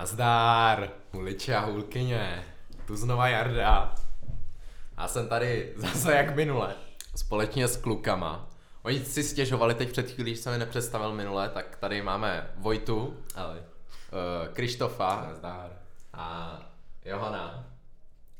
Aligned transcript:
Nazdár, 0.00 0.90
huliče 1.12 1.54
a 1.56 1.60
hulkyně, 1.60 2.44
tu 2.86 2.96
znova 2.96 3.28
Jarda. 3.28 3.94
Já 4.98 5.08
jsem 5.08 5.28
tady 5.28 5.72
zase 5.76 6.14
jak 6.14 6.34
minule, 6.36 6.74
společně 7.16 7.68
s 7.68 7.76
klukama. 7.76 8.48
Oni 8.82 9.04
si 9.04 9.22
stěžovali 9.24 9.74
teď 9.74 9.90
před 9.92 10.10
chvílí, 10.10 10.34
že 10.34 10.42
jsem 10.42 10.52
je 10.52 10.58
nepředstavil 10.58 11.12
minule, 11.12 11.48
tak 11.48 11.76
tady 11.76 12.02
máme 12.02 12.50
Vojtu, 12.56 13.16
Ahoj. 13.34 13.56
uh, 13.58 14.54
Krištofa, 14.54 15.26
nazdár, 15.28 15.70
a 16.14 16.58
Johana. 17.04 17.64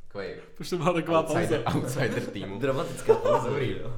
Takový 0.07 0.29
Už 0.61 0.71
to 0.71 0.77
byla 0.77 0.93
taková 0.93 1.23
pauza. 1.23 1.41
outsider, 1.41 1.63
outsider 1.75 2.23
týmu. 2.27 2.59
Dramatická 2.59 3.15
pauza. 3.15 3.49
Dobrý. 3.49 3.77
jo. 3.81 3.93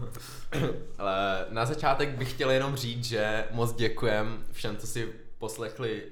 Ale 0.98 1.46
na 1.50 1.66
začátek 1.66 2.08
bych 2.08 2.30
chtěl 2.32 2.50
jenom 2.50 2.76
říct, 2.76 3.04
že 3.04 3.44
moc 3.50 3.72
děkujem 3.72 4.44
všem, 4.52 4.76
co 4.76 4.86
si 4.86 5.12
poslechli 5.38 6.02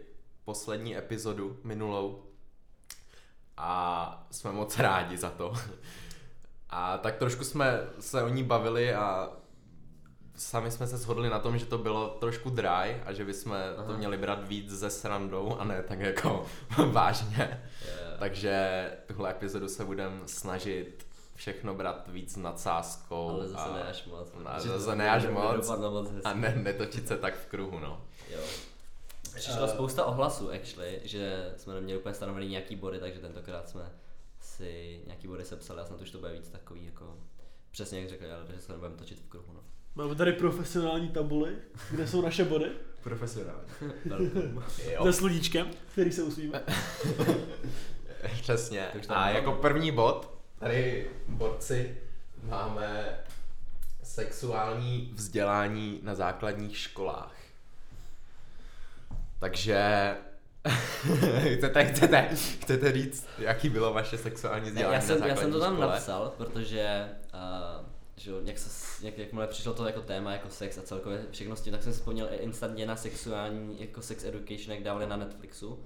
poslední 0.45 0.97
epizodu 0.97 1.57
minulou. 1.65 2.23
A 3.57 4.27
jsme 4.31 4.53
moc 4.53 4.79
rádi 4.79 5.17
za 5.19 5.31
to. 5.31 5.53
A 6.71 6.99
tak 6.99 7.17
trošku 7.17 7.45
jsme 7.45 7.81
se 8.01 8.23
o 8.23 8.29
ní 8.29 8.45
bavili 8.45 8.95
a 8.95 9.31
sami 10.37 10.71
jsme 10.71 10.87
se 10.87 10.97
shodli 10.97 11.31
na 11.31 11.39
tom, 11.39 11.59
že 11.59 11.67
to 11.67 11.79
bylo 11.79 12.09
trošku 12.09 12.51
dry 12.51 13.03
a 13.07 13.13
že 13.13 13.25
bychom 13.25 13.53
to 13.77 13.83
Aha. 13.83 13.97
měli 13.97 14.19
brát 14.19 14.49
víc 14.49 14.71
ze 14.71 14.91
srandou 14.91 15.57
a 15.59 15.65
ne 15.65 15.83
tak 15.83 16.01
jako 16.01 16.47
vážně. 16.91 17.63
Je. 17.85 18.17
Takže 18.19 18.91
tuhle 19.07 19.31
epizodu 19.31 19.69
se 19.69 19.85
budeme 19.85 20.21
snažit 20.27 21.07
všechno 21.35 21.75
brát 21.75 22.09
víc 22.09 22.37
nadsázkou. 22.37 23.31
Ale 23.31 23.49
zase 23.49 23.71
a, 23.71 23.75
ne 23.75 23.83
až 23.83 24.05
moc. 24.05 24.29
a 24.47 24.61
zase 24.61 24.85
to 24.85 24.95
ne 24.95 25.11
až 25.11 25.27
moc. 25.27 25.69
moc 25.81 26.11
hezky. 26.11 26.25
a 26.25 26.35
ne, 26.35 26.55
netočit 26.57 27.09
se 27.09 27.17
tak 27.17 27.35
v 27.35 27.47
kruhu, 27.47 27.79
no. 27.79 28.01
Jo. 28.31 28.41
Přišlo 29.35 29.69
spousta 29.69 30.05
ohlasů, 30.05 30.51
actually, 30.51 31.01
že 31.05 31.53
jsme 31.57 31.75
neměli 31.75 32.01
úplně 32.01 32.15
stanovený 32.15 32.49
nějaký 32.49 32.77
body, 32.77 32.99
takže 32.99 33.19
tentokrát 33.19 33.69
jsme 33.69 33.93
si 34.41 35.01
nějaký 35.07 35.29
body 35.29 35.45
sepsali 35.45 35.81
a 35.81 35.85
snad 35.85 36.01
už 36.01 36.11
to 36.11 36.19
bude 36.19 36.33
víc 36.33 36.49
takový, 36.49 36.85
jako 36.85 37.17
přesně 37.71 38.01
jak 38.01 38.09
řekl, 38.09 38.25
ale 38.25 38.47
že 38.55 38.61
se 38.61 38.73
nebudeme 38.73 38.97
točit 38.97 39.19
v 39.19 39.29
kruhu, 39.29 39.53
no. 39.53 39.61
Máme 39.95 40.15
tady 40.15 40.33
profesionální 40.33 41.09
tabuly, 41.09 41.57
kde 41.91 42.07
jsou 42.07 42.23
naše 42.23 42.45
body. 42.45 42.67
Jo. 44.91 45.05
se 45.05 45.13
sluníčkem, 45.13 45.71
který 45.93 46.13
se 46.13 46.23
usmívá. 46.23 46.59
Přesně. 48.41 48.89
A 49.09 49.15
máme. 49.15 49.33
jako 49.33 49.53
první 49.53 49.93
bod, 49.93 50.39
tady 50.59 51.11
borci, 51.29 51.99
máme 52.43 53.19
sexuální 54.03 55.13
vzdělání 55.15 56.01
na 56.03 56.15
základních 56.15 56.77
školách. 56.79 57.40
Takže 59.41 60.17
chcete, 61.57 61.85
chcete, 61.85 62.29
chcete 62.61 62.93
říct, 62.93 63.27
jaký 63.39 63.69
bylo 63.69 63.93
vaše 63.93 64.19
sexuální 64.19 64.71
vzdělání 64.71 64.95
já, 64.95 65.01
jsem, 65.01 65.21
na 65.21 65.27
já 65.27 65.37
jsem 65.37 65.53
to 65.53 65.61
tam 65.61 65.75
škole? 65.75 65.87
napsal, 65.87 66.33
protože 66.37 67.09
uh, 67.35 67.87
že, 68.17 68.31
jo, 68.31 68.41
jak, 68.45 68.59
se, 68.59 69.07
jak, 69.07 69.19
jakmile 69.19 69.47
přišlo 69.47 69.75
to 69.75 69.87
jako 69.87 70.01
téma, 70.01 70.33
jako 70.33 70.49
sex 70.51 70.79
a 70.79 70.83
celkově 70.83 71.27
všechno 71.31 71.57
s 71.57 71.61
tím, 71.61 71.73
tak 71.73 71.83
jsem 71.83 71.93
si 71.93 71.99
vzpomněl 71.99 72.29
i 72.31 72.37
instantně 72.37 72.87
na 72.87 72.97
sexuální, 72.97 73.81
jako 73.81 74.03
sex 74.03 74.25
education, 74.25 74.75
jak 74.75 74.85
dávali 74.85 75.07
na 75.07 75.17
Netflixu. 75.17 75.79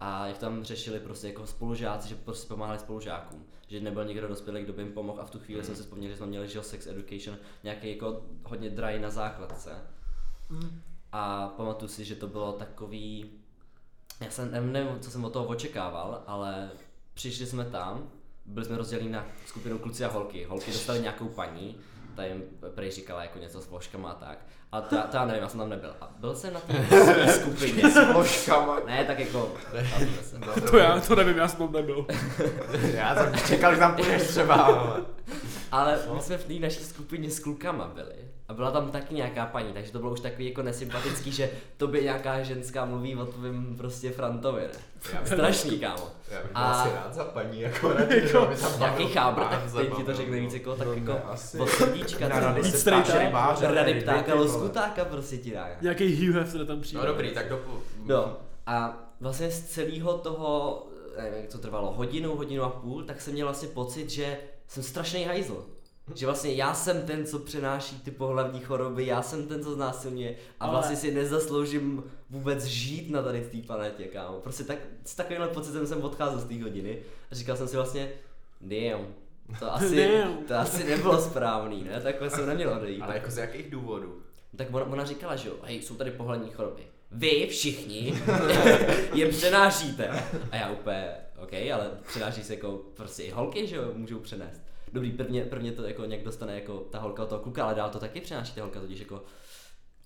A 0.00 0.26
jak 0.26 0.38
tam 0.38 0.64
řešili 0.64 1.00
prostě 1.00 1.26
jako 1.26 1.46
spolužáci, 1.46 2.08
že 2.08 2.14
prostě 2.14 2.48
pomáhali 2.48 2.78
spolužákům. 2.78 3.46
Že 3.68 3.80
nebyl 3.80 4.04
někdo 4.04 4.28
dospělý, 4.28 4.62
kdo 4.62 4.72
by 4.72 4.82
jim 4.82 4.92
pomohl 4.92 5.20
a 5.20 5.24
v 5.24 5.30
tu 5.30 5.38
chvíli 5.38 5.60
Hmm. 5.60 5.66
jsem 5.66 5.76
si 5.76 5.82
vzpomněl, 5.82 6.10
že 6.10 6.16
jsme 6.16 6.26
měli 6.26 6.48
že 6.48 6.62
sex 6.62 6.86
education, 6.86 7.38
nějaký 7.62 7.90
jako 7.90 8.22
hodně 8.44 8.70
dry 8.70 8.98
na 8.98 9.10
základce. 9.10 9.70
A 11.16 11.48
pamatuju 11.56 11.88
si, 11.88 12.04
že 12.04 12.14
to 12.14 12.26
bylo 12.26 12.52
takový, 12.52 13.30
já 14.20 14.30
jsem 14.30 14.50
nevím, 14.50 14.72
nevím, 14.72 15.00
co 15.00 15.10
jsem 15.10 15.24
od 15.24 15.32
toho 15.32 15.46
očekával, 15.46 16.22
ale 16.26 16.70
přišli 17.14 17.46
jsme 17.46 17.64
tam, 17.64 18.08
byli 18.46 18.66
jsme 18.66 18.76
rozděleni 18.76 19.08
na 19.10 19.26
skupinu 19.46 19.78
kluci 19.78 20.04
a 20.04 20.08
holky. 20.10 20.44
Holky 20.44 20.72
dostali 20.72 21.00
nějakou 21.00 21.28
paní, 21.28 21.76
ta 22.16 22.24
jim 22.24 22.42
prej 22.74 22.90
říkala 22.90 23.22
jako 23.22 23.38
něco 23.38 23.60
s 23.60 23.66
vložkama 23.68 24.10
a 24.10 24.14
tak. 24.14 24.38
A 24.72 24.80
to, 24.80 24.94
já- 24.94 25.02
to 25.02 25.16
já 25.16 25.24
nevím, 25.24 25.42
já 25.42 25.48
jsem 25.48 25.60
tam 25.60 25.68
nebyl. 25.68 25.96
A 26.00 26.10
byl 26.18 26.34
jsem 26.36 26.54
na 26.54 26.60
té 26.60 26.86
skupině. 27.40 27.90
S 27.90 28.12
vložkama. 28.12 28.80
Ne, 28.86 29.04
tak 29.04 29.18
jako, 29.18 29.52
se. 30.22 30.38
To 30.70 30.76
já, 30.76 31.00
to 31.00 31.14
nevím, 31.16 31.36
já 31.36 31.48
jsem 31.48 31.58
tam 31.58 31.72
nebyl. 31.72 32.06
Já 32.94 33.14
jsem 33.14 33.34
čekal, 33.46 33.72
že 33.74 33.78
tam 33.80 33.96
půjdeš 33.96 34.22
třeba. 34.28 34.54
ale- 34.54 35.00
Ale 35.72 35.98
my 36.14 36.20
jsme 36.20 36.38
v 36.38 36.44
té 36.44 36.54
naší 36.54 36.84
skupině 36.84 37.30
s 37.30 37.38
klukama 37.40 37.86
byli. 37.88 38.14
A 38.48 38.54
byla 38.54 38.70
tam 38.70 38.90
taky 38.90 39.14
nějaká 39.14 39.46
paní, 39.46 39.72
takže 39.72 39.92
to 39.92 39.98
bylo 39.98 40.12
už 40.12 40.20
takový 40.20 40.46
jako 40.48 40.62
nesympatický, 40.62 41.32
že 41.32 41.50
tobě 41.76 42.02
nějaká 42.02 42.42
ženská 42.42 42.84
mluví 42.84 43.16
o 43.16 43.26
tvým 43.26 43.74
prostě 43.76 44.10
Frantovi, 44.10 44.60
ne? 44.62 45.18
Strašný, 45.24 45.78
kámo. 45.78 46.06
Já 46.30 46.42
bych 46.42 46.52
byl 46.52 46.60
A- 46.62 46.72
asi 46.82 46.88
rád 46.94 47.14
za 47.14 47.24
paní, 47.24 47.60
jako 47.60 47.88
radši, 47.92 48.20
že 48.20 48.38
by 48.38 48.56
tam 48.56 48.78
Nějaký 48.78 49.06
chábr, 49.08 49.40
tak 49.42 49.62
teď 49.72 49.86
ti 49.86 49.90
to 49.90 49.96
bavil, 49.98 50.14
řekne 50.16 50.36
no. 50.36 50.42
víc 50.42 50.54
jako, 50.54 50.76
tak 50.76 50.86
No, 50.86 50.92
jako 50.94 51.20
asi. 51.30 51.58
od 51.58 51.68
srdíčka, 51.68 52.28
Na 52.28 52.40
rady 52.40 52.64
se 52.64 52.90
ptáš 52.90 53.14
rybáře, 53.18 53.74
Rady 53.74 54.00
ptáka, 54.00 54.34
loskutáka 54.34 55.04
prostě 55.04 55.36
ti 55.38 55.50
dá. 55.50 55.68
Nějaký 55.80 56.26
Hugh 56.26 56.36
Hefner 56.36 56.66
tam 56.66 56.80
přijde. 56.80 57.00
No 57.00 57.06
dobrý, 57.06 57.30
tak 57.30 57.48
do... 57.48 57.60
No 58.04 58.36
a 58.66 58.98
vlastně 59.20 59.50
z 59.50 59.60
celého 59.64 60.18
toho, 60.18 60.82
nevím, 61.16 61.34
jak 61.40 61.52
to 61.52 61.58
trvalo, 61.58 61.92
hodinu, 61.92 62.36
hodinu 62.36 62.62
a 62.62 62.70
půl, 62.70 63.02
tak 63.04 63.20
jsem 63.20 63.32
měl 63.32 63.46
vlastně 63.46 63.68
pocit, 63.68 64.10
že 64.10 64.38
jsem 64.68 64.82
strašný 64.82 65.24
hajzl. 65.24 65.66
Že 66.14 66.26
vlastně 66.26 66.54
já 66.54 66.74
jsem 66.74 67.02
ten, 67.02 67.26
co 67.26 67.38
přenáší 67.38 68.00
ty 68.00 68.10
pohlavní 68.10 68.60
choroby, 68.60 69.06
já 69.06 69.22
jsem 69.22 69.46
ten, 69.48 69.64
co 69.64 69.74
znásilňuje 69.74 70.36
a 70.60 70.64
Ale- 70.64 70.72
vlastně 70.72 70.96
si 70.96 71.14
nezasloužím 71.14 72.04
vůbec 72.30 72.64
žít 72.64 73.10
na 73.10 73.22
tady 73.22 73.40
té 73.40 73.58
planetě, 73.66 74.04
kámo. 74.04 74.40
Prostě 74.40 74.64
tak, 74.64 74.78
s 75.04 75.14
takovýmhle 75.14 75.48
pocitem 75.48 75.86
jsem 75.86 76.02
odcházel 76.02 76.38
z 76.38 76.44
té 76.44 76.62
hodiny 76.62 76.98
a 77.30 77.34
říkal 77.34 77.56
jsem 77.56 77.68
si 77.68 77.76
vlastně, 77.76 78.12
damn, 78.60 79.06
to 79.58 79.72
asi, 79.74 80.08
Damn. 80.08 80.36
to 80.36 80.54
asi 80.54 80.84
nebylo 80.84 81.20
správný, 81.20 81.84
ne? 81.84 82.00
Takhle 82.00 82.30
jsem 82.30 82.46
neměl 82.46 82.72
odejít. 82.72 83.02
Ale 83.02 83.14
jako 83.14 83.30
z 83.30 83.38
jakých 83.38 83.70
důvodů? 83.70 84.22
Tak 84.56 84.68
ona, 84.72 84.84
ona 84.84 85.04
říkala, 85.04 85.36
že 85.36 85.48
jo, 85.48 85.54
hej, 85.62 85.82
jsou 85.82 85.94
tady 85.94 86.10
pohlední 86.10 86.50
choroby. 86.50 86.82
Vy 87.10 87.46
všichni 87.46 88.14
je 89.14 89.28
přenášíte. 89.28 90.08
A 90.50 90.56
já 90.56 90.70
úplně, 90.70 91.14
OK, 91.42 91.52
ale 91.74 91.90
přenáší 92.08 92.42
se 92.42 92.54
jako 92.54 92.80
prostě 92.94 93.22
i 93.22 93.30
holky, 93.30 93.66
že 93.66 93.76
jo, 93.76 93.84
můžou 93.94 94.18
přenést. 94.18 94.60
Dobrý, 94.94 95.10
prvně, 95.12 95.44
prvně 95.44 95.72
to 95.72 95.82
jako 95.86 96.04
nějak 96.04 96.22
dostane 96.24 96.54
jako 96.54 96.78
ta 96.78 96.98
holka 96.98 97.22
od 97.22 97.28
toho 97.28 97.42
kluka, 97.42 97.64
ale 97.64 97.74
dál 97.74 97.90
to 97.90 97.98
taky 97.98 98.20
přenáší 98.20 98.52
ta 98.54 98.60
holka, 98.62 98.80
totiž 98.80 99.00
jako, 99.00 99.22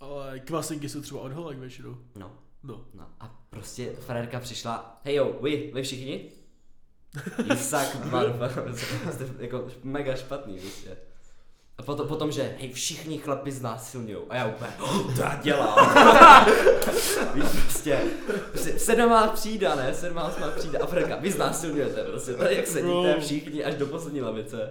Ale 0.00 0.40
kvasinky 0.40 0.88
jsou 0.88 1.00
třeba 1.00 1.20
od 1.20 1.32
holek 1.32 1.58
většinou. 1.58 1.96
no, 2.16 2.32
No. 2.62 2.84
no. 2.94 3.06
A 3.20 3.40
prostě 3.50 3.92
frérka 3.92 4.40
přišla, 4.40 5.00
hej 5.04 5.14
jo, 5.14 5.38
vy, 5.42 5.70
vy 5.74 5.82
všichni? 5.82 6.30
Motherfucker. 8.10 8.74
Jste 9.12 9.26
jako 9.38 9.66
mega 9.82 10.14
špatný, 10.16 10.58
prostě. 10.58 10.96
A 11.78 11.82
potom, 11.82 12.08
potom, 12.08 12.32
že 12.32 12.56
hej, 12.58 12.72
všichni 12.72 13.18
chlapi 13.18 13.52
znásilňujou. 13.52 14.26
A 14.30 14.36
já 14.36 14.46
úplně, 14.46 14.70
oh, 14.80 15.14
to 15.14 15.20
já 15.20 15.40
dělám. 15.42 15.94
Víš, 17.34 17.44
prostě, 17.62 18.00
prostě 18.50 18.78
sedmá 18.78 19.28
třída, 19.28 19.74
ne? 19.74 19.94
Sedmá, 19.94 20.24
osmá 20.28 20.50
třída. 20.50 20.78
A 20.82 20.86
frérka, 20.86 21.16
vy 21.16 21.32
znásilňujete, 21.32 22.04
prostě. 22.04 22.34
Tady 22.34 22.56
jak 22.56 22.66
sedíte 22.66 23.20
všichni 23.20 23.64
až 23.64 23.74
do 23.74 23.86
poslední 23.86 24.20
lavice. 24.22 24.70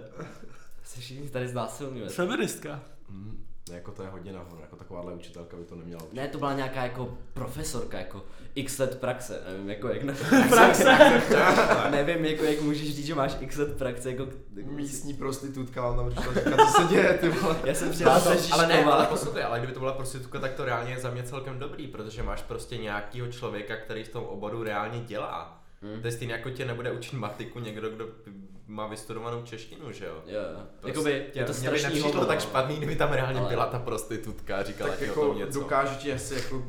Prostě 0.76 1.00
všichni 1.00 1.28
tady 1.28 1.48
znásilňujete. 1.48 2.12
Feministka. 2.14 2.80
Hm, 3.10 3.44
jako 3.74 3.92
to 3.92 4.02
je 4.02 4.08
hodně 4.08 4.32
nahoru, 4.32 4.60
jako 4.60 4.76
takováhle 4.76 5.14
učitelka 5.14 5.56
by 5.56 5.64
to 5.64 5.74
neměla 5.74 6.02
učit. 6.02 6.14
Ne, 6.14 6.28
to 6.28 6.38
byla 6.38 6.54
nějaká 6.54 6.82
jako 6.82 7.18
profesorka, 7.34 7.98
jako 7.98 8.22
x 8.54 8.78
let 8.78 9.00
praxe, 9.00 9.42
nevím, 9.46 9.70
jako 9.70 9.88
jak 9.88 10.02
na... 10.02 10.14
Praxe. 10.48 10.84
nevím, 11.90 12.24
jako 12.24 12.44
jak 12.44 12.60
můžeš 12.60 12.96
říct, 12.96 13.06
že 13.06 13.14
máš 13.14 13.36
x 13.40 13.56
let 13.56 13.78
praxe, 13.78 14.10
jako... 14.10 14.26
Místní 14.54 15.14
prostitutka 15.14 15.82
vám 15.82 15.96
tam 15.96 16.10
přišla 16.10 16.34
říkat, 16.34 16.66
co 16.66 16.82
se 16.82 16.88
děje, 16.88 17.18
ty 17.18 17.28
vole. 17.28 17.56
Já 17.64 17.74
jsem 17.74 17.90
přijela 17.90 18.20
se 18.20 18.52
ale 18.52 18.66
ne, 18.66 18.84
ale 18.84 19.06
poslouchej, 19.06 19.44
ale 19.44 19.58
kdyby 19.58 19.72
to 19.72 19.80
byla 19.80 19.92
prostitutka, 19.92 20.40
tak 20.40 20.52
to 20.52 20.64
reálně 20.64 20.92
je 20.92 21.00
za 21.00 21.10
mě 21.10 21.22
celkem 21.22 21.58
dobrý, 21.58 21.86
protože 21.86 22.22
máš 22.22 22.42
prostě 22.42 22.78
nějakýho 22.78 23.32
člověka, 23.32 23.76
který 23.76 24.04
v 24.04 24.08
tom 24.08 24.24
oboru 24.24 24.62
reálně 24.62 25.00
dělá. 25.00 25.57
Hmm. 25.82 26.00
To 26.00 26.06
je 26.06 26.12
stejně 26.12 26.32
jako 26.34 26.50
tě 26.50 26.64
nebude 26.64 26.92
učit 26.92 27.12
matiku 27.16 27.58
někdo, 27.60 27.90
kdo 27.90 28.08
má 28.66 28.86
vystudovanou 28.86 29.42
češtinu, 29.42 29.92
že 29.92 30.04
jo? 30.06 30.22
Jo, 30.26 30.40
jo. 30.40 30.60
Prostě 30.80 30.88
Jakoby, 30.88 31.10
je 31.34 31.44
to 31.44 31.52
mě 31.52 31.70
by 31.70 31.78
strašný 31.78 31.82
nepřišlo 31.84 32.08
hovno, 32.08 32.26
tak 32.26 32.36
no. 32.38 32.40
špatný, 32.42 32.76
kdyby 32.76 32.96
tam 32.96 33.12
reálně 33.12 33.40
Ale- 33.40 33.48
byla 33.48 33.66
ta 33.66 33.78
prostitutka 33.78 34.56
a 34.56 34.62
říkala 34.62 34.90
Tak 34.90 34.98
ti 34.98 35.04
o 35.04 35.08
jako 35.08 35.26
tom 35.28 35.38
něco. 35.38 35.60
dokážu 35.60 35.94
ti 35.98 36.12
asi 36.12 36.34
jako 36.34 36.64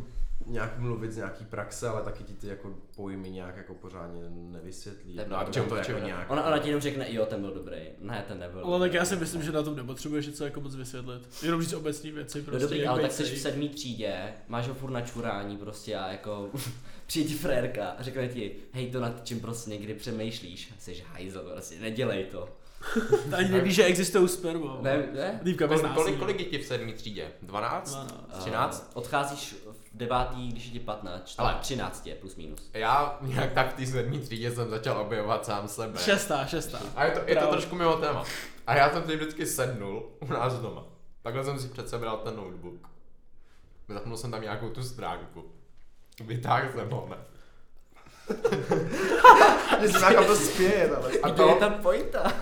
nějak 0.46 0.78
mluvit 0.80 1.12
z 1.12 1.18
nějaký 1.18 1.46
praxe, 1.46 1.88
ale 1.90 2.02
taky 2.02 2.24
ti 2.24 2.34
ty 2.34 2.48
jako 2.48 2.74
pojmy 2.96 3.30
nějak 3.30 3.58
jako 3.58 3.74
pořádně 3.74 4.22
nevysvětlí. 4.30 5.16
Tak 5.16 5.28
no 5.28 5.38
a 5.38 5.44
no, 5.44 5.50
k 5.50 5.52
čemu 5.52 5.66
no, 5.66 5.70
to 5.70 5.76
jako 5.76 5.88
čemu? 5.92 6.06
nějak. 6.06 6.32
Ona, 6.32 6.48
ona 6.48 6.58
ti 6.58 6.68
jenom 6.70 6.82
řekne, 6.82 7.14
jo, 7.14 7.26
ten 7.26 7.42
byl 7.42 7.54
dobrý. 7.54 7.78
Ne, 8.02 8.26
ten 8.28 8.40
nebyl. 8.40 8.66
Ale 8.66 8.80
tak 8.80 8.94
já 8.94 9.06
si 9.06 9.16
myslím, 9.16 9.42
že 9.44 9.52
na 9.52 9.64
tom 9.64 9.76
nepotřebuješ 9.76 10.28
něco 10.28 10.46
jako 10.46 10.62
moc 10.62 10.76
vysvětlit. 10.76 11.30
Jenom 11.44 11.62
říct 11.62 11.74
obecní 11.74 12.12
věci, 12.12 12.38
No 12.40 12.44
prostě. 12.46 12.62
dobrý, 12.62 12.80
jak 12.80 12.88
ale 12.90 13.02
tak 13.02 13.12
jsi 13.12 13.24
v 13.24 13.40
sedmý 13.40 13.70
třídě, 13.70 14.34
máš 14.48 14.68
ho 14.68 14.74
furt 14.74 14.92
na 14.92 15.02
čurání 15.02 15.58
prostě 15.58 15.96
a 15.96 16.12
jako 16.12 16.50
přijde 17.10 17.30
ti 17.30 17.36
frérka 17.36 17.90
a 17.90 18.04
řekne 18.04 18.28
ti, 18.28 18.56
hej 18.72 18.92
to 18.92 19.00
nad 19.00 19.26
čím 19.26 19.40
prostě 19.40 19.70
někdy 19.70 19.94
přemýšlíš, 19.94 20.74
jsi 20.80 21.04
hajzl, 21.08 21.40
prostě 21.40 21.76
nedělej 21.80 22.24
to. 22.24 22.50
To 23.30 23.36
Ani 23.38 23.50
nevíš, 23.50 23.76
že 23.76 23.84
existují 23.84 24.30
sperma. 24.30 24.78
Ne, 24.82 25.08
ne? 25.14 25.40
Dívka 25.44 25.68
bez 25.68 25.82
Kolik, 25.82 25.96
kolik, 25.96 26.20
kolik 26.20 26.38
dětí 26.38 26.58
v 26.58 26.66
sedmý 26.66 26.94
třídě? 26.94 27.32
12? 27.42 27.92
Dvanáct. 27.92 28.40
13? 28.40 28.92
Uh, 28.94 28.98
odcházíš 29.02 29.56
v 29.72 29.98
devátý, 29.98 30.52
když 30.52 30.66
je 30.66 30.72
ti 30.72 30.80
15, 30.80 31.36
Ale- 31.38 31.54
tak 31.54 31.62
13 31.62 32.08
je 32.08 32.16
plus 32.16 32.36
minus. 32.36 32.70
Já 32.74 33.18
nějak 33.22 33.54
tak 33.54 33.74
v 33.74 33.78
té 33.78 33.86
sedmý 33.86 34.20
třídě 34.20 34.52
jsem 34.52 34.70
začal 34.70 35.02
objevovat 35.02 35.46
sám 35.46 35.68
sebe. 35.68 36.00
Šestá, 36.00 36.46
šestá. 36.46 36.80
A 36.96 37.06
je 37.06 37.12
to, 37.12 37.20
je 37.26 37.36
to 37.36 37.48
trošku 37.48 37.76
mimo 37.76 37.96
téma. 37.96 38.24
A 38.68 38.76
já 38.76 38.90
jsem 38.90 39.04
si 39.04 39.16
vždycky 39.16 39.46
sednul 39.46 40.10
u 40.20 40.34
nás 40.34 40.54
doma. 40.54 40.84
Takhle 41.22 41.44
jsem 41.44 41.60
si 41.60 41.68
před 41.68 41.90
sebral 41.90 42.18
ten 42.18 42.36
notebook. 42.36 42.90
Zapnul 43.88 44.18
jsem 44.18 44.32
tam 44.32 44.42
nějakou 44.42 44.70
tu 44.70 44.84
stránku. 44.84 45.59
Vytáhl 46.26 46.64
jsem 46.76 46.90
ho, 46.90 47.08
ne? 47.10 47.16
Mě 49.80 49.90
se 49.90 50.00
nějak 50.00 50.26
to 50.26 50.36
spěje, 50.36 50.96
ale. 50.96 51.10
A 51.24 51.30
To 51.30 51.50
je 51.50 51.56
ta 51.56 51.70
pointa. 51.70 52.34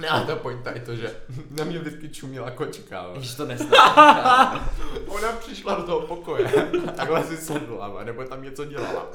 ne, 0.00 0.08
a 0.08 0.20
ta 0.20 0.36
pointa 0.36 0.70
je 0.74 0.80
to, 0.80 0.96
že 0.96 1.16
na 1.50 1.64
mě 1.64 1.78
vždycky 1.78 2.08
čumila 2.08 2.50
kočka. 2.50 3.02
jo. 3.02 3.14
Když 3.16 3.34
to 3.34 3.44
nesnáš. 3.46 4.60
Ona 5.06 5.32
přišla 5.32 5.74
do 5.74 5.82
toho 5.82 6.00
pokoje, 6.00 6.48
takhle 6.96 7.24
si 7.24 7.36
sedla, 7.36 8.04
nebo 8.04 8.24
tam 8.24 8.42
něco 8.42 8.64
dělala. 8.64 9.06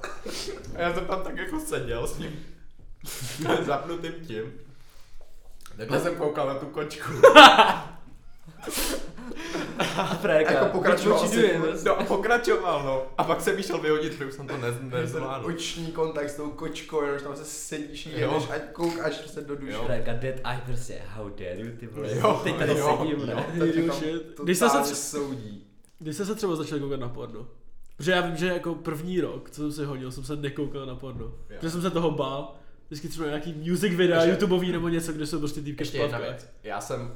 A 0.75 0.81
já 0.81 0.93
jsem 0.93 1.05
tam 1.05 1.21
tak 1.23 1.37
jako 1.37 1.59
seděl 1.59 2.07
s 2.07 2.13
tím 2.17 2.45
zapnutým 3.65 4.13
tím. 4.27 4.53
Takhle 5.77 5.99
jsem 5.99 6.15
koukal 6.15 6.47
na 6.47 6.53
tu 6.55 6.65
kočku. 6.65 7.11
A 9.97 10.05
Frérka, 10.05 10.51
Jako 10.53 10.65
pokračoval 10.65 11.27
si 11.27 11.47
furt. 11.49 11.83
No 11.85 11.99
a 11.99 12.03
pokračoval, 12.03 12.83
no. 12.85 13.03
A 13.17 13.23
pak 13.23 13.41
jsem 13.41 13.55
vyšel 13.55 13.77
vyhodit, 13.77 14.11
protože 14.13 14.25
už 14.25 14.33
jsem 14.33 14.47
to 14.47 14.57
nez, 14.57 14.75
nezvládl. 14.81 15.45
oční 15.45 15.87
kontakt 15.91 16.29
s 16.29 16.35
tou 16.35 16.49
kočkou, 16.49 17.01
jenom 17.01 17.17
že 17.19 17.23
tam 17.23 17.35
se 17.35 17.45
sedíš, 17.45 18.05
jedeš 18.05 18.43
a 18.49 18.59
koukáš 18.73 19.13
se 19.27 19.41
do 19.41 19.55
duše. 19.55 19.73
Jo. 19.73 19.83
Frérka, 19.85 20.13
dead 20.13 20.35
eye 20.45 20.61
prostě, 20.65 21.01
how 21.15 21.29
dare 21.29 21.55
you, 21.59 21.77
ty 21.79 21.87
vole. 21.87 22.15
Jo, 22.15 22.41
Teď 22.43 22.55
tady 22.57 22.77
jo, 22.77 22.97
sedím, 22.99 23.19
jo. 23.19 23.25
ne? 23.35 23.45
Takže 23.59 23.81
tam 23.83 23.95
Shit. 23.99 24.39
Když 24.43 24.57
se 24.57 24.65
tře- 24.65 24.93
soudí. 24.95 25.67
Když 25.99 26.15
jste 26.15 26.25
se 26.25 26.35
třeba 26.35 26.55
začal 26.55 26.79
koukat 26.79 26.99
na 26.99 27.09
porno? 27.09 27.47
Protože 27.97 28.11
já 28.11 28.21
vím, 28.21 28.35
že 28.35 28.47
jako 28.47 28.75
první 28.75 29.21
rok, 29.21 29.49
co 29.49 29.61
jsem 29.61 29.71
si 29.71 29.85
hodil, 29.85 30.11
jsem 30.11 30.23
se 30.23 30.35
nekoukal 30.35 30.85
na 30.85 30.95
porno. 30.95 31.25
Jo. 31.25 31.33
Protože 31.59 31.69
jsem 31.71 31.81
se 31.81 31.89
toho 31.91 32.11
bál. 32.11 32.55
Vždycky 32.87 33.07
třeba 33.07 33.27
nějaký 33.27 33.53
music 33.69 33.93
videa, 33.95 34.23
YouTubeový 34.25 34.71
nebo 34.71 34.89
něco, 34.89 35.13
kde 35.13 35.27
jsou 35.27 35.39
prostě 35.39 35.61
týpky 35.61 35.81
Ještě 35.83 35.97
v 35.97 36.01
jedna 36.01 36.17
špavkách. 36.17 36.39
věc. 36.39 36.49
Já 36.63 36.81
jsem, 36.81 37.11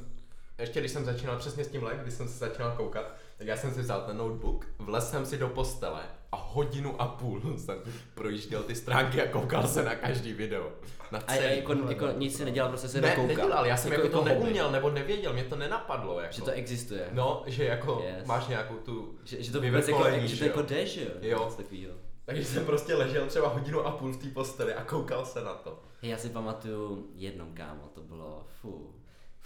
ještě 0.58 0.80
když 0.80 0.92
jsem 0.92 1.04
začínal 1.04 1.36
přesně 1.38 1.64
s 1.64 1.68
tímhle, 1.68 1.98
když 2.02 2.14
jsem 2.14 2.28
se 2.28 2.38
začínal 2.38 2.72
koukat, 2.76 3.12
tak 3.38 3.46
já 3.46 3.56
jsem 3.56 3.74
si 3.74 3.80
vzal 3.80 4.00
ten 4.06 4.16
notebook, 4.16 4.66
vlez 4.78 5.10
jsem 5.10 5.26
si 5.26 5.38
do 5.38 5.48
postele 5.48 6.02
a 6.32 6.36
hodinu 6.36 7.00
a 7.02 7.06
půl 7.06 7.40
jsem 7.58 7.78
projížděl 8.14 8.62
ty 8.62 8.74
stránky 8.74 9.22
a 9.22 9.26
koukal 9.32 9.66
se 9.68 9.84
na 9.84 9.94
každý 9.94 10.32
video. 10.32 10.72
Na 11.12 11.18
A 11.18 11.34
celý. 11.36 11.56
jako, 11.56 11.72
jako 11.88 12.06
nic 12.18 12.36
si 12.36 12.44
nedělal, 12.44 12.68
prostě 12.70 12.88
se 12.88 13.00
ne, 13.00 13.08
nekoukal. 13.08 13.26
nedělal, 13.36 13.66
já 13.66 13.76
jsem 13.76 13.92
jako, 13.92 14.08
to 14.08 14.16
hobby. 14.16 14.30
neuměl 14.30 14.70
nebo 14.70 14.90
nevěděl, 14.90 15.32
mě 15.32 15.44
to 15.44 15.56
nenapadlo. 15.56 16.20
Jako. 16.20 16.32
Že 16.34 16.42
to 16.42 16.50
existuje. 16.50 17.08
No, 17.12 17.42
že 17.46 17.64
jako 17.64 18.02
Yes. 18.06 18.26
máš 18.26 18.46
nějakou 18.46 18.74
tu... 18.74 19.18
Že, 19.24 19.42
že 19.42 19.52
to 19.52 19.60
vůbec 19.60 19.88
jako, 19.88 20.04
že 20.20 20.38
to 20.38 20.44
jako 20.44 20.62
jde, 20.62 20.86
že 20.86 21.02
jo? 21.04 21.10
Jo. 21.20 21.52
Takovýho. 21.56 21.92
Takže 22.24 22.44
jsem 22.44 22.64
prostě 22.64 22.94
ležel 22.94 23.26
třeba 23.26 23.48
hodinu 23.48 23.86
a 23.86 23.90
půl 23.90 24.12
v 24.12 24.16
té 24.16 24.28
posteli 24.28 24.74
a 24.74 24.84
koukal 24.84 25.24
se 25.26 25.44
na 25.44 25.54
to. 25.54 25.82
Já 26.02 26.16
si 26.18 26.28
pamatuju 26.30 27.06
jednou, 27.14 27.46
kámo, 27.54 27.90
to 27.94 28.00
bylo, 28.00 28.46
fu. 28.60 28.94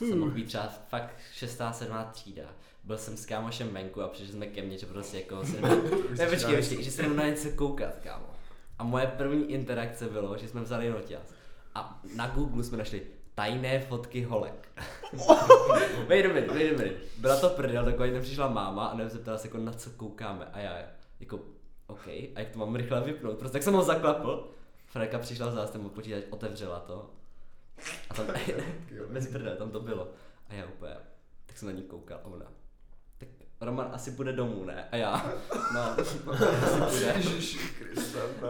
To 0.00 0.04
Fu. 0.04 0.10
jsem 0.10 0.18
mohl 0.18 0.32
být 0.32 0.46
třeba 0.46 0.68
fakt 0.88 1.16
šestá, 1.34 1.72
sedmá 1.72 2.04
třída. 2.04 2.42
Byl 2.84 2.98
jsem 2.98 3.16
s 3.16 3.26
kámošem 3.26 3.68
venku 3.68 4.02
a 4.02 4.08
přišli 4.08 4.32
jsme 4.32 4.46
ke 4.46 4.62
mně, 4.62 4.78
že 4.78 4.86
prostě 4.86 5.16
jako 5.16 5.44
se 5.44 5.60
ne, 5.60 5.68
ne, 6.18 6.26
počkej, 6.26 6.56
počkej, 6.56 6.82
že 6.82 6.90
se 6.90 7.02
jdeme 7.02 7.14
na 7.14 7.26
něco 7.26 7.48
koukat, 7.50 7.94
kámo. 8.02 8.26
A 8.78 8.84
moje 8.84 9.06
první 9.06 9.50
interakce 9.50 10.08
bylo, 10.08 10.38
že 10.38 10.48
jsme 10.48 10.60
vzali 10.60 10.90
noťaz 10.90 11.34
a 11.74 12.00
na 12.16 12.26
Google 12.28 12.64
jsme 12.64 12.78
našli 12.78 13.02
tajné 13.34 13.80
fotky 13.80 14.22
holek. 14.22 14.68
wait 16.08 16.26
a 16.26 16.28
minute, 16.28 16.54
wait 16.54 16.74
a 16.74 16.78
minute. 16.78 17.00
Byla 17.18 17.40
to 17.40 17.48
prdel, 17.48 17.84
takový 17.84 18.12
tam 18.12 18.22
přišla 18.22 18.48
máma 18.48 18.86
a 18.86 18.94
nevím, 18.94 19.10
zeptala 19.10 19.38
se 19.38 19.48
jako 19.48 19.58
na 19.58 19.72
co 19.72 19.90
koukáme 19.90 20.44
a 20.52 20.58
já 20.58 20.82
jako 21.20 21.40
OK, 21.86 22.06
a 22.06 22.32
jak 22.36 22.50
to 22.50 22.58
mám 22.58 22.76
rychle 22.76 23.00
vypnout, 23.00 23.38
prostě 23.38 23.52
tak 23.52 23.62
jsem 23.62 23.74
ho 23.74 23.82
zaklapl. 23.82 24.50
Freka 24.86 25.18
přišla 25.18 25.50
za 25.50 25.66
ten 25.66 25.90
počítač, 25.90 26.24
otevřela 26.30 26.80
to 26.80 27.10
a 28.10 28.14
tam, 28.14 28.26
bez 29.12 29.26
prdele, 29.32 29.56
tam 29.56 29.70
to 29.70 29.80
bylo. 29.80 30.12
A 30.48 30.54
já 30.54 30.66
úplně, 30.66 30.94
tak 31.46 31.58
jsem 31.58 31.68
na 31.68 31.72
ní 31.74 31.82
koukal 31.82 32.20
a 32.24 32.26
ona, 32.26 32.46
tak 33.18 33.28
Roman 33.60 33.88
asi 33.92 34.10
půjde 34.10 34.32
domů, 34.32 34.64
ne? 34.64 34.88
A 34.92 34.96
já, 34.96 35.32
no, 35.74 35.80
asi 36.84 37.06
ne. 37.06 37.22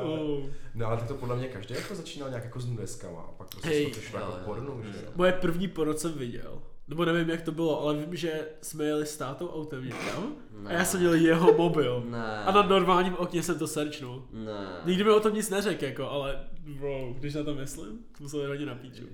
Oh. 0.03 0.47
No 0.75 0.87
ale 0.87 0.97
tak 0.97 1.09
to 1.09 1.15
podle 1.15 1.37
mě 1.37 1.49
každý 1.49 1.75
jako 1.75 1.95
začínal 1.95 2.29
nějak 2.29 2.45
jako 2.45 2.61
s 2.61 2.67
nudeskama 2.67 3.21
a 3.21 3.33
pak 3.33 3.49
prostě 3.49 3.69
Hej. 3.69 3.85
to 3.85 3.91
přišlo 3.91 4.19
Jo, 4.19 4.35
jako 4.39 4.55
jo. 4.55 4.83
že 4.93 5.05
jo. 5.05 5.11
Moje 5.15 5.33
první 5.33 5.69
porno 5.69 5.95
jsem 5.95 6.13
viděl. 6.13 6.63
Nebo 6.91 7.05
nevím, 7.05 7.31
jak 7.31 7.43
to 7.43 7.53
bylo, 7.53 7.83
ale 7.83 7.97
vím, 7.97 8.17
že 8.17 8.49
jsme 8.63 8.85
jeli 8.85 9.07
s 9.07 9.17
tátou 9.17 9.49
autem 9.49 9.85
někam 9.85 10.35
a 10.67 10.73
já 10.73 10.85
jsem 10.85 11.01
měl 11.01 11.15
jeho 11.15 11.53
mobil. 11.53 12.03
Ne. 12.07 12.37
A 12.45 12.53
na 12.53 12.63
normálním 12.63 13.15
okně 13.17 13.43
jsem 13.43 13.59
to 13.59 13.67
searchnul. 13.67 14.25
Ne. 14.33 14.67
Nikdy 14.85 15.05
mi 15.05 15.11
o 15.11 15.21
tom 15.21 15.35
nic 15.35 15.51
neřekl, 15.51 15.85
jako, 15.85 16.09
ale 16.09 16.41
bro, 16.79 17.13
když 17.19 17.35
na 17.35 17.45
to 17.45 17.55
myslím, 17.55 17.99
to 18.19 18.23
musel 18.23 18.49
hodně 18.49 18.67
na 18.67 18.75
píču. 18.75 19.05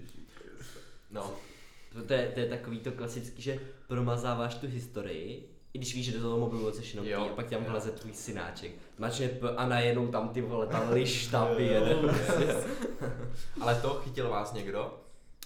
No, 1.11 1.31
To, 1.93 2.02
to, 2.02 2.12
je, 2.12 2.31
to 2.34 2.40
je 2.40 2.46
takový 2.46 2.78
to 2.78 2.93
klasický, 2.93 3.43
že 3.43 3.58
promazáváš 3.88 4.55
tu 4.55 4.67
historii, 4.67 5.49
i 5.73 5.78
když 5.78 5.94
víš, 5.94 6.06
že 6.06 6.12
do 6.12 6.20
toho 6.20 6.38
mobilu 6.38 6.73
jsi 6.73 6.82
jenom 6.96 7.06
Jo, 7.06 7.20
a 7.32 7.34
pak 7.34 7.50
tam 7.50 7.64
vleze 7.64 7.90
tvůj 7.90 8.12
synáček. 8.12 8.73
Mačne 8.99 9.28
p 9.28 9.50
a 9.56 9.69
najednou 9.69 10.06
tam 10.08 10.28
ty 10.28 10.40
vole, 10.40 10.67
tam 10.67 10.93
liš 10.93 11.26
tam 11.26 11.49
jede. 11.58 11.96
ale 13.61 13.75
to 13.75 13.94
chytil 14.05 14.28
vás 14.28 14.52
někdo? 14.52 14.94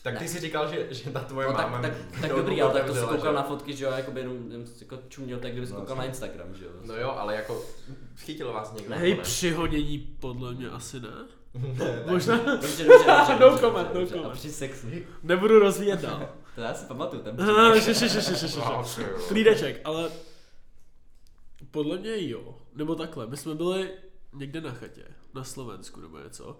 Tak 0.02 0.18
ty 0.18 0.24
Ne. 0.24 0.28
si 0.30 0.40
říkal, 0.40 0.68
že, 0.70 0.86
že 0.90 1.10
ta 1.10 1.20
tvoje 1.20 1.46
No 1.46 1.52
máma... 1.52 1.82
tak, 1.82 1.92
tak, 1.92 2.20
tak 2.20 2.30
to 2.30 2.36
dobrý, 2.36 2.62
ale 2.62 2.72
tak 2.72 2.84
to 2.86 2.94
si 2.94 3.00
koukal 3.00 3.32
že? 3.32 3.36
na 3.36 3.42
fotky, 3.42 3.76
že 3.76 3.84
jo, 3.84 3.90
jako 3.90 4.10
by 4.10 4.20
jenom, 4.20 4.50
jenom 4.50 4.66
si 4.66 4.84
jako 4.84 4.98
čuměl, 5.08 5.38
tak 5.38 5.52
kdyby 5.52 5.66
si 5.66 5.72
No, 5.72 5.78
koukal 5.80 5.96
na. 5.96 6.04
Instagram, 6.04 6.54
že 6.54 6.64
jo. 6.64 6.70
No 6.84 6.96
jo, 6.96 7.10
ale 7.10 7.34
jako 7.34 7.62
chytil 8.16 8.52
vás 8.52 8.72
někdo? 8.74 8.94
Hej, 8.94 9.14
přihodění 9.14 9.98
podle 9.98 10.54
mě 10.54 10.68
asi 10.70 11.00
ne. 11.00 11.08
Ne, 11.54 12.02
Možná 12.06 12.36
Dobře, 12.36 12.84
dobře, 12.84 12.84
dobře, 12.84 13.36
No 13.40 13.58
comment, 13.58 13.94
no 13.94 14.06
comment. 14.06 14.26
A 14.26 14.30
při 14.30 14.52
sexu. 14.52 14.86
nebudu 15.22 15.58
rozvíjet 15.58 16.00
dál. 16.00 16.28
To 16.54 16.60
já 16.60 16.74
si 16.74 16.86
pamatuju, 16.86 17.22
ten 17.22 17.36
příběh. 17.36 17.84
še, 17.84 17.94
še, 17.94 18.08
še, 18.08 18.22
še, 18.22 18.36
še, 18.36 18.48
še. 18.48 18.58
Wow, 18.60 18.94
ty 18.94 19.02
jo. 19.02 19.08
Klídeček, 19.28 19.80
ale 19.84 20.10
podle 21.70 21.98
mě 21.98 22.28
jo. 22.28 22.58
Nebo 22.74 22.94
takhle, 22.94 23.26
my 23.26 23.36
jsme 23.36 23.54
byli 23.54 23.90
někde 24.34 24.60
na 24.60 24.70
chatě, 24.72 25.02
na 25.34 25.44
Slovensku 25.44 26.00
nebo 26.00 26.18
něco. 26.18 26.58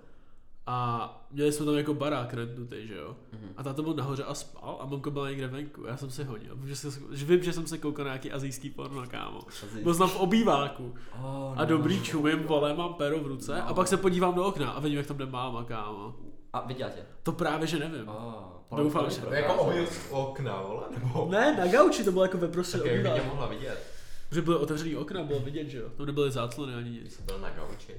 A 0.67 1.27
měli 1.31 1.53
jsme 1.53 1.67
tam 1.67 1.77
jako 1.77 1.95
barák 1.95 2.35
rentnutý, 2.35 2.87
že 2.87 2.95
jo. 2.95 3.17
Mhm. 3.33 3.49
A 3.57 3.63
táta 3.63 3.83
byl 3.83 3.95
nahoře 3.95 4.25
a 4.25 4.35
spal 4.35 4.79
a 4.81 4.87
mamka 4.87 5.11
byla 5.11 5.31
někde 5.31 5.47
venku. 5.47 5.85
Já 5.87 5.97
jsem 5.97 6.11
se 6.11 6.25
hodil. 6.25 6.57
Vím, 6.57 6.69
že, 6.69 6.77
se, 6.77 6.89
že 7.13 7.25
vím, 7.25 7.43
že 7.43 7.53
jsem 7.53 7.67
se 7.67 7.79
koukal 7.79 8.05
na 8.05 8.11
nějaký 8.11 8.33
azijský 8.33 8.71
porno, 8.71 9.07
kámo. 9.09 9.41
Byl 9.83 9.95
jsem 9.95 10.09
v 10.09 10.17
obýváku. 10.17 10.95
Oh, 11.23 11.53
A 11.57 11.61
no. 11.61 11.67
dobrý 11.67 12.03
čumím, 12.03 12.43
vole, 12.43 12.75
mám 12.75 12.95
pero 12.95 13.19
v 13.21 13.27
ruce. 13.27 13.55
No. 13.59 13.69
A 13.69 13.75
pak 13.75 13.89
se 13.89 13.97
podívám 13.97 14.35
do 14.35 14.45
okna 14.45 14.71
a 14.71 14.81
vidím, 14.81 14.99
jak 14.99 15.07
tam 15.07 15.17
jde 15.19 15.27
máma, 15.27 15.65
kámo. 15.65 16.15
A 16.53 16.61
viděla 16.67 16.91
tě? 16.91 17.01
To 17.23 17.33
právě, 17.33 17.67
že 17.67 17.79
nevím. 17.79 18.09
Oh, 18.09 18.77
Doufám, 18.83 19.11
že- 19.11 19.21
To 19.21 19.33
jako 19.33 19.55
ohýl 19.55 19.87
z 19.87 20.07
okna, 20.11 20.63
vole, 20.63 20.83
nebo... 20.99 21.29
Ne, 21.31 21.57
na 21.57 21.67
gauči 21.67 22.05
to 22.05 22.13
bylo 22.13 22.25
jako 22.25 22.39
ve 22.39 22.49
prostřed 22.49 22.83
Tak 22.83 23.17
jak 23.17 23.25
mohla 23.27 23.47
vidět? 23.47 23.93
Protože 24.29 24.43
byly 24.43 24.57
otevřený 24.57 24.97
okna, 24.97 25.23
bylo 25.23 25.41
vidět, 25.41 25.69
že 25.69 25.79
jo. 25.79 25.89
To 25.97 26.07
nebyly 26.07 26.31
záclony 26.31 26.75
ani 26.75 26.91
nic. 26.91 27.21
Byl 27.21 27.39
na 27.39 27.51
gauči. 27.51 27.95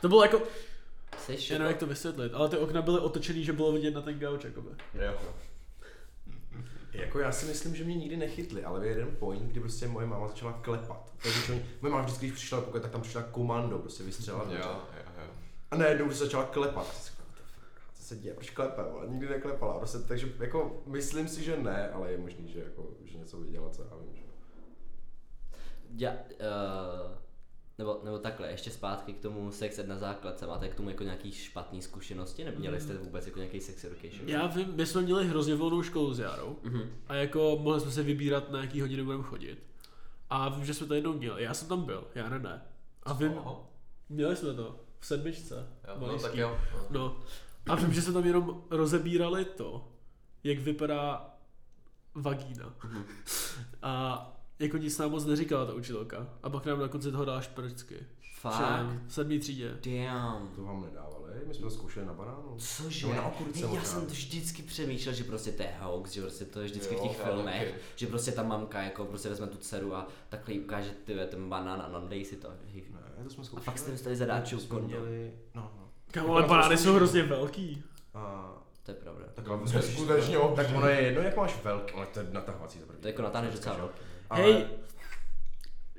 To 0.00 0.08
bylo 0.08 0.22
jako, 0.22 0.42
Jsi 1.18 1.52
já 1.52 1.58
nevím, 1.58 1.70
jak 1.70 1.80
to 1.80 1.86
vysvětlit, 1.86 2.32
ale 2.34 2.48
ty 2.48 2.56
okna 2.56 2.82
byly 2.82 3.00
otočený, 3.00 3.44
že 3.44 3.52
bylo 3.52 3.72
vidět 3.72 3.94
na 3.94 4.00
ten 4.02 4.18
gauč, 4.18 4.44
jakoby. 4.44 4.68
Jo. 4.94 5.14
Jako 6.92 7.18
já 7.18 7.32
si 7.32 7.46
myslím, 7.46 7.76
že 7.76 7.84
mě 7.84 7.94
nikdy 7.94 8.16
nechytli, 8.16 8.64
ale 8.64 8.86
je 8.86 8.90
jeden 8.90 9.16
point, 9.16 9.42
kdy 9.42 9.60
prostě 9.60 9.88
moje 9.88 10.06
máma 10.06 10.28
začala 10.28 10.52
klepat. 10.52 11.12
Takže 11.22 11.38
když 11.38 11.50
oni, 11.50 11.64
moje 11.80 11.92
máma 11.92 12.04
vždycky, 12.04 12.26
když 12.26 12.38
přišla 12.38 12.58
do 12.58 12.64
pokoje, 12.64 12.80
tak 12.80 12.90
tam 12.90 13.00
přišla 13.02 13.22
komando, 13.22 13.78
prostě 13.78 14.02
vystřela. 14.04 14.44
Jo, 14.44 14.50
jo, 14.58 14.80
jo. 15.18 15.24
A 15.70 15.76
najednou 15.76 16.10
se 16.10 16.16
začala 16.16 16.44
klepat. 16.44 16.86
Já 16.86 16.92
jsem 16.92 17.04
říkal, 17.12 17.26
"What 17.26 17.36
the 17.36 17.42
fuck, 17.42 17.94
Co 17.94 18.02
se 18.02 18.16
děje, 18.16 18.34
proč 18.34 18.50
klepe, 18.50 18.82
vole? 18.82 19.06
Nikdy 19.06 19.28
neklepala. 19.28 19.78
Prostě, 19.78 19.98
takže 19.98 20.32
jako 20.40 20.82
myslím 20.86 21.28
si, 21.28 21.44
že 21.44 21.56
ne, 21.56 21.90
ale 21.90 22.12
je 22.12 22.18
možný, 22.18 22.48
že, 22.48 22.60
jako, 22.60 22.86
že 23.04 23.18
něco 23.18 23.40
viděla, 23.40 23.70
co 23.70 23.82
já 23.82 23.96
vím. 23.96 24.14
Že... 24.16 24.22
Já, 25.96 26.12
uh, 26.12 26.16
nebo, 27.78 28.00
nebo 28.04 28.18
takhle, 28.18 28.50
ještě 28.50 28.70
zpátky 28.70 29.12
k 29.12 29.20
tomu 29.22 29.52
sex 29.52 29.78
ed 29.78 29.88
na 29.88 29.98
základce. 29.98 30.46
Máte 30.46 30.68
k 30.68 30.74
tomu 30.74 30.88
jako 30.88 31.04
nějaký 31.04 31.32
špatný 31.32 31.82
zkušenosti? 31.82 32.44
Nebo 32.44 32.58
měli 32.58 32.80
jste 32.80 32.94
vůbec 32.96 33.26
jako 33.26 33.38
nějaký 33.38 33.60
sex 33.60 33.84
education? 33.84 34.28
Já 34.28 34.46
vím, 34.46 34.72
my 34.74 34.86
jsme 34.86 35.02
měli 35.02 35.26
hrozně 35.28 35.54
volnou 35.54 35.82
školu 35.82 36.14
s 36.14 36.18
Jarou 36.18 36.56
Mhm. 36.62 36.82
a 37.06 37.14
jako 37.14 37.58
mohli 37.62 37.80
jsme 37.80 37.90
se 37.90 38.02
vybírat, 38.02 38.50
na 38.50 38.60
jaký 38.60 38.80
hodiny 38.80 39.02
budeme 39.02 39.22
chodit. 39.22 39.62
A 40.30 40.48
vím, 40.48 40.64
že 40.64 40.74
jsme 40.74 40.86
to 40.86 40.94
jednou 40.94 41.12
měli, 41.12 41.42
já 41.42 41.54
jsem 41.54 41.68
tam 41.68 41.84
byl, 41.84 42.04
Jara 42.14 42.38
ne. 42.38 42.62
A 43.02 43.12
vím, 43.12 43.32
Oho. 43.32 43.70
měli 44.08 44.36
jsme 44.36 44.54
to 44.54 44.80
v 45.00 45.06
sedmičce. 45.06 45.66
Jo, 45.88 45.94
no 46.06 46.18
tak 46.18 46.34
jo. 46.34 46.58
No. 46.90 47.16
A 47.66 47.74
vím, 47.74 47.92
že 47.92 48.02
jsme 48.02 48.12
tam 48.12 48.26
jenom 48.26 48.62
rozebírali 48.70 49.44
to, 49.44 49.88
jak 50.44 50.58
vypadá 50.58 51.34
vagína. 52.14 52.74
Mhm. 52.84 53.04
A 53.82 54.37
jako 54.58 54.76
nic 54.76 54.98
nám 54.98 55.10
moc 55.10 55.24
neříkala 55.24 55.64
ta 55.66 55.72
učitelka. 55.74 56.26
A 56.42 56.50
pak 56.50 56.66
nám 56.66 56.80
na 56.80 56.88
konci 56.88 57.12
toho 57.12 57.24
dala 57.24 57.40
šprčky. 57.40 57.96
Fakt? 58.40 58.54
Všem, 58.54 59.02
V 59.06 59.12
sedmý 59.14 59.38
třídě. 59.38 59.68
Damn. 59.84 60.48
To 60.56 60.62
vám 60.62 60.82
nedávali. 60.82 61.18
My 61.46 61.54
jsme 61.54 61.62
to 61.62 61.70
zkoušeli 61.70 62.06
na 62.06 62.12
banánu. 62.12 62.56
Cože? 62.58 63.06
Na 63.06 63.26
okurce 63.26 63.60
já 63.60 63.66
možná. 63.66 63.84
jsem 63.84 64.00
to 64.06 64.12
vždycky 64.12 64.62
přemýšlel, 64.62 65.14
že 65.14 65.24
prostě 65.24 65.52
to 65.52 65.62
je 65.62 65.74
hoax, 65.80 66.10
že 66.12 66.20
prostě 66.20 66.44
to 66.44 66.60
je 66.60 66.66
vždycky 66.66 66.94
Jo, 66.94 67.00
v 67.00 67.02
těch 67.08 67.22
filmech, 67.22 67.68
taky. 67.70 67.74
že 67.96 68.06
prostě 68.06 68.32
ta 68.32 68.42
mamka 68.42 68.82
jako 68.82 69.04
prostě 69.04 69.28
vezme 69.28 69.46
tu 69.46 69.56
dceru 69.56 69.94
a 69.94 70.06
takhle 70.28 70.54
jí 70.54 70.60
ukáže 70.60 70.90
ty 71.04 71.14
ten 71.30 71.48
banán 71.48 71.82
a 71.82 71.88
nandej 71.88 72.24
si 72.24 72.36
to. 72.36 72.48
Hej. 72.72 72.84
Ne, 73.18 73.24
to 73.24 73.30
jsme 73.30 73.44
zkoušeli. 73.44 73.64
fakt 73.64 73.78
jste 73.78 73.90
dostali 73.90 74.16
kondom. 74.68 74.86
měli, 74.90 75.32
no, 75.54 75.72
no. 75.76 75.88
Kámo, 76.10 76.34
ale 76.34 76.46
banány 76.48 76.76
jsou 76.76 76.92
hrozně 76.94 77.22
velký. 77.22 77.82
A, 78.14 78.52
To 78.82 78.90
je 78.90 78.94
pravda. 78.94 79.24
tak, 79.34 79.48
ale 79.48 79.58
To 79.72 79.82
skutečně 79.82 80.36
tak 80.56 80.66
ono 80.76 80.88
je 80.88 81.00
jedno, 81.00 81.20
jak 81.22 81.36
máš 81.36 81.62
velký, 81.64 81.94
ale 81.94 82.06
to 82.06 82.20
je 82.20 82.26
natahovací 82.32 82.78
za 82.80 82.86
první. 82.86 83.02
To 83.02 83.08
jako 83.08 83.22
natáhneš 83.22 83.54
docela 83.54 83.76
velký. 83.76 83.98
Ale- 84.30 84.42
Hej, 84.42 84.66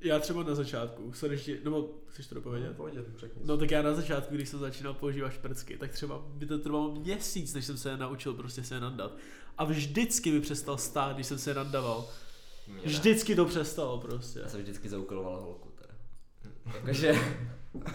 já 0.02 0.20
třeba 0.20 0.44
na 0.44 0.56
začátku, 0.56 1.14
sorry, 1.14 1.36
ještě, 1.36 1.58
nebo 1.64 1.90
chceš 2.10 2.28
to 2.28 2.36
dopovědět? 2.36 2.78
Povědět, 2.78 3.06
řekni. 3.18 3.42
No 3.46 3.58
tak 3.58 3.72
já 3.72 3.82
na 3.82 3.94
začátku, 3.94 4.36
když 4.36 4.50
jsem 4.50 4.60
začínal 4.60 4.94
používat 4.94 5.30
šprcky, 5.30 5.78
tak 5.78 5.92
třeba 5.92 6.22
by 6.26 6.46
to 6.46 6.58
trvalo 6.60 6.92
měsíc, 6.96 7.54
než 7.54 7.66
jsem 7.66 7.78
se 7.78 7.90
je 7.90 7.98
naučil 7.98 8.34
prostě 8.34 8.64
se 8.64 8.76
je 8.76 8.80
nandat. 8.80 9.12
A 9.58 9.64
vždycky 9.64 10.32
mi 10.32 10.42
přestal 10.42 10.78
stát, 10.78 11.16
když 11.16 11.28
jsem 11.28 11.38
se 11.38 11.50
je 11.50 11.54
nandaval. 11.54 12.08
Mě 12.68 12.76
ne. 12.78 12.82
Vždycky 12.86 13.36
to 13.36 13.46
přestalo 13.46 13.98
prostě. 14.00 14.40
Já 14.40 14.48
jsem 14.50 14.62
vždycky 14.62 14.90
zaukoloval 14.90 15.42
holku 15.42 15.70
teda. 15.82 15.94
Jakože, 16.78 17.16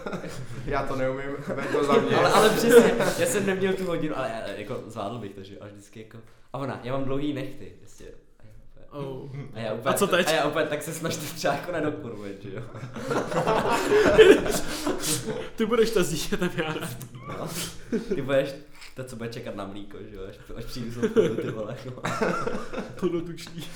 Já 0.66 0.86
to 0.86 0.96
neumím, 0.96 1.36
to 1.72 1.84
za 1.84 1.92
mě. 2.00 2.16
ale, 2.16 2.30
ale 2.32 2.50
přesně, 2.50 2.94
já 3.18 3.26
jsem 3.26 3.46
neměl 3.46 3.72
tu 3.72 3.84
hodinu, 3.84 4.18
ale 4.18 4.28
já, 4.30 4.48
jako 4.48 4.82
zvládl 4.86 5.18
bych 5.18 5.34
to, 5.34 5.42
že 5.42 5.54
jo, 5.54 5.60
a 5.62 5.66
vždycky 5.66 6.00
jako, 6.00 6.18
a 6.52 6.58
ona, 6.58 6.80
já 6.84 6.92
mám 6.92 7.04
dlouhý 7.04 7.32
nechty, 7.32 7.72
prostě. 7.80 8.04
A 8.94 8.98
já 8.98 9.02
úplně- 9.04 9.44
Oh. 9.44 9.54
A 9.54 9.58
já 9.60 9.72
úplně, 9.74 9.94
A 9.94 9.98
co 9.98 10.06
teď? 10.06 10.28
A 10.28 10.30
já 10.30 10.48
úplně 10.48 10.66
tak 10.66 10.82
se 10.82 10.92
snažím 10.94 11.20
třeba 11.22 11.54
jako 11.54 11.72
nedokurvit, 11.72 12.42
že 12.42 12.54
jo. 12.54 12.62
Ty 15.56 15.66
budeš 15.66 15.90
ta 15.90 16.02
s 16.02 16.10
dítětem, 16.10 16.50
já 16.56 16.74
ne. 16.74 16.88
No. 17.28 17.48
Ty 18.14 18.22
budeš 18.22 18.54
to, 18.96 19.04
co 19.04 19.16
bude 19.16 19.28
čekat 19.28 19.54
na 19.56 19.66
mlíko, 19.66 19.98
že 20.10 20.16
jo, 20.16 20.22
až, 20.28 20.36
až 20.56 20.64
přijdu 20.64 20.90
z 20.90 20.96
obchodu, 21.04 21.36
ty 21.36 21.50
vole, 21.50 21.76
no. 21.86 22.02
Plnotučný. 23.00 23.68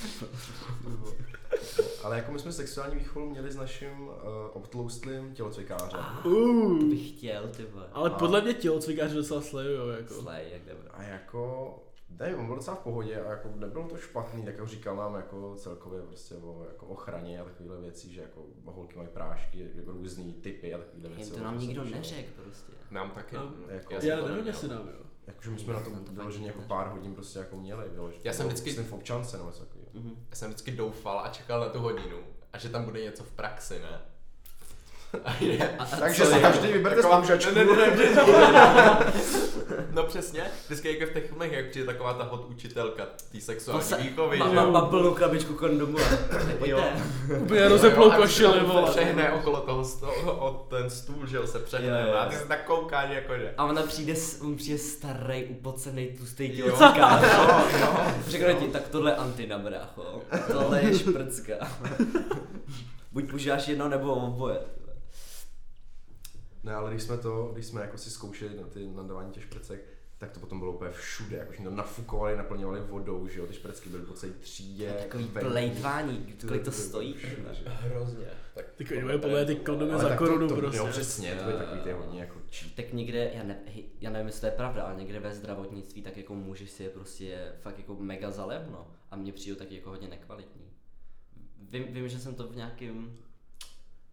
Ale 2.03 2.17
jako 2.17 2.33
my 2.33 2.39
jsme 2.39 2.53
sexuální 2.53 2.97
výchovu 2.97 3.31
měli 3.31 3.51
s 3.53 3.57
naším 3.57 4.09
uh, 4.09 4.15
obtloustlým 4.53 5.35
tělocvikářem. 5.35 6.01
To 6.23 6.29
Uh. 6.29 6.85
bych 6.85 7.09
chtěl, 7.09 7.49
ty 7.57 7.67
vole. 7.73 7.87
Ale 7.93 8.11
podle 8.11 8.41
mě 8.41 8.55
tělocvikáři 8.55 9.15
docela 9.15 9.41
slejujou, 9.43 9.89
jako. 9.89 10.15
Slej, 10.15 10.45
jak 10.53 10.63
jdeme. 10.65 10.81
A 10.95 11.03
jako, 11.03 11.75
nevím, 12.11 12.39
on 12.39 12.47
byl 12.47 12.55
docela 12.57 12.77
v 12.77 12.81
pohodě 12.81 13.21
a 13.21 13.31
jako 13.31 13.49
nebylo 13.55 13.89
to 13.89 13.97
špatný, 13.97 14.45
tak 14.45 14.55
jako 14.55 14.67
říkal 14.67 14.97
nám 14.97 15.15
jako 15.15 15.55
celkově 15.57 16.03
prostě 16.03 16.35
o 16.35 16.65
jako 16.69 16.87
ochraně 16.87 17.41
a 17.41 17.45
takovéhle 17.45 17.81
věcí, 17.81 18.13
že 18.13 18.21
jako 18.21 18.45
holky 18.65 18.97
mají 18.97 19.09
prášky, 19.09 19.71
jako 19.75 19.93
různý 19.93 20.33
typy 20.35 20.75
a 20.75 20.79
takovéhle 20.79 21.09
věci. 21.17 21.31
To 21.33 21.39
nám 21.41 21.53
prostě 21.53 21.67
nikdo 21.67 21.85
neřekl 21.85 22.43
prostě. 22.45 22.73
Nám 22.91 23.11
taky. 23.11 23.37
No, 23.37 23.53
jako- 23.69 23.95
já 23.95 24.01
jsem 24.01 24.09
Já 24.11 24.21
to 24.21 24.29
nevím, 24.29 24.47
jestli 24.47 24.69
nám, 24.69 24.89
jo. 24.89 25.05
Jakože 25.27 25.51
my 25.51 25.59
jsme 25.59 25.73
na 25.73 25.81
to 25.81 25.91
No, 25.91 26.01
to 26.01 26.13
vyloženě 26.13 26.47
jako 26.47 26.61
ne. 26.61 26.67
pár 26.67 26.89
hodin 26.89 27.15
prostě 27.15 27.39
jako 27.39 27.57
měli, 27.57 27.89
vyloženě. 27.89 28.21
Já 28.25 28.33
jsem 28.33 28.47
vždycky- 28.47 28.71
Myslím 28.71 28.87
v 28.87 28.93
občance 28.93 29.37
nebo 29.37 29.49
něco 29.49 29.65
takového. 29.65 29.91
Mhm. 29.95 30.27
Já 30.31 30.37
jsem 30.37 30.49
vždycky 30.51 30.71
doufal 30.71 31.21
a 31.21 31.29
čekal 31.29 31.61
na 31.61 31.69
tu 31.69 31.79
hodinu. 31.79 32.17
A 32.53 32.59
že 32.59 32.69
tam 32.69 32.85
bude 32.85 33.03
něco 33.03 33.25
v 33.25 33.31
praxi, 33.33 33.79
ne? 33.79 34.01
A 35.25 35.35
je. 35.41 35.69
A, 35.79 35.85
a 35.85 35.97
Takže 35.97 36.25
si 36.27 36.35
je? 36.35 36.41
každý 36.41 36.69
vyberte 36.73 36.97
Taková- 36.97 37.15
spolužačku. 37.15 37.55
Ne, 37.55 37.65
ne, 37.65 37.73
ne, 37.77 37.87
ne. 37.97 39.13
No 39.93 40.03
přesně, 40.05 40.43
vždycky 40.67 40.99
jako 40.99 41.11
v 41.11 41.15
těch 41.15 41.29
filmech, 41.29 41.53
jak 41.53 41.71
přijde 41.71 41.87
taková 41.87 42.13
ta 42.15 42.25
hot 42.25 42.47
učitelka 42.51 43.03
té 43.33 43.41
sexuální 43.41 43.83
Posa- 43.85 43.97
výchovy, 44.03 44.39
Má, 44.39 44.71
má, 44.71 44.81
plnou 44.87 45.15
krabičku 45.15 45.55
kondomu 45.55 45.99
a 45.99 46.67
Jo. 46.67 46.85
pojďte. 47.29 47.39
Úplně 47.43 47.69
rozeplou 47.69 48.11
košili, 48.11 48.53
se 48.61 48.61
vole. 48.67 48.91
přehne 48.91 49.33
okolo 49.33 49.61
toho 49.61 49.85
stolu, 49.85 50.31
od 50.39 50.67
ten 50.71 50.91
stůl, 50.91 51.27
že 51.27 51.37
jo, 51.37 51.47
se 51.47 51.59
přehne 51.59 52.01
Jo, 52.07 52.13
jo. 52.13 52.19
a 52.19 52.27
ty 52.27 52.37
se 52.37 52.45
tak 52.49 52.65
koukáš 52.65 53.11
jako 53.11 53.35
že. 53.39 53.55
A 53.59 53.65
ona 53.65 53.83
přijde, 53.83 54.15
s- 54.17 54.41
on 54.41 54.57
přijde 54.57 54.79
starý, 54.79 55.45
upocený, 55.45 56.07
tlustý 56.09 56.59
jo. 56.59 56.77
Řekne 58.29 58.55
ti, 58.55 58.67
tak 58.67 58.89
tohle 58.89 59.11
je 59.11 59.17
antina, 59.17 59.59
brácho. 59.59 60.23
Tohle 60.53 60.83
je 60.85 60.99
šprcka. 60.99 61.55
Buď 63.13 63.31
používáš 63.31 63.69
jedno 63.69 63.89
nebo 63.89 64.15
oboje. 64.15 64.59
Ne, 66.63 66.75
ale 66.75 66.91
když 66.91 67.03
jsme 67.03 67.19
to, 67.19 67.51
když 67.53 67.67
jsme 67.67 67.81
jako 67.81 67.99
si 67.99 68.11
zkoušeli 68.11 68.57
na 68.57 68.67
ty 68.67 68.87
nadávání 68.87 69.33
těch 69.33 69.43
šprcek, 69.43 69.85
tak 70.19 70.31
to 70.31 70.41
potom 70.41 70.59
bylo 70.59 70.73
úplně 70.73 70.91
všude, 70.91 71.37
jako 71.37 71.53
že 71.53 71.63
to 71.63 71.71
nafukovali, 71.71 72.37
naplňovali 72.37 72.81
vodou, 72.81 73.29
že 73.29 73.41
jo, 73.41 73.47
ty 73.47 73.55
šprecky 73.55 73.89
byly 73.89 74.03
po 74.03 74.13
celé 74.13 74.33
třídě. 74.33 74.93
Takový 74.93 75.25
plejtvání, 75.25 76.35
kolik 76.49 76.65
to 76.65 76.73
stojí? 76.73 77.17
Hrozně. 77.67 78.27
Tak 78.55 78.67
Ty 78.77 78.85
koně, 78.85 79.19
podle 79.19 79.45
ty 79.45 79.57
kondomy 79.57 79.99
za 79.99 80.17
korunu 80.17 80.49
to, 80.49 80.55
to, 80.55 80.61
prostě. 80.61 80.79
Jo, 80.79 80.87
přesně, 80.87 81.35
to 81.35 81.51
Jo, 81.51 81.59
takový 81.59 81.81
ty 81.81 81.93
hodně 81.93 82.21
jako 82.21 82.39
cheap. 82.51 82.75
Tak 82.75 82.93
někde, 82.93 83.31
já, 83.35 83.43
ne, 83.43 83.59
já 84.01 84.11
nevím, 84.11 84.27
jestli 84.27 84.41
to 84.41 84.47
je 84.47 84.53
pravda, 84.53 84.83
ale 84.83 84.97
někde 84.97 85.21
ve 85.21 85.35
zdravotnictví 85.35 86.03
tak 86.03 86.17
jako 86.17 86.35
můžeš 86.35 86.71
si 86.71 86.83
je 86.83 86.91
prostě 86.91 87.53
fakt 87.61 87.79
jako 87.79 87.97
mega 87.97 88.31
zalevno 88.31 88.91
a 89.11 89.17
mně 89.17 89.33
přijde 89.33 89.57
taky 89.57 89.75
jako 89.75 89.91
hodně 89.91 90.09
nekvalitní. 90.09 90.71
Vím, 91.71 91.85
vím, 91.91 92.09
že 92.09 92.19
jsem 92.19 92.35
to 92.35 92.49
v 92.49 92.57
nějakém 92.57 93.15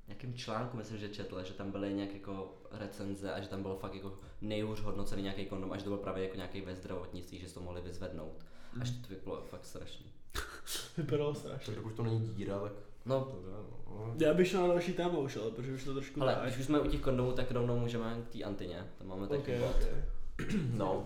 nějakém 0.08 0.34
článku, 0.34 0.78
myslím, 0.78 0.98
že 0.98 1.10
četl, 1.10 1.44
že 1.44 1.54
tam 1.54 1.72
byly 1.72 1.94
nějak 1.94 2.14
jako 2.14 2.54
recenze 2.72 3.34
a 3.34 3.42
že 3.42 3.48
tam 3.48 3.62
bylo 3.62 3.76
fakt 3.78 3.94
jako 3.96 4.14
nejhůř 4.42 4.82
hodnocený 4.82 5.24
nějaký 5.24 5.46
kondom, 5.46 5.72
až 5.72 5.84
to 5.84 5.90
byl 5.90 5.98
právě 5.98 6.24
jako 6.24 6.36
nějaký 6.36 6.62
ve 6.62 6.76
zdravotnictví, 6.76 7.40
že 7.40 7.48
si 7.48 7.54
to 7.54 7.62
mohli 7.62 7.82
vyzvednout. 7.82 8.46
Až 8.82 8.90
to 8.90 9.14
bylo 9.24 9.42
fakt 9.50 9.66
strašný. 9.66 10.06
Vypadalo 10.98 11.36
strašně. 11.36 11.66
Tak 11.66 11.76
dokud 11.84 11.94
to 11.96 12.04
není 12.04 12.20
díra, 12.28 12.60
tak 12.60 12.72
No, 13.06 13.22
to 13.22 13.42
jde, 13.42 13.48
no. 13.52 14.16
Já 14.28 14.34
bych 14.34 14.48
šel 14.48 14.62
na 14.62 14.68
další 14.68 14.94
téma 14.94 15.18
už, 15.18 15.36
ale 15.38 15.52
protože 15.52 15.74
už 15.74 15.84
to 15.84 15.94
trošku 15.94 16.22
ale 16.22 16.32
dáš. 16.34 16.44
když 16.46 16.58
už 16.60 16.66
jsme 16.66 16.80
u 16.80 16.88
těch 16.88 17.02
kondomů, 17.02 17.32
tak 17.32 17.52
rovnou 17.52 17.80
můžeme 17.80 18.18
k 18.30 18.34
té 18.34 18.44
antině, 18.44 18.88
tam 18.98 19.08
máme 19.08 19.28
taky 19.28 19.42
Okay, 19.42 19.60
okay. 19.70 20.58
No, 20.74 21.04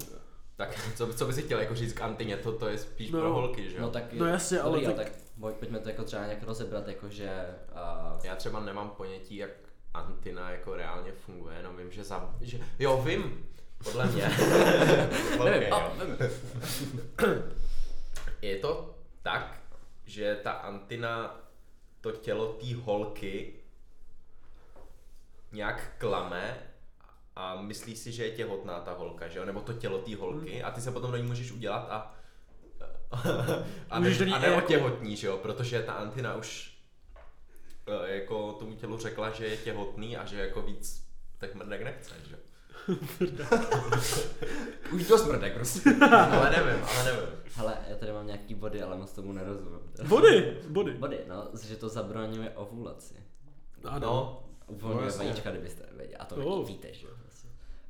tak 0.56 0.94
co, 0.96 1.14
co 1.14 1.26
by 1.26 1.34
si 1.34 1.42
chtěl 1.42 1.60
jako 1.60 1.76
říct 1.76 1.94
k 1.94 2.02
Antině, 2.02 2.38
to, 2.38 2.52
to 2.52 2.68
je 2.68 2.78
spíš 2.78 3.12
No. 3.12 3.20
pro 3.20 3.34
holky, 3.34 3.70
že 3.70 3.76
jo? 3.76 3.82
No 3.82 3.90
tak, 3.90 4.14
No 4.14 4.26
jasně, 4.26 4.60
ale 4.60 4.72
dobrý, 4.80 4.96
tak- 4.96 5.06
tak 5.10 5.14
pojďme 5.40 5.80
to 5.80 5.90
jako 5.90 6.04
třeba 6.04 6.26
nějak 6.26 6.44
rozebrat, 6.44 6.88
jakože 6.88 7.46
uh, 7.72 8.26
Já 8.26 8.36
třeba 8.36 8.60
nemám 8.60 8.90
ponětí, 8.90 9.36
jak 9.36 9.52
Antina 9.94 10.52
jako 10.52 10.76
reálně 10.76 11.12
funguje, 11.12 11.58
jenom 11.58 11.78
vím, 11.78 11.92
že 11.92 12.04
za... 12.04 12.36
Že, 12.42 12.60
jo, 12.80 13.02
vím, 13.06 13.50
podle 13.84 14.06
mě. 14.06 14.24
okay, 15.40 15.70
jo. 15.70 15.94
Je 18.42 18.60
to 18.60 18.96
tak, 19.22 19.62
že 20.06 20.40
ta 20.44 20.52
Antina 20.52 21.40
to 22.02 22.12
tělo 22.12 22.54
té 22.54 22.76
holky 22.76 23.54
nějak 25.52 25.96
klame 25.98 26.58
a 27.36 27.62
myslí 27.62 27.96
si, 27.96 28.12
že 28.12 28.26
je 28.26 28.32
těhotná 28.32 28.80
ta 28.80 28.94
holka, 28.94 29.28
že 29.28 29.40
jo? 29.40 29.46
Nebo 29.46 29.62
to 29.62 29.74
tělo 29.74 30.00
té 30.00 30.16
holky 30.16 30.64
a 30.64 30.72
ty 30.72 30.82
se 30.82 30.92
potom 30.92 31.12
do 31.12 31.18
ní 31.18 31.24
můžeš 31.24 31.52
udělat 31.52 31.88
a 31.90 32.16
a, 33.90 34.00
ne, 34.00 34.10
a 34.10 34.26
jako- 34.26 34.40
neotěhotní, 34.40 35.16
že 35.16 35.28
jo? 35.28 35.38
Protože 35.38 35.84
ta 35.84 35.94
Antina 35.94 36.36
už 36.36 36.74
eh, 37.88 38.16
jako 38.16 38.54
tomu 38.54 38.76
tělu 38.76 38.98
řekla, 38.98 39.30
že 39.30 39.46
je 39.46 39.58
těhotný 39.58 40.18
a 40.18 40.26
že 40.26 40.40
jako 40.40 40.62
víc 40.62 41.10
tak 41.38 41.56
mrdek 41.56 41.82
nechce, 41.82 42.16
že 42.30 42.34
jo? 42.34 42.40
Už 44.94 45.08
to 45.08 45.18
smrdek, 45.18 45.54
prostě. 45.54 45.90
ale 46.12 46.50
nevím, 46.50 46.84
ale 46.84 47.04
nevím. 47.04 47.30
Hele, 47.56 47.78
já 47.88 47.96
tady 47.96 48.12
mám 48.12 48.28
nějaký 48.28 48.54
body, 48.54 48.82
ale 48.82 48.98
moc 48.98 49.12
tomu 49.12 49.34
nerozumím. 49.34 49.80
Body, 50.08 50.58
body. 50.68 50.94
Body, 50.94 51.20
no, 51.28 51.48
že 51.64 51.76
to 51.76 51.90
zabraňuje 51.90 52.50
ovulaci. 52.50 53.16
Ano. 53.86 54.00
No, 54.08 54.44
Uvolňuje 54.68 55.12
No, 55.12 55.18
vajíčka, 55.18 55.52
kdybyste 55.52 55.86
nevěděli. 55.92 56.18
A 56.18 56.26
to 56.26 56.36
oh. 56.36 56.68
víte, 56.68 56.94
že 56.94 57.08
jo. 57.08 57.14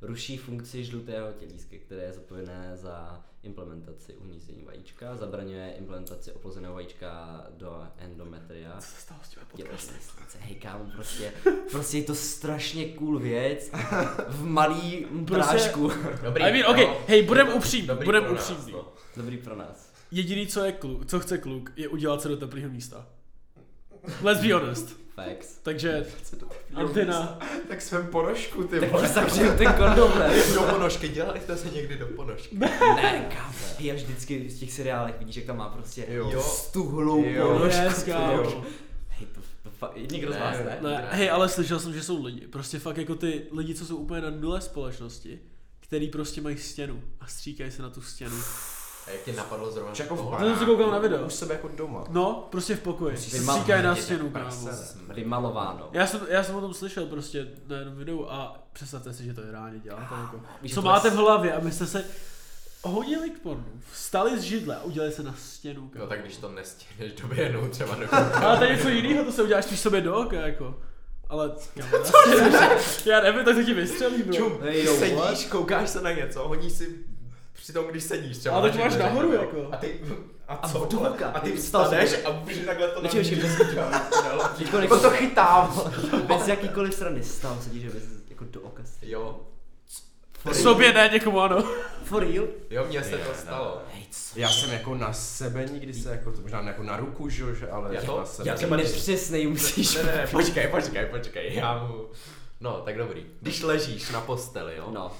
Ruší 0.02 0.36
funkci 0.36 0.84
žlutého 0.84 1.32
tělíska, 1.32 1.76
které 1.86 2.02
je 2.02 2.12
zodpovědné 2.12 2.70
za 2.74 3.24
implementaci 3.42 4.14
uhnízení 4.14 4.64
vajíčka, 4.64 5.16
zabraňuje 5.16 5.72
implementaci 5.78 6.32
oplozeného 6.32 6.74
vajíčka 6.74 7.40
do 7.56 7.82
endometria. 7.98 8.76
Co 8.80 8.86
se 8.86 9.00
stalo 9.00 9.20
s 9.24 9.28
tím 9.28 9.42
podcastem? 9.50 9.96
hej 10.40 10.54
kámo, 10.54 10.84
prostě, 10.94 11.32
prostě 11.70 11.98
je 11.98 12.04
to 12.04 12.14
strašně 12.14 12.86
cool 12.88 13.18
věc 13.18 13.70
v 14.28 14.44
malý 14.44 15.06
Prostě- 15.26 15.34
prášku. 15.50 15.90
dobrý. 16.24 16.42
I 16.42 16.52
mean, 16.52 16.64
no. 16.64 16.70
okay, 16.70 16.96
hej, 17.08 17.22
budem 17.22 17.48
upřímný, 17.48 17.86
Dobrý 17.88 18.04
budem 18.04 18.24
pro 18.24 18.34
nás, 18.34 18.50
upřímný. 18.50 18.72
no. 18.72 18.92
Dobrý 19.16 19.36
pro 19.38 19.56
nás. 19.56 19.92
Jediný, 20.10 20.46
co 20.46 20.64
je 20.64 20.72
kluk, 20.72 21.06
co 21.06 21.20
chce 21.20 21.38
kluk, 21.38 21.72
je 21.76 21.88
udělat 21.88 22.22
se 22.22 22.28
do 22.28 22.36
teplého 22.36 22.68
místa. 22.70 23.06
Let's 24.22 24.42
be 24.46 24.54
honest. 24.54 24.99
Facts. 25.28 25.58
Takže 25.62 26.06
Antina, 26.74 27.38
tak 27.68 27.82
svém 27.82 28.06
ponožku, 28.06 28.64
ty 28.64 28.80
Tak 28.80 28.90
vole. 28.90 29.02
ti 29.08 29.14
zavřel 29.14 29.56
ten 29.58 29.72
kondom, 29.72 30.18
ne? 30.18 30.30
Do 30.54 30.62
ponožky, 30.62 31.08
dělali 31.08 31.40
jste 31.40 31.56
se 31.56 31.70
někdy 31.70 31.96
do 31.96 32.06
ponožky? 32.06 32.56
Ne, 32.58 33.28
kámo. 33.36 33.54
Já 33.78 33.94
vždycky 33.94 34.48
v 34.48 34.58
těch 34.58 34.72
seriálech 34.72 35.14
vidíš, 35.18 35.36
jak 35.36 35.44
tam 35.44 35.56
má 35.56 35.68
prostě 35.68 36.06
Jo. 36.08 36.42
stuhlou 36.42 37.24
Jo. 37.24 37.46
ponožku. 37.52 37.82
Yes, 37.82 38.02
kámo. 38.04 38.64
Hej, 39.08 39.26
to, 39.34 39.40
to 39.62 39.70
fa- 39.86 40.12
někdo 40.12 40.32
z 40.32 40.34
Ne, 40.34 40.40
vás, 40.40 40.56
ne? 40.58 40.78
ne, 40.82 41.08
hej, 41.10 41.30
ale 41.30 41.48
slyšel 41.48 41.80
jsem, 41.80 41.92
že 41.94 42.02
jsou 42.02 42.24
lidi, 42.24 42.40
prostě 42.46 42.78
fakt 42.78 42.96
jako 42.96 43.14
ty 43.14 43.42
lidi, 43.56 43.74
co 43.74 43.86
jsou 43.86 43.96
úplně 43.96 44.20
na 44.20 44.30
nule 44.30 44.60
společnosti, 44.60 45.38
který 45.80 46.08
prostě 46.08 46.40
mají 46.40 46.58
stěnu 46.58 47.02
a 47.20 47.26
stříkají 47.26 47.70
se 47.70 47.82
na 47.82 47.90
tu 47.90 48.02
stěnu. 48.02 48.36
A 49.06 49.10
jak 49.10 49.20
tě 49.20 49.32
napadlo 49.32 49.70
zrovna? 49.70 49.92
Jako 49.98 50.16
v? 50.16 50.38
To 50.38 50.56
jsem 50.56 50.66
koukal 50.66 50.90
na 50.90 50.98
video. 50.98 51.26
U 51.26 51.30
sebe 51.30 51.54
jako 51.54 51.68
doma. 51.68 52.04
No, 52.08 52.48
prostě 52.50 52.76
v 52.76 52.80
pokoji. 52.80 53.16
Se 53.16 53.38
stříkají 53.38 53.82
na 53.82 53.96
stěnu, 53.96 54.30
kámo. 54.30 54.68
Vymalováno. 55.14 55.88
Já 55.92 56.06
jsem, 56.06 56.20
já 56.28 56.44
jsem 56.44 56.54
o 56.56 56.60
tom 56.60 56.74
slyšel 56.74 57.06
prostě 57.06 57.46
na 57.68 57.76
jednom 57.76 57.96
videu 57.96 58.26
a 58.30 58.64
představte 58.72 59.12
si, 59.12 59.24
že 59.24 59.34
to 59.34 59.40
reálně 59.50 59.78
děláte. 59.78 60.14
Jako. 60.20 60.40
Víš, 60.62 60.74
Co 60.74 60.82
máte 60.82 61.08
je- 61.08 61.12
v 61.12 61.14
hlavě, 61.16 61.52
abyste 61.54 61.86
se 61.86 62.04
hodili 62.82 63.30
k 63.30 63.38
pornu, 63.42 63.64
vstali 63.92 64.38
z 64.40 64.42
židle 64.42 64.76
a 64.76 64.82
udělali 64.82 65.12
se 65.12 65.22
na 65.22 65.34
stěnu. 65.38 65.82
No 65.82 65.88
kámo. 65.90 66.06
tak 66.06 66.20
když 66.22 66.36
to 66.36 66.48
nestihneš 66.52 67.12
doběhnout 67.12 67.70
třeba 67.70 67.94
do 67.94 68.14
Ale 68.34 68.58
to 68.58 68.64
je 68.64 68.76
něco 68.76 68.88
jiného, 68.88 69.24
to 69.24 69.32
se 69.32 69.42
uděláš 69.42 69.64
spíš 69.64 69.80
sobě 69.80 70.00
do 70.00 70.16
oka, 70.16 70.36
jako. 70.36 70.78
Ale, 71.28 71.50
kámo, 71.74 72.04
já 73.04 73.20
nevím, 73.20 73.44
tak 73.44 73.54
to 73.56 73.62
ti 73.64 73.74
vystřelí, 73.74 74.22
bro. 74.22 74.34
Čum, 74.34 74.58
sedíš, 74.98 75.14
what? 75.16 75.44
koukáš 75.50 75.90
se 75.90 76.00
na 76.00 76.12
něco, 76.12 76.48
hodíš 76.48 76.72
si 76.72 77.04
při 77.70 77.78
tom, 77.78 77.86
když 77.90 78.04
sedíš 78.04 78.38
třeba. 78.38 78.56
Ale 78.56 78.68
na 78.68 78.76
to 78.76 78.82
máš 78.84 78.96
nahoru, 78.96 79.30
řekněme. 79.32 79.46
jako. 79.46 79.68
A 79.72 79.76
ty, 79.76 80.00
a 80.48 80.54
A 80.54 80.68
co? 80.68 80.78
vole? 80.78 81.10
oka. 81.10 81.28
A 81.30 81.40
ty 81.40 81.48
jsem 81.50 81.58
vstaneš 81.58 82.14
a 82.24 82.30
můžeš 82.32 82.58
takhle 82.66 82.88
to 82.88 83.00
Počkej, 83.00 83.20
počkej, 83.20 83.76
navíc. 83.76 84.58
Teďko 84.58 84.78
Jako 84.78 84.98
to 84.98 85.10
chytám. 85.10 85.92
bez 86.26 86.48
jakýkoliv 86.48 86.94
strany 86.94 87.22
stál 87.22 87.58
sedíš 87.62 87.82
že 87.82 87.90
bez 87.90 88.02
jako 88.30 88.44
do 88.44 88.60
oka. 88.60 88.82
Jo, 89.02 89.40
Sobě 90.52 90.92
ne, 90.92 91.10
někomu 91.12 91.40
ano. 91.40 91.64
For 92.04 92.22
real? 92.26 92.46
jo, 92.70 92.84
mně 92.88 93.04
se 93.04 93.18
to 93.18 93.34
stalo. 93.34 93.82
Hej, 93.94 94.06
co? 94.10 94.40
Já 94.40 94.48
jsem 94.48 94.72
jako 94.72 94.94
na 94.94 95.12
sebe 95.12 95.64
nikdy 95.72 95.94
se 95.94 96.10
jako, 96.10 96.32
to 96.32 96.40
možná 96.40 96.62
jako 96.62 96.82
na 96.82 96.96
ruku, 96.96 97.28
že, 97.28 97.42
jo, 97.42 97.54
že 97.54 97.70
ale 97.70 97.94
Já 97.94 98.00
že 98.00 98.06
to- 98.06 98.18
na 98.18 98.24
sebe. 98.24 98.48
já 98.48 98.54
když- 98.54 98.70
nepřesnej 98.92 99.46
musíš. 99.46 99.94
Ne, 99.96 100.02
ne, 100.02 100.12
ne, 100.16 100.26
počkej, 100.26 100.68
počkej, 100.68 101.06
počkej, 101.06 101.54
já 101.54 101.84
mu... 101.84 102.04
No, 102.60 102.72
tak 102.84 102.98
dobrý. 102.98 103.26
Když 103.40 103.62
ležíš 103.62 104.10
na 104.10 104.20
posteli, 104.20 104.76
jo, 104.76 104.84
No, 104.90 105.12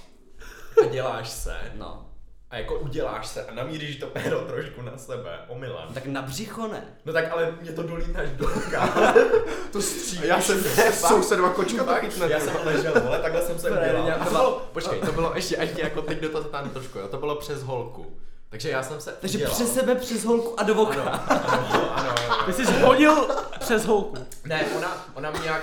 a 0.83 0.87
děláš 0.87 1.29
se, 1.29 1.57
no. 1.79 2.10
A 2.51 2.57
jako 2.57 2.75
uděláš 2.79 3.27
se 3.27 3.45
a 3.45 3.55
namíříš 3.55 3.97
to 3.97 4.07
péro 4.07 4.41
trošku 4.41 4.83
na 4.83 4.99
sebe, 4.99 5.39
omylem. 5.49 5.95
Tak 5.95 6.07
na 6.07 6.23
břicho 6.23 6.67
ne. 6.69 6.85
No 7.05 7.13
tak 7.13 7.33
ale 7.33 7.55
mě 7.61 7.73
to 7.73 7.83
dolítáš 7.83 8.29
do 8.31 8.47
oka. 8.47 9.05
to 9.73 9.83
střílíš. 9.83 10.29
Já 10.29 10.41
jsem 10.41 10.65
sousedova 10.93 11.51
kočka 11.51 11.85
to 11.85 11.95
chytne. 11.95 12.27
Já 12.31 12.41
jsem 12.41 12.57
ležel, 12.65 13.01
vole, 13.01 13.19
takhle 13.19 13.43
jsem 13.43 13.59
se 13.59 13.71
udělal. 13.71 14.19
to 14.25 14.31
bylo, 14.31 14.63
počkej, 14.73 15.01
to 15.01 15.13
bylo 15.13 15.33
ještě, 15.35 15.57
ještě 15.61 15.83
jako 15.83 16.03
teď 16.03 16.21
do 16.21 16.29
toho 16.29 16.45
tam 16.45 16.71
trošku, 16.71 16.99
jo, 16.99 17.09
to 17.09 17.17
bylo 17.17 17.37
přes 17.37 17.63
holku. 17.63 18.17
Takže 18.49 18.71
já 18.71 18.83
jsem 18.83 19.01
se 19.01 19.15
Takže 19.21 19.39
udělal. 19.39 19.55
přes 19.55 19.75
sebe, 19.75 19.95
přes 19.95 20.25
holku 20.25 20.61
a 20.61 20.63
do 20.63 20.75
oka. 20.75 21.03
Ano, 21.03 21.23
ano, 21.29 21.91
ano, 21.95 22.15
ano. 22.29 22.45
Ty 22.47 22.53
jsi 22.53 22.73
hodil 22.73 23.29
přes 23.61 23.85
holku. 23.85 24.27
Ne, 24.45 24.65
ona, 24.77 25.07
ona 25.15 25.31
mě 25.31 25.41
nějak, 25.41 25.63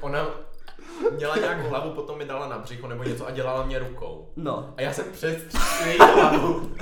ona 0.00 0.26
měla 1.16 1.36
nějak 1.36 1.66
hlavu, 1.68 1.90
potom 1.90 2.18
mi 2.18 2.24
dala 2.24 2.48
na 2.48 2.58
břicho 2.58 2.88
nebo 2.88 3.04
něco 3.04 3.26
a 3.26 3.30
dělala 3.30 3.64
mě 3.66 3.78
rukou. 3.78 4.28
No. 4.36 4.74
A 4.76 4.82
já 4.82 4.92
jsem 4.92 5.04
přestřel 5.12 5.86
její 5.86 5.98
hlavu, 5.98 6.72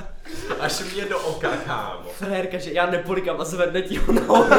až 0.60 0.80
mě 0.94 1.04
do 1.04 1.18
oka, 1.18 1.56
kámo. 1.56 2.08
Frérka, 2.12 2.58
že 2.58 2.72
já 2.72 2.86
nepolikám 2.90 3.40
a 3.40 3.44
zvedne 3.44 3.82
ti 3.82 3.96
ho 3.96 4.12
nahoru 4.12 4.52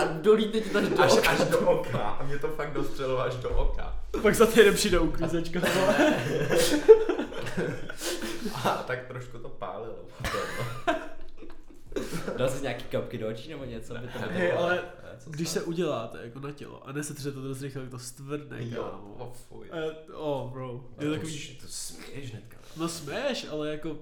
a 0.00 0.04
dolíte 0.20 0.60
ti 0.60 0.70
to 0.70 0.78
až 0.78 0.88
do 0.88 1.02
Až, 1.02 1.12
oka. 1.12 1.30
až 1.30 1.38
do 1.38 1.58
oka. 1.58 1.98
A 1.98 2.22
mě 2.22 2.38
to 2.38 2.48
fakt 2.48 2.72
dostřelilo 2.72 3.20
až 3.20 3.34
do 3.34 3.48
oka. 3.50 3.94
Pak 4.22 4.34
za 4.34 4.46
týden 4.46 4.74
přijde 4.74 4.98
uklízečka. 4.98 5.60
A 8.64 8.68
tak 8.86 8.98
trošku 9.08 9.38
to 9.38 9.48
pálilo. 9.48 9.94
Dal 12.36 12.48
jsi 12.48 12.62
nějaký 12.62 12.84
kapky 12.84 13.18
do 13.18 13.28
očí 13.28 13.48
nebo 13.50 13.64
něco? 13.64 13.96
Aby 13.96 14.06
to 14.08 14.18
Hej, 14.18 14.52
ale 14.52 14.74
Ne, 14.76 15.18
co 15.18 15.30
když 15.30 15.48
se 15.48 15.62
uděláte 15.62 16.18
jako 16.22 16.40
na 16.40 16.52
tělo 16.52 16.88
a 16.88 16.92
nesetřete 16.92 17.32
to 17.32 17.48
dost 17.48 17.62
rychle, 17.62 17.82
tak 17.82 17.90
to 17.90 17.98
stvrdne, 17.98 18.56
Jo, 18.60 18.82
kámo. 18.84 19.14
oh, 19.18 19.32
fuj. 19.32 19.66
Eh, 19.72 20.12
oh, 20.12 20.50
bro. 20.52 20.84
Je 21.00 21.06
to 21.06 21.14
takový, 21.14 21.58
To 21.60 21.68
směješ 21.68 22.30
hnedka. 22.32 22.56
no 22.76 22.88
směš, 22.88 23.46
ale 23.50 23.70
jako, 23.70 23.96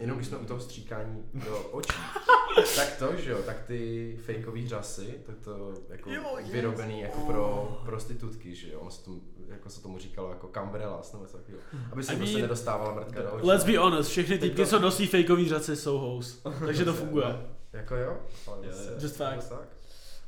Jenom 0.00 0.16
když 0.16 0.28
jsme 0.28 0.38
u 0.38 0.44
toho 0.44 0.60
stříkání 0.60 1.22
do 1.34 1.58
očí, 1.58 1.92
tak 2.76 2.96
to, 2.98 3.16
že 3.16 3.30
jo, 3.30 3.38
tak 3.46 3.62
ty 3.66 4.16
fejkový 4.24 4.68
řasy, 4.68 5.14
tak 5.26 5.36
to 5.44 5.72
jako 5.88 6.10
Jo, 6.10 6.22
yes. 6.38 6.50
vyrobený 6.50 7.00
jako 7.00 7.20
pro 7.20 7.78
prostitutky, 7.84 8.54
že 8.54 8.72
jo, 8.72 8.80
ono 8.80 8.90
se 8.90 9.04
tomu, 9.04 9.20
jako 9.48 9.70
se 9.70 9.82
tomu 9.82 9.98
říkalo 9.98 10.28
jako 10.30 10.46
cambrellas 10.48 11.12
nebo 11.12 11.24
něco 11.24 11.36
takového, 11.36 11.62
aby 11.92 12.02
se 12.02 12.12
I 12.12 12.16
prostě 12.16 12.32
mean, 12.34 12.42
nedostávala 12.42 12.94
mrtka 12.94 13.22
do 13.22 13.32
očí. 13.32 13.46
let's 13.46 13.64
be 13.64 13.78
honest, 13.78 14.10
všechny 14.10 14.38
to- 14.50 14.66
co 14.66 14.78
nosí 14.78 15.06
fakeový 15.06 15.48
řace, 15.48 15.76
jsou 15.76 15.98
hoes. 15.98 16.42
Takže 16.66 16.84
to 16.84 16.92
funguje. 16.94 17.26
Jako 17.72 17.96
jo, 17.96 18.16
ale 18.46 18.66
Jo, 18.66 18.72
jo. 18.72 18.92
Just 19.00 19.16
facts. 19.16 19.48
tak. 19.48 19.68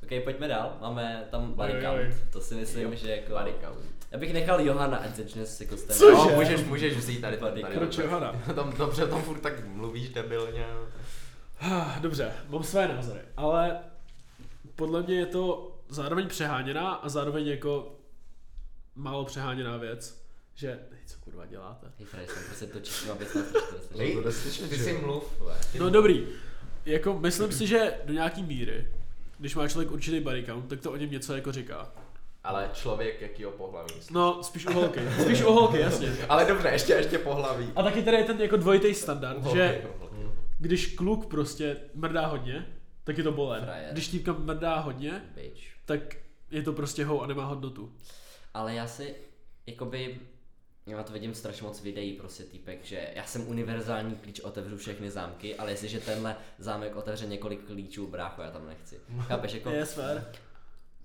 Ok, 0.02 0.24
pojďme 0.24 0.48
dál. 0.48 0.76
Máme 0.80 1.28
tam 1.30 1.52
body 1.52 1.72
count. 1.72 2.32
To 2.32 2.40
si 2.40 2.54
myslím, 2.54 2.82
Jo, 2.90 2.95
že 2.95 3.10
jako... 3.10 3.32
body 3.32 3.54
count. 3.60 4.00
Já 4.10 4.18
bych 4.18 4.32
nechal 4.32 4.60
Johana, 4.60 4.96
ať 4.96 5.16
začne 5.16 5.46
s 5.46 5.60
jako 5.60 5.76
s. 5.76 5.84
Cože? 5.84 6.12
No, 6.12 6.30
můžeš, 6.34 6.64
můžeš 6.64 6.96
vzít 6.96 7.20
tady, 7.20 7.36
tady, 7.36 7.62
tady 7.62 7.75
Proč 7.75 7.99
Johana? 7.99 8.32
Tam, 8.54 8.73
dobře, 8.76 9.06
tam 9.06 9.23
furt 9.23 9.40
tak 9.40 9.66
mluvíš 9.66 10.08
debilně. 10.08 10.66
Ah, 11.60 12.00
Dobře, 12.00 12.32
mám 12.49 12.62
své 12.62 12.88
názory, 12.88 13.20
ale 13.36 13.78
podle 14.76 15.02
mě 15.02 15.14
je 15.14 15.26
to 15.26 15.76
zároveň 15.88 16.28
přeháněná 16.28 16.90
a 16.90 17.08
zároveň 17.08 17.46
jako 17.46 17.99
málo 18.94 19.25
přeháněná 19.25 19.76
věc, 19.76 20.23
že, 20.54 20.68
hej, 20.68 21.00
co 21.06 21.18
kurva 21.20 21.46
děláte? 21.46 21.86
Hej, 21.99 22.06
Fred, 22.06 22.30
jsem 22.30 22.42
prostě 22.44 22.66
to, 22.66 22.78
Hej, 23.99 24.14
to 24.14 24.23
jde 24.23 24.32
slyšet, 24.32 24.68
ty 24.70 24.76
si 24.78 24.92
mluv, 24.92 25.42
No 25.78 25.90
dobrý, 25.90 26.26
jako 26.86 27.18
myslím 27.18 27.52
si, 27.52 27.66
že 27.66 27.94
do 28.04 28.12
nějaký 28.12 28.42
míry, 28.42 28.88
když 29.38 29.54
má 29.54 29.68
člověk 29.68 29.90
určitý 29.90 30.20
body 30.20 30.44
count, 30.46 30.68
tak 30.68 30.80
to 30.80 30.92
o 30.92 30.96
něm 30.96 31.10
něco 31.10 31.34
jako 31.34 31.52
říká. 31.52 31.92
Ale 32.44 32.70
člověk 32.72 33.20
jakýho 33.20 33.50
pohlaví? 33.50 33.94
No, 34.10 34.42
spíš 34.42 34.66
u 34.66 34.72
holky, 34.72 35.00
spíš 35.22 35.42
u 35.42 35.52
holky, 35.52 35.78
jasně. 35.80 36.12
Ale 36.28 36.44
dobře, 36.44 36.68
ještě, 36.68 36.92
ještě 36.92 37.18
pohlaví. 37.18 37.72
A 37.76 37.82
taky 37.82 38.02
tady 38.02 38.16
je 38.16 38.24
ten 38.24 38.40
jako 38.40 38.56
dvojitý 38.56 38.94
standard, 38.94 39.42
Holky, 39.42 39.58
že 39.58 39.82
holky. 39.98 40.16
když 40.58 40.86
kluk 40.94 41.26
prostě 41.26 41.76
mrdá 41.94 42.26
hodně, 42.26 42.66
tak 43.04 43.18
je 43.18 43.24
to 43.24 43.32
bolen. 43.32 43.64
Frajer. 43.64 43.92
Když 43.92 44.08
týpka 44.08 44.32
mrdá 44.32 44.78
hodně, 44.78 45.22
Bitch. 45.34 45.60
tak 45.84 46.00
je 46.50 46.62
to 46.62 46.72
prostě 46.72 47.04
hou 47.04 47.22
a 47.22 47.26
nemá 47.26 47.44
hodnotu. 47.44 47.92
Ale 48.54 48.74
já 48.74 48.86
si, 48.86 49.14
jakoby, 49.66 50.20
já 50.86 51.02
to 51.02 51.12
vidím 51.12 51.34
strašně 51.34 51.66
moc 51.66 51.82
videí 51.82 52.12
prostě 52.12 52.42
týpek, 52.44 52.84
že 52.84 53.08
já 53.14 53.24
jsem 53.24 53.48
univerzální 53.48 54.14
klíč, 54.14 54.40
otevřu 54.40 54.76
všechny 54.76 55.10
zámky, 55.10 55.56
ale 55.56 55.70
jestliže 55.70 56.00
tenhle 56.00 56.36
zámek 56.58 56.96
otevře 56.96 57.26
několik 57.26 57.64
klíčů, 57.66 58.06
brácho, 58.06 58.42
já 58.42 58.50
tam 58.50 58.66
nechci. 58.66 59.00
Chápeš, 59.20 59.52
jako, 59.54 59.70
Je 59.80 59.86
sfér. 59.86 60.24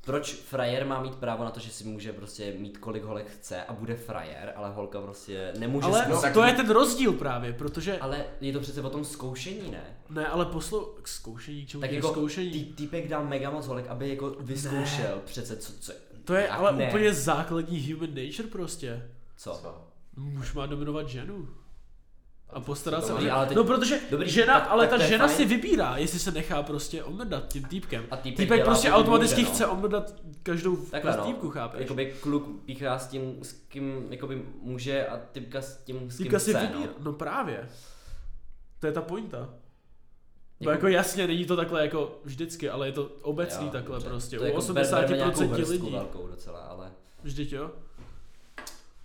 Proč 0.06 0.34
frajer 0.34 0.86
má 0.86 1.02
mít 1.02 1.16
právo 1.16 1.44
na 1.44 1.52
to, 1.52 1.60
že 1.60 1.70
si 1.70 1.84
může 1.84 2.14
prostě 2.14 2.54
mít 2.58 2.78
kolik 2.78 3.04
holek 3.04 3.28
chce 3.32 3.64
a 3.64 3.74
bude 3.74 3.96
frajer, 3.96 4.54
ale 4.56 4.70
holka 4.74 5.02
prostě 5.02 5.54
nemůže 5.60 5.86
Ale 5.88 6.02
zkusit- 6.06 6.34
to 6.34 6.44
je 6.44 6.54
ten 6.54 6.70
rozdíl 6.70 7.14
právě, 7.14 7.54
protože... 7.54 7.98
Ale 8.00 8.26
je 8.42 8.54
to 8.54 8.60
přece 8.60 8.82
o 8.82 8.90
tom 8.90 9.06
zkoušení, 9.06 9.72
ne? 9.72 9.84
Ne, 10.10 10.28
ale 10.28 10.46
poslu... 10.46 10.96
K 11.02 11.08
zkoušení, 11.08 11.66
čemu 11.66 11.82
Tak 11.82 11.90
tak 11.90 11.96
jako 11.96 12.10
zkoušení? 12.10 12.52
tý, 12.52 12.64
týpek 12.66 13.08
dá 13.08 13.22
mega 13.22 13.50
moc 13.50 13.68
holek, 13.68 13.88
aby 13.88 14.10
jako 14.10 14.30
vyzkoušel 14.40 15.22
přece 15.26 15.58
co, 15.58 15.74
co 15.80 15.94
To 16.24 16.34
je 16.34 16.48
ale 16.50 16.72
ne. 16.78 16.88
úplně 16.88 17.14
základní 17.14 17.94
human 17.94 18.10
nature 18.10 18.48
prostě. 18.52 19.10
Co? 19.38 19.60
Co? 19.62 19.88
Muž 20.16 20.54
má 20.54 20.66
dominovat 20.66 21.08
ženu. 21.10 21.48
A 22.50 22.60
postarat 22.60 23.00
to 23.02 23.06
se 23.08 23.12
o 23.14 23.16
dobrý, 23.16 23.26
ně. 23.26 23.32
ale 23.32 23.46
teď- 23.46 23.58
No 23.58 23.64
protože 23.64 24.00
dobrý, 24.12 24.30
žena, 24.30 24.60
tak- 24.60 24.70
ale 24.72 24.88
tak 24.88 25.00
ta 25.00 25.06
žena 25.08 25.28
fajn. 25.28 25.38
si 25.38 25.46
vybírá, 25.46 25.98
jestli 25.98 26.20
se 26.20 26.32
nechá 26.32 26.64
prostě 26.64 27.04
omrdat 27.04 27.48
tím 27.48 27.64
týpkem. 27.64 28.06
A 28.12 28.18
týpek 28.18 28.38
Týpek 28.38 28.58
dělá 28.58 28.66
prostě 28.66 28.92
automaticky 28.92 29.40
může, 29.42 29.50
no. 29.50 29.56
chce 29.56 29.68
omrdat 29.68 30.14
každou 30.44 30.76
Takhle 30.78 31.18
no, 31.18 31.24
týpku, 31.26 31.50
chápeš? 31.50 31.82
Jakoby 31.82 32.14
kluk 32.22 32.48
píchá 32.66 33.00
s 33.00 33.08
tím, 33.08 33.38
s 33.44 33.52
kým 33.54 34.08
jakoby 34.10 34.46
může 34.62 35.08
a 35.08 35.18
typka 35.32 35.62
s 35.62 35.78
tím, 35.78 36.12
s 36.12 36.18
kým 36.18 36.24
Týpka 36.26 36.40
si 36.40 36.52
chce, 36.54 36.60
vybírá, 36.62 36.92
no. 37.00 37.04
no 37.06 37.14
právě. 37.14 37.70
To 38.80 38.88
je 38.88 38.94
ta 38.94 39.02
pointa. 39.02 39.38
Bo 39.40 40.70
Jako- 40.70 40.72
jako 40.72 40.88
jasně, 40.88 41.28
není 41.28 41.46
to 41.46 41.56
takhle 41.56 41.82
jako 41.82 42.20
vždycky, 42.24 42.70
ale 42.70 42.88
je 42.88 42.92
to 42.92 43.10
obecný 43.22 43.66
Jo, 43.66 43.72
takhle 43.72 43.96
dobře. 43.96 44.10
prostě. 44.10 44.38
To 44.38 44.44
U 44.44 44.46
jako 44.46 44.60
ber- 44.60 44.74
berme 44.74 45.18
nějakou 45.18 45.32
80% 45.42 45.48
vrstvu 45.50 45.72
lidí. 45.72 45.92
velkou 45.92 46.28
docela, 46.28 46.60
ale 46.60 46.92
Vždyť 47.24 47.52
jo? 47.52 47.72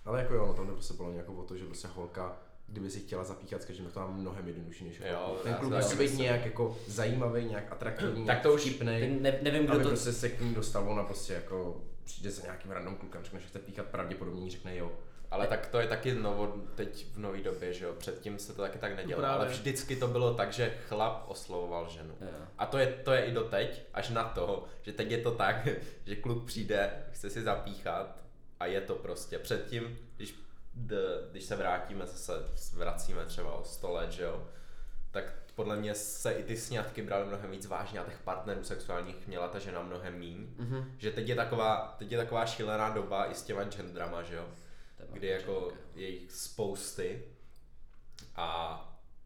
Ale 0.05 0.19
jako 0.19 0.33
jo, 0.33 0.45
no 0.47 0.53
tam 0.53 0.67
jde 0.67 0.73
prostě 0.73 0.93
mě 1.03 1.17
jako 1.17 1.33
o 1.33 1.43
to, 1.43 1.57
že 1.57 1.65
prostě 1.65 1.87
holka, 1.95 2.37
kdyby 2.71 2.89
si 2.89 2.99
chtěla 2.99 3.23
zapíchat 3.23 3.61
s 3.61 3.65
každým, 3.65 3.85
to 3.85 3.99
má 3.99 4.07
mnohem 4.07 4.47
jednodušší 4.47 4.83
než 4.85 4.99
Jo, 4.99 5.23
holku. 5.25 5.43
Ten 5.69 5.83
si 5.83 5.95
musí 5.95 5.97
být 5.97 6.17
nějak 6.21 6.45
jako 6.45 6.77
zajímavý, 6.87 7.45
nějak 7.45 7.71
atraktivní, 7.71 8.25
Tak 8.25 8.41
to 8.41 8.53
už- 8.53 8.79
ne, 8.79 9.39
nevím, 9.41 9.63
kdo 9.65 9.73
aby 9.73 9.83
to... 9.83 9.89
prostě 9.89 10.13
se 10.13 10.29
k 10.29 10.41
ní 10.41 10.53
dostal, 10.53 10.89
ona 10.91 11.03
prostě 11.03 11.33
jako 11.33 11.81
přijde 12.03 12.31
za 12.31 12.41
nějakým 12.43 12.71
random 12.71 12.95
klukem, 12.95 13.23
řekne, 13.23 13.39
že 13.39 13.47
chce 13.47 13.59
píchat, 13.59 13.85
pravděpodobně 13.85 14.43
jí 14.43 14.49
řekne 14.49 14.77
jo. 14.77 14.91
Ale 15.31 15.47
tak 15.47 15.67
to 15.67 15.79
je 15.79 15.87
taky 15.87 16.13
novo, 16.15 16.55
teď 16.75 17.05
v 17.13 17.17
nové 17.19 17.37
době, 17.41 17.73
že 17.73 17.85
jo, 17.85 17.93
předtím 17.97 18.39
se 18.39 18.53
to 18.53 18.61
taky 18.61 18.77
tak 18.79 18.95
nedělo, 18.95 19.21
Právě. 19.21 19.37
ale 19.39 19.47
vždycky 19.47 19.95
to 19.95 20.07
bylo 20.07 20.33
tak, 20.33 20.53
že 20.53 20.73
chlap 20.87 21.23
oslovoval 21.27 21.89
ženu. 21.89 22.13
Jo. 22.21 22.27
A 22.57 22.65
to 22.65 22.77
je, 22.77 22.87
to 22.87 23.11
je 23.11 23.25
i 23.25 23.31
doteď, 23.31 23.81
až 23.93 24.09
na 24.09 24.23
to, 24.23 24.65
že 24.81 24.93
teď 24.93 25.11
je 25.11 25.17
to 25.17 25.31
tak, 25.31 25.67
že 26.05 26.15
kluk 26.15 26.45
přijde, 26.45 26.89
chce 27.11 27.29
si 27.29 27.41
zapíchat 27.41 28.23
a 28.59 28.65
je 28.65 28.81
to 28.81 28.95
prostě. 28.95 29.39
Předtím, 29.39 29.97
když, 30.17 30.35
d, 30.73 30.95
když 31.31 31.43
se 31.43 31.55
vrátíme, 31.55 32.05
zase 32.05 32.33
vracíme 32.73 33.25
třeba 33.25 33.53
o 33.53 33.63
100 33.63 33.91
let, 33.91 34.11
že 34.11 34.23
jo, 34.23 34.47
tak 35.11 35.33
podle 35.55 35.75
mě 35.75 35.95
se 35.95 36.31
i 36.31 36.43
ty 36.43 36.57
sňatky 36.57 37.01
braly 37.01 37.25
mnohem 37.25 37.51
víc 37.51 37.65
vážně 37.65 37.99
a 37.99 38.03
těch 38.05 38.19
partnerů 38.19 38.63
sexuálních 38.63 39.27
měla 39.27 39.47
ta 39.47 39.59
žena 39.59 39.81
mnohem 39.81 40.13
míň. 40.19 40.47
Mhm. 40.57 40.91
Že 40.97 41.11
teď 41.11 41.27
je 41.27 41.35
taková, 41.35 41.95
teď 41.99 42.11
je 42.11 42.17
taková 42.17 42.45
šílená 42.45 42.89
doba 42.89 43.31
i 43.31 43.35
s 43.35 43.43
těma 43.43 43.63
gendrama, 43.63 44.23
že 44.23 44.35
jo, 44.35 44.45
kdy 45.11 45.27
jako 45.27 45.71
je 45.95 46.09
jich 46.09 46.31
spousty 46.31 47.23
a 48.35 48.77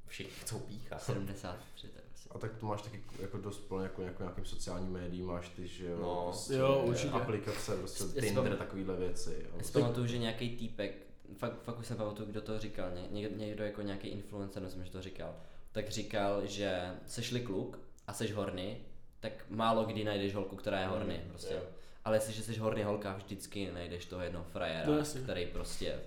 všichni 0.08 0.34
chcou 0.34 0.60
píchat. 0.60 1.04
73, 1.04 1.88
to 1.88 1.98
je 1.98 2.04
prostě. 2.10 2.30
A 2.32 2.38
tak 2.40 2.52
to 2.60 2.66
máš 2.66 2.82
taky 2.82 3.04
jako 3.20 3.38
dost 3.38 3.58
plně 3.58 3.84
jako, 3.84 4.02
jako 4.02 4.24
nějakým 4.24 4.46
sociálním 4.46 4.92
médiím, 4.92 5.26
máš 5.28 5.50
ty, 5.50 5.68
že 5.68 5.86
jo, 5.86 5.98
No. 6.02 6.24
prostě 6.26 6.54
Jo, 6.54 6.84
určitě. 6.86 7.10
aplikace, 7.12 7.78
prostě 7.78 8.22
Tinder, 8.22 8.56
takovýhle 8.58 8.96
věci. 8.96 9.38
Jo. 9.44 9.50
Já 9.58 9.64
si 9.64 9.72
pamatuju, 9.72 10.08
že 10.08 10.18
nějaký 10.18 10.58
týpek, 10.58 11.05
fakt, 11.38 11.62
fakt 11.64 11.80
už 11.80 11.88
jsem 11.88 11.98
pamatuju, 11.98 12.30
kdo 12.32 12.42
to 12.42 12.60
říkal, 12.60 12.92
ně, 12.92 13.02
někdo, 13.12 13.38
někdo 13.38 13.64
jako 13.64 13.82
nějaký 13.82 14.08
influencer, 14.08 14.64
myslím, 14.64 14.86
že 14.86 14.92
to 14.92 15.02
říkal, 15.02 15.36
tak 15.72 15.90
říkal, 15.90 16.46
že 16.48 16.82
sešli 17.08 17.40
kluk 17.42 17.80
a 18.08 18.14
seš 18.14 18.34
horny, 18.34 18.78
tak 19.20 19.32
málo 19.50 19.86
kdy 19.86 20.04
najdeš 20.04 20.34
holku, 20.36 20.56
která 20.56 20.80
je 20.80 20.88
horny, 20.88 21.22
Mm, 21.24 21.30
prostě. 21.30 21.54
jo. 21.54 21.62
Ale 22.06 22.16
jestliže 22.16 22.44
jsi 22.44 22.58
horny 22.58 22.84
holka, 22.84 23.14
vždycky 23.14 23.72
najdeš 23.72 24.06
toho 24.06 24.22
jednoho 24.22 24.46
frajera, 24.52 24.92
No 24.92 24.98
jasně. 24.98 25.22
který 25.22 25.46
prostě 25.46 26.00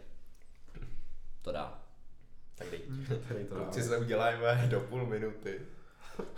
to 1.43 1.53
dá. 1.53 1.83
Tak 2.55 2.71
dej. 2.71 2.81
Tady 3.29 3.45
to 3.45 3.55
Kluci 3.55 3.83
se 3.83 3.99
uděláme 3.99 4.67
do 4.71 4.81
půl 4.81 5.07
minuty. 5.07 5.61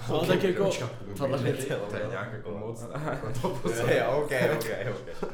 Ale 0.08 0.26
tak 0.26 0.42
jako, 0.42 0.70
Tohle 1.18 1.48
je- 1.48 1.54
to 1.90 1.96
je 1.96 2.06
nějak 2.10 2.32
jako 2.32 2.50
moc. 2.58 2.82
Jako 3.10 3.32
to 3.40 3.48
Jo, 3.48 3.58
poslední. 3.62 4.00
ok, 4.02 4.30
ok, 4.52 4.64
ok. 4.90 5.30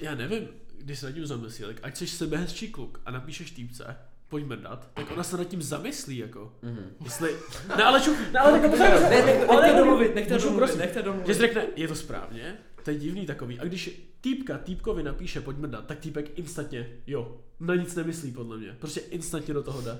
já 0.00 0.14
nevím, 0.14 0.48
když 0.82 0.98
se 0.98 1.06
nad 1.06 1.12
tím 1.12 1.26
zamyslí, 1.26 1.64
tak 1.64 1.76
ať 1.82 1.96
jsi 1.96 2.06
sebehezčí 2.06 2.68
kluk 2.68 3.00
a 3.06 3.10
napíšeš 3.10 3.50
týpce, 3.50 3.96
pojďme 4.28 4.56
dát, 4.56 4.90
tak 4.94 5.10
ona 5.10 5.22
se 5.22 5.36
nad 5.36 5.44
tím 5.44 5.62
zamyslí, 5.62 6.16
jako. 6.16 6.52
Mhm. 6.62 6.90
Jestli, 7.04 7.36
ne 7.76 7.84
ale 7.84 8.00
ču, 8.00 8.10
ne 8.32 8.38
ale 8.40 8.60
tak 8.60 8.78
Ne, 8.78 9.22
ne, 9.26 9.46
nechte 9.46 9.78
domluvit, 9.78 10.14
nechte 10.14 10.34
domluvit, 10.34 10.56
prosím, 10.56 10.78
nechte 10.78 11.02
domluvit. 11.02 11.26
Že 11.26 11.34
řekne, 11.34 11.66
je 11.76 11.88
to 11.88 11.94
správně, 11.94 12.56
to 12.84 12.90
je 12.90 12.98
divný 12.98 13.26
takový. 13.26 13.60
A 13.60 13.64
když 13.64 14.10
týpka 14.20 14.58
týpkovi 14.58 15.02
napíše, 15.02 15.40
pojďme 15.40 15.68
dát, 15.68 15.86
tak 15.86 15.98
týpek 15.98 16.38
instantně, 16.38 16.90
jo, 17.06 17.40
na 17.60 17.74
nic 17.74 17.94
nemyslí 17.94 18.32
podle 18.32 18.58
mě. 18.58 18.76
Prostě 18.78 19.00
instantně 19.00 19.54
do 19.54 19.62
toho 19.62 19.82
jde. 19.82 19.98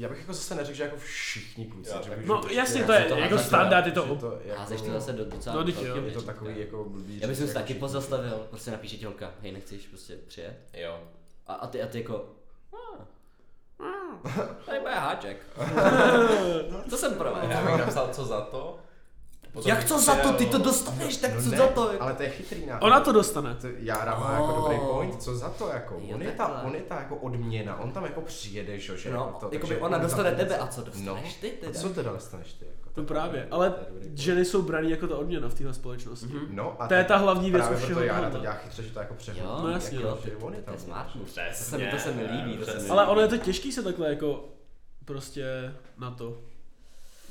Já 0.00 0.08
bych 0.08 0.18
jako 0.18 0.32
zase 0.32 0.54
neřekl, 0.54 0.76
že 0.76 0.82
jako 0.82 0.96
všichni 0.96 1.66
kluci. 1.66 1.90
Že 2.04 2.10
tak- 2.10 2.18
bych- 2.18 2.26
No 2.26 2.42
že 2.48 2.54
jasně, 2.54 2.80
jako- 2.80 2.92
to 2.92 2.98
je 2.98 3.04
to 3.04 3.16
jako 3.16 3.38
standard, 3.38 3.86
je 3.86 3.92
to 3.92 4.02
to 4.16 4.40
jako- 4.44 4.60
Házeš 4.60 4.80
to 4.80 4.90
zase 4.90 5.12
do 5.12 5.24
docela 5.24 5.56
No, 5.56 5.72
jo. 5.82 5.96
Je 6.04 6.12
to 6.12 6.22
takový 6.22 6.60
jako 6.60 6.84
blbý. 6.84 7.20
Já 7.20 7.28
bych 7.28 7.36
se 7.36 7.42
jako 7.42 7.54
taky 7.54 7.64
všichni- 7.66 7.80
pozastavil, 7.80 8.46
prostě 8.50 8.70
napíše 8.70 8.96
ti 8.96 9.04
holka, 9.04 9.30
hej, 9.42 9.52
nechceš 9.52 9.86
prostě 9.86 10.16
přijet? 10.16 10.58
Jo. 10.74 11.00
A, 11.46 11.54
a, 11.54 11.66
ty, 11.66 11.82
a 11.82 11.86
ty 11.86 11.98
jako, 11.98 12.28
"Ah, 12.72 13.04
ah, 13.78 14.28
tady 14.66 14.80
bude 14.80 14.94
háček. 14.94 15.36
Co 16.90 16.96
jsem 16.96 17.14
pro 17.14 17.28
Já 17.50 17.62
bych 17.66 17.76
napsal, 17.78 18.08
co 18.12 18.24
za 18.24 18.40
to. 18.40 18.78
Potom 19.52 19.68
Jak 19.70 19.84
co 19.84 19.98
za 19.98 20.14
to, 20.16 20.32
ty 20.32 20.46
to 20.46 20.58
dostaneš, 20.58 21.16
tak 21.16 21.34
No 21.34 21.42
co 21.42 21.50
ne, 21.50 21.56
za 21.56 21.66
to? 21.66 21.92
jako? 21.92 22.02
Ale 22.04 22.14
to 22.14 22.22
je 22.22 22.30
chytrý 22.30 22.66
nápad. 22.66 22.86
Ona 22.86 23.00
to 23.00 23.12
dostane. 23.12 23.54
To 23.54 23.66
Jára 23.78 24.18
má 24.18 24.32
jako 24.32 24.52
dobrý 24.60 24.76
Oh. 24.78 24.88
point, 24.96 25.22
co 25.22 25.36
za 25.36 25.48
to 25.48 25.68
jako? 25.68 25.94
Jo, 26.02 26.14
on, 26.14 26.22
je 26.22 26.32
ta, 26.32 26.62
on 26.62 26.74
je 26.74 26.80
ta 26.80 26.94
jako 26.94 27.16
odměna, 27.16 27.80
on 27.80 27.92
tam 27.92 28.04
jako 28.04 28.20
přijede, 28.20 28.78
že, 28.78 28.96
že 28.98 29.10
No, 29.10 29.16
jako 29.16 29.38
to, 29.48 29.54
jakoby 29.54 29.76
ona 29.80 29.96
on 29.96 30.02
dostane 30.02 30.32
tebe 30.32 30.56
a 30.58 30.66
co 30.66 30.82
dostaneš 30.82 31.34
ty 31.34 31.50
A 31.52 31.60
teda? 31.66 31.80
co 31.80 31.88
teda 31.88 32.12
dostaneš 32.12 32.52
ty? 32.52 32.64
Jako, 32.64 32.90
To 32.94 33.02
právě, 33.02 33.48
ale 33.50 33.74
ženy 34.14 34.44
jsou 34.44 34.62
braný 34.62 34.90
jako 34.90 35.06
ta 35.06 35.16
odměna 35.16 35.48
v 35.48 35.54
téhle 35.54 35.74
společnosti. 35.74 36.26
Mhm. 36.26 36.46
No 36.50 36.82
a 36.82 36.88
To 36.88 36.94
je 36.94 37.04
ta 37.04 37.16
hlavní 37.16 37.50
věc 37.50 37.64
u 37.72 37.76
všeho 37.76 38.00
Jára 38.02 38.30
to 38.30 38.38
dělá 38.38 38.54
chytře, 38.54 38.82
že 38.82 38.90
to 38.90 38.98
jako 38.98 39.14
přehodí. 39.14 39.42
No 39.62 39.68
jasně, 39.70 39.96
jak 39.96 40.04
no. 40.04 40.10
jo, 40.10 40.18
že 40.24 40.36
on 40.36 40.54
je 40.54 40.62
to 40.62 40.70
je 40.70 40.76
tam. 40.76 40.84
smart. 40.86 41.08
Přesně, 41.24 41.50
To 41.50 41.64
se 41.64 41.78
mi, 41.78 41.86
to 41.90 41.98
se 41.98 42.12
mi 42.12 42.22
líbí, 42.22 42.42
to 42.42 42.44
se 42.44 42.56
mi 42.56 42.62
přesně. 42.62 42.78
líbí. 42.78 42.90
Ale 42.90 43.06
ono 43.06 43.20
je 43.20 43.28
to 43.28 43.36
těžký 43.38 43.72
se 43.72 43.82
takhle 43.82 44.08
jako 44.08 44.48
prostě 45.04 45.74
na 45.98 46.10
to. 46.10 46.38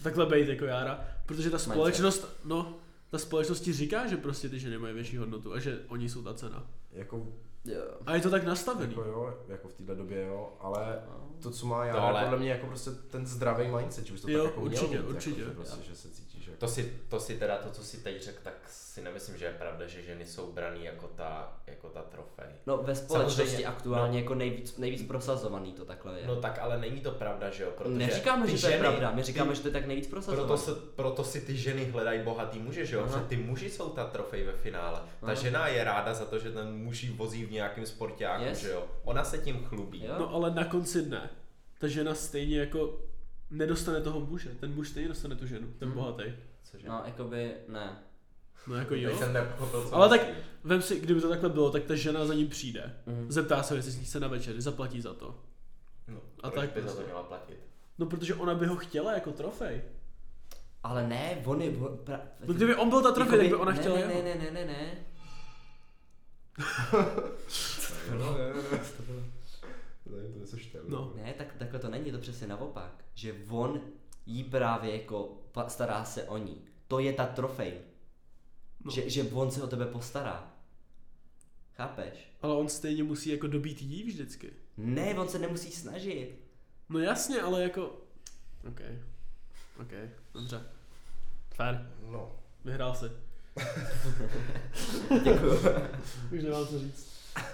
Takhle 0.03 0.25
bejt 0.25 0.49
jako 0.49 0.65
Jára. 0.65 0.99
Protože 1.29 1.49
ta 1.49 1.59
společnost, 1.59 2.27
no, 2.45 2.75
ta 3.09 3.17
společnost 3.17 3.59
ti 3.61 3.73
říká, 3.73 4.07
že 4.07 4.17
prostě 4.17 4.49
ty 4.49 4.59
ženy 4.59 4.77
mají 4.77 4.93
větší 4.93 5.17
hodnotu 5.17 5.53
a 5.53 5.59
že 5.59 5.79
oni 5.87 6.09
jsou 6.09 6.23
ta 6.23 6.33
cena. 6.33 6.67
Jako, 6.91 7.27
Jo. 7.65 7.81
A 8.05 8.15
je 8.15 8.21
to 8.21 8.29
tak 8.29 8.43
nastavený. 8.43 8.91
jako 8.93 9.03
jo, 9.09 9.37
jako 9.47 9.67
v 9.67 9.73
této 9.73 9.95
době 9.95 10.25
jo, 10.25 10.53
ale 10.59 11.01
No. 11.07 11.28
To, 11.43 11.51
co 11.51 11.65
má 11.65 11.81
To 11.81 11.87
Jára, 11.87 12.01
ale- 12.01 12.21
podle 12.23 12.39
mě 12.39 12.51
jako 12.51 12.67
prostě 12.67 12.89
ten 12.91 13.25
zdravý 13.25 13.67
mindset, 13.67 14.05
že 14.05 14.11
bys 14.13 14.21
to 14.21 14.29
Jo, 14.31 14.43
tak 14.43 14.51
jako 14.51 14.61
určitě, 14.61 14.87
měl 14.87 15.01
mít, 15.03 15.09
určitě. 15.09 15.41
Jako, 15.41 15.51
že, 15.51 15.55
prostě, 15.55 15.83
že 15.89 15.95
se 15.95 16.09
cítíš 16.09 16.47
jako... 16.47 16.59
To 16.59 16.67
si, 16.67 16.93
to 17.09 17.19
si 17.19 17.35
teda, 17.39 17.57
to, 17.57 17.69
co 17.71 17.83
si 17.83 17.97
teď 17.97 18.23
řekl, 18.23 18.39
tak 18.43 18.53
si 18.69 19.01
nemyslím, 19.01 19.37
že 19.37 19.45
je 19.45 19.51
pravda, 19.51 19.87
že 19.87 20.01
ženy 20.01 20.25
jsou 20.25 20.51
braný 20.51 20.85
jako 20.85 21.07
ta, 21.07 21.53
jako 21.67 21.87
ta 21.89 22.01
trofej. 22.01 22.45
No 22.67 22.77
ve 22.77 22.95
společnosti 22.95 23.41
Samozřejmě, 23.41 23.65
aktuálně 23.67 24.19
jako 24.19 24.35
nejvíc, 24.35 24.77
nejvíc 24.77 25.03
prosazovaný 25.07 25.73
to 25.73 25.85
takhle 25.85 26.19
je. 26.19 26.27
No 26.27 26.35
tak 26.35 26.59
ale 26.61 26.77
není 26.77 27.01
to 27.01 27.11
pravda, 27.11 27.49
že 27.49 27.63
jo? 27.63 27.71
Protože 27.77 27.95
Neříkáme, 27.97 28.47
že 28.47 28.61
to 28.61 28.67
je 28.67 28.71
ženy- 28.71 28.79
pravda, 28.79 29.11
my 29.11 29.23
říkáme, 29.23 29.49
ty- 29.49 29.55
že 29.55 29.61
to 29.61 29.67
je 29.67 29.71
tak 29.73 29.85
nejvíc 29.87 30.07
prosazovaný. 30.07 30.47
Proto, 30.47 30.61
se, 30.63 30.75
proto 30.95 31.23
si 31.23 31.41
ty 31.41 31.57
ženy 31.57 31.85
hledají 31.85 32.21
bohatý 32.23 32.59
muže, 32.59 32.85
že 32.85 32.95
jo? 32.95 33.01
Aha. 33.01 33.11
Protože 33.11 33.25
ty 33.25 33.37
muži 33.37 33.69
jsou 33.69 33.89
ta 33.89 34.03
trofej 34.05 34.43
ve 34.43 34.51
finále. 34.53 34.99
Ta 35.21 35.25
Aha. 35.25 35.33
žena 35.33 35.67
je 35.67 35.83
ráda 35.83 36.13
za 36.13 36.25
to, 36.25 36.39
že 36.39 36.51
ten 36.51 36.73
muž 36.77 37.09
vozí 37.09 37.45
v 37.45 37.51
nějakém 37.51 37.85
sportáku, 37.85 38.43
Yes. 38.43 38.57
že 38.59 38.69
jo? 38.71 38.83
Ona 39.03 39.23
se 39.23 39.37
tím 39.37 39.63
chlubí. 39.65 40.03
Jo. 40.05 40.15
No 40.19 40.33
ale 40.33 40.51
na 40.51 40.65
konci 40.65 41.01
dne, 41.01 41.28
ta 41.79 41.87
žena 41.87 42.15
stejně 42.15 42.59
jako 42.59 42.99
nedostane 43.49 44.01
toho 44.01 44.19
muže. 44.19 44.49
Ten 44.59 44.73
muž 44.73 44.89
stejně 44.89 45.09
dostane 45.09 45.35
tu 45.35 45.47
ženu, 45.47 45.67
ten 45.79 45.87
Mhm. 45.89 45.97
bohatý. 45.97 46.23
Cože? 46.63 46.87
No, 46.87 47.01
jakoby 47.05 47.53
ne. 47.67 47.97
No 48.67 48.75
jako 48.75 48.95
jo. 48.95 49.17
jsem 49.17 49.33
nepochopil, 49.33 49.83
co 49.89 49.95
Ale 49.95 50.09
tak 50.09 50.27
vem 50.63 50.81
si, 50.81 50.99
kdyby 50.99 51.21
to 51.21 51.29
takhle 51.29 51.49
bylo, 51.49 51.71
tak 51.71 51.83
ta 51.83 51.95
žena 51.95 52.25
za 52.25 52.33
ním 52.33 52.47
přijde. 52.47 52.95
Mhm. 53.05 53.31
Zeptá 53.31 53.63
se, 53.63 53.75
jestli 53.75 53.91
chce 54.05 54.19
na 54.19 54.27
večeři, 54.27 54.61
zaplatí 54.61 55.01
za 55.01 55.13
to. 55.13 55.35
No, 56.07 56.21
A 56.43 56.49
tak 56.49 56.69
by 56.73 56.81
za 56.81 56.85
prostě. 56.85 57.01
to 57.01 57.07
měla 57.07 57.23
platit. 57.23 57.59
No 57.97 58.05
protože 58.05 58.35
ona 58.35 58.55
by 58.55 58.65
ho 58.65 58.75
chtěla 58.75 59.13
jako 59.13 59.31
trofej. 59.31 59.81
Ale 60.83 61.07
ne, 61.07 61.41
on 61.45 61.61
je... 61.61 61.69
on- 61.77 61.97
Pra, 61.97 62.21
No 62.47 62.53
kdyby 62.53 62.75
on 62.75 62.89
byl 62.89 63.01
ta 63.01 63.11
trofej, 63.11 63.39
tak 63.39 63.47
by 63.47 63.55
ona 63.55 63.71
ne, 63.71 63.77
chtěla 63.79 63.95
ne, 63.95 64.07
ne, 64.07 64.23
ne, 64.23 64.35
ne, 64.35 64.51
ne, 64.51 64.65
ne. 64.65 64.97
No, 68.19 68.37
ne, 68.37 68.47
ne, 68.47 68.53
ne, 68.71 68.79
to 68.97 69.03
bylo- 69.03 69.23
to 70.09 70.17
je 70.17 70.29
to 70.29 70.39
něco 70.39 70.57
štěl. 70.57 70.83
No. 70.87 71.13
Ne, 71.15 71.33
tak 71.37 71.53
takhle 71.53 71.79
to 71.79 71.89
není, 71.89 72.11
to 72.11 72.17
přesně 72.19 72.47
naopak. 72.47 73.05
Že 73.13 73.35
on 73.49 73.81
jí 74.25 74.43
právě 74.43 75.01
jako 75.01 75.37
stará 75.67 76.05
se 76.05 76.23
o 76.23 76.37
ní. 76.37 76.61
To 76.87 76.99
je 76.99 77.13
ta 77.13 77.25
trofej. 77.25 77.73
No. 78.83 78.91
Že, 78.91 79.09
že 79.09 79.23
on 79.23 79.51
se 79.51 79.63
o 79.63 79.67
tebe 79.67 79.85
postará. 79.85 80.53
Chápeš? 81.75 82.31
Ale 82.41 82.55
on 82.55 82.69
stejně 82.69 83.03
musí 83.03 83.29
jako 83.29 83.47
dobít 83.47 83.81
jí 83.81 84.03
vždycky. 84.03 84.53
Ne, 84.77 85.15
on 85.15 85.29
se 85.29 85.39
nemusí 85.39 85.71
snažit. 85.71 86.35
No 86.89 86.99
jasně, 86.99 87.41
ale 87.41 87.63
jako... 87.63 87.85
OK. 88.67 88.81
OK, 89.81 89.91
dobře. 90.33 90.63
Fair, 91.55 91.75
No. 92.11 92.31
vyhrál 92.65 92.95
si. 92.95 93.05
Děkuju. 95.23 95.53
Už 96.31 96.43
nemám 96.43 96.67
co 96.67 96.79
říct. 96.79 97.09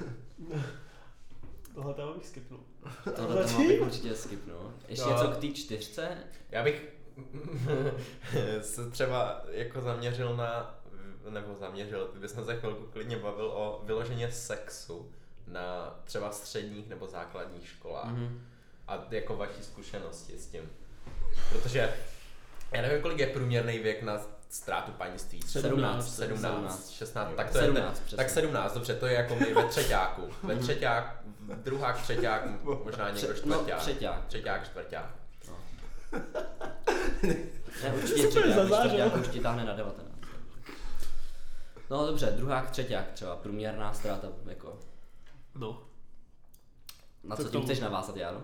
Tohle 1.76 1.94
tam 1.94 2.14
bych 2.14 2.28
skipnul. 2.28 2.60
Tohle 3.16 3.44
to 3.44 3.52
mám 3.54 3.68
bych 3.68 3.82
určitě 3.82 4.16
skipnul. 4.16 4.74
Ještě 4.88 5.06
No. 5.06 5.12
něco 5.12 5.28
k 5.28 5.38
té 5.38 5.48
čtyřce? 5.48 6.18
Já 6.52 6.64
bych 6.64 6.86
se 8.62 8.90
třeba 8.92 9.42
jako 9.52 9.82
zaměřil 9.82 10.36
na, 10.36 10.80
nebo 11.30 11.56
zaměřil, 11.60 12.08
ty 12.08 12.20
bychom 12.20 12.46
se 12.46 12.56
chvilku 12.60 12.86
klidně 12.92 13.18
bavil 13.18 13.46
o 13.46 13.82
vyloženě 13.86 14.32
sexu 14.32 15.12
na 15.48 16.00
třeba 16.04 16.32
středních 16.32 16.90
nebo 16.90 17.08
základních 17.08 17.68
školách. 17.68 18.12
Mhm. 18.12 18.46
A 18.88 19.04
jako 19.12 19.38
vaší 19.38 19.64
zkušenosti 19.64 20.38
s 20.38 20.48
tím. 20.48 20.70
Protože 21.52 21.94
já 22.76 22.82
nevím, 22.82 23.02
kolik 23.02 23.20
je 23.20 23.28
průměrný 23.28 23.80
věk 23.80 24.04
na 24.04 24.22
ztrátu 24.50 24.92
panictví. 24.92 25.42
17, 25.42 26.16
17, 26.16 26.90
16, 26.90 27.30
Jo. 27.30 27.36
tak 27.38 27.52
to 27.52 27.58
je 27.58 27.64
17 27.64 28.00
přesně. 28.00 28.18
tak 28.18 28.30
17, 28.30 28.74
dobře, 28.74 28.96
to 28.96 29.06
je 29.06 29.14
jako 29.14 29.36
my 29.36 29.54
ve 29.54 29.64
třeťáku. 29.64 30.30
Ve 30.44 30.56
třeťák, 30.56 31.22
druhák, 31.40 32.02
třeťák, 32.02 32.44
možná 32.84 33.10
někdo 33.10 33.34
Pře- 33.34 33.46
no, 33.46 33.60
třeťák. 33.78 34.26
Třeťák, 34.28 34.66
čtvrťák. 34.66 35.10
No. 35.48 35.58
Ne, 37.84 37.94
určitě 37.94 38.28
třeťák, 38.28 38.66
čtvrťák 38.68 39.16
už 39.16 39.28
ti 39.28 39.40
táhne 39.40 39.66
na 39.66 39.74
19. 39.74 40.06
No 41.90 42.08
dobře, 42.08 42.26
druhák, 42.26 42.72
třeťák 42.72 43.12
třeba, 43.12 43.36
průměrná 43.36 43.94
ztráta, 43.94 44.28
jako. 44.46 44.80
No. 45.56 45.84
Na 47.24 47.36
Co 47.36 47.44
tím 47.44 47.62
chceš 47.62 47.80
navázat, 47.80 48.18
Jaro? 48.18 48.42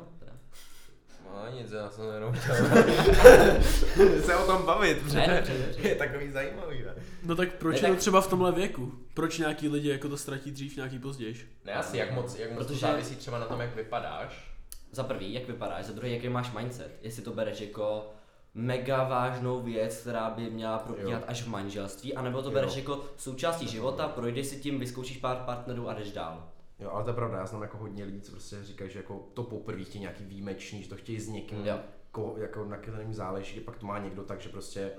No 1.36 1.58
nic, 1.58 1.72
já 1.72 1.90
jsem 1.90 2.06
jenom 2.14 2.34
chtěl 2.34 2.56
se 4.26 4.36
o 4.36 4.46
tom 4.46 4.66
bavit, 4.66 4.98
protože 4.98 5.18
Ne, 5.18 5.44
dobře. 5.48 5.88
je 5.90 5.96
takový 5.96 6.32
zajímavý. 6.32 6.84
Ne, 6.84 6.96
No 7.24 7.36
tak 7.36 7.50
proč 7.54 7.74
Ne, 7.74 7.88
je 7.88 7.92
to 7.92 7.94
tak- 7.94 8.00
třeba 8.00 8.22
v 8.22 8.28
tomhle 8.30 8.52
věku? 8.52 8.92
Proč 9.14 9.38
nějaký 9.38 9.68
lidi 9.70 9.90
jako 9.90 10.10
to 10.10 10.18
ztratí 10.18 10.52
dřív, 10.52 10.76
nějaký 10.76 11.00
později? 11.00 11.50
ne 11.66 11.74
asi, 11.74 11.98
jak 11.98 12.12
moc, 12.12 12.40
jak 12.40 12.50
moc 12.52 12.60
to 12.60 12.66
Protože- 12.68 12.80
závisí 12.80 13.16
třeba 13.16 13.40
na 13.40 13.46
tom, 13.46 13.60
jak 13.62 13.76
vypadáš. 13.76 14.52
Za 14.92 15.04
prvý, 15.04 15.34
jak 15.34 15.48
vypadáš, 15.48 15.86
za 15.86 15.94
druhý, 15.94 16.14
jaký 16.14 16.30
máš 16.30 16.52
mindset. 16.52 17.00
Jestli 17.02 17.22
to 17.24 17.32
bereš 17.34 17.62
jako 17.62 18.10
mega 18.54 19.04
vážnou 19.04 19.62
věc, 19.62 19.98
která 19.98 20.30
by 20.30 20.42
měla 20.50 20.80
probíhat 20.80 21.20
Jo. 21.22 21.26
až 21.28 21.42
v 21.44 21.48
manželství, 21.48 22.14
anebo 22.16 22.42
to 22.42 22.50
Jo. 22.50 22.54
bereš 22.54 22.76
jako 22.76 23.06
součástí 23.18 23.68
života, 23.68 24.08
projdeš 24.08 24.48
si 24.48 24.56
tím, 24.60 24.80
vyzkoušíš 24.80 25.18
pár 25.18 25.38
partnerů 25.38 25.90
a 25.90 25.94
jdeš 25.94 26.12
dál. 26.12 26.48
Jo, 26.82 26.90
ale 26.92 27.04
to 27.04 27.10
je 27.10 27.14
pravda, 27.14 27.38
já 27.38 27.46
znám 27.46 27.62
jako 27.62 27.78
hodně 27.78 28.04
lidí, 28.04 28.22
co 28.22 28.32
prostě 28.32 28.64
říkají, 28.64 28.90
že 28.92 29.00
jako 29.00 29.28
to 29.34 29.44
poprvé 29.44 29.84
chtějí 29.84 30.02
nějaký 30.02 30.24
výjimečný, 30.24 30.84
že 30.84 30.90
to 30.90 30.96
chtějí 30.96 31.20
s 31.20 31.28
někým, 31.28 31.66
Jo. 31.66 31.80
ko, 32.12 32.36
jako 32.38 32.66
na 32.66 32.78
kterém 32.78 33.14
záleží, 33.14 33.60
a 33.60 33.64
pak 33.66 33.78
to 33.78 33.86
má 33.86 34.00
někdo 34.00 34.24
tak, 34.24 34.42
že 34.42 34.50
prostě 34.50 34.92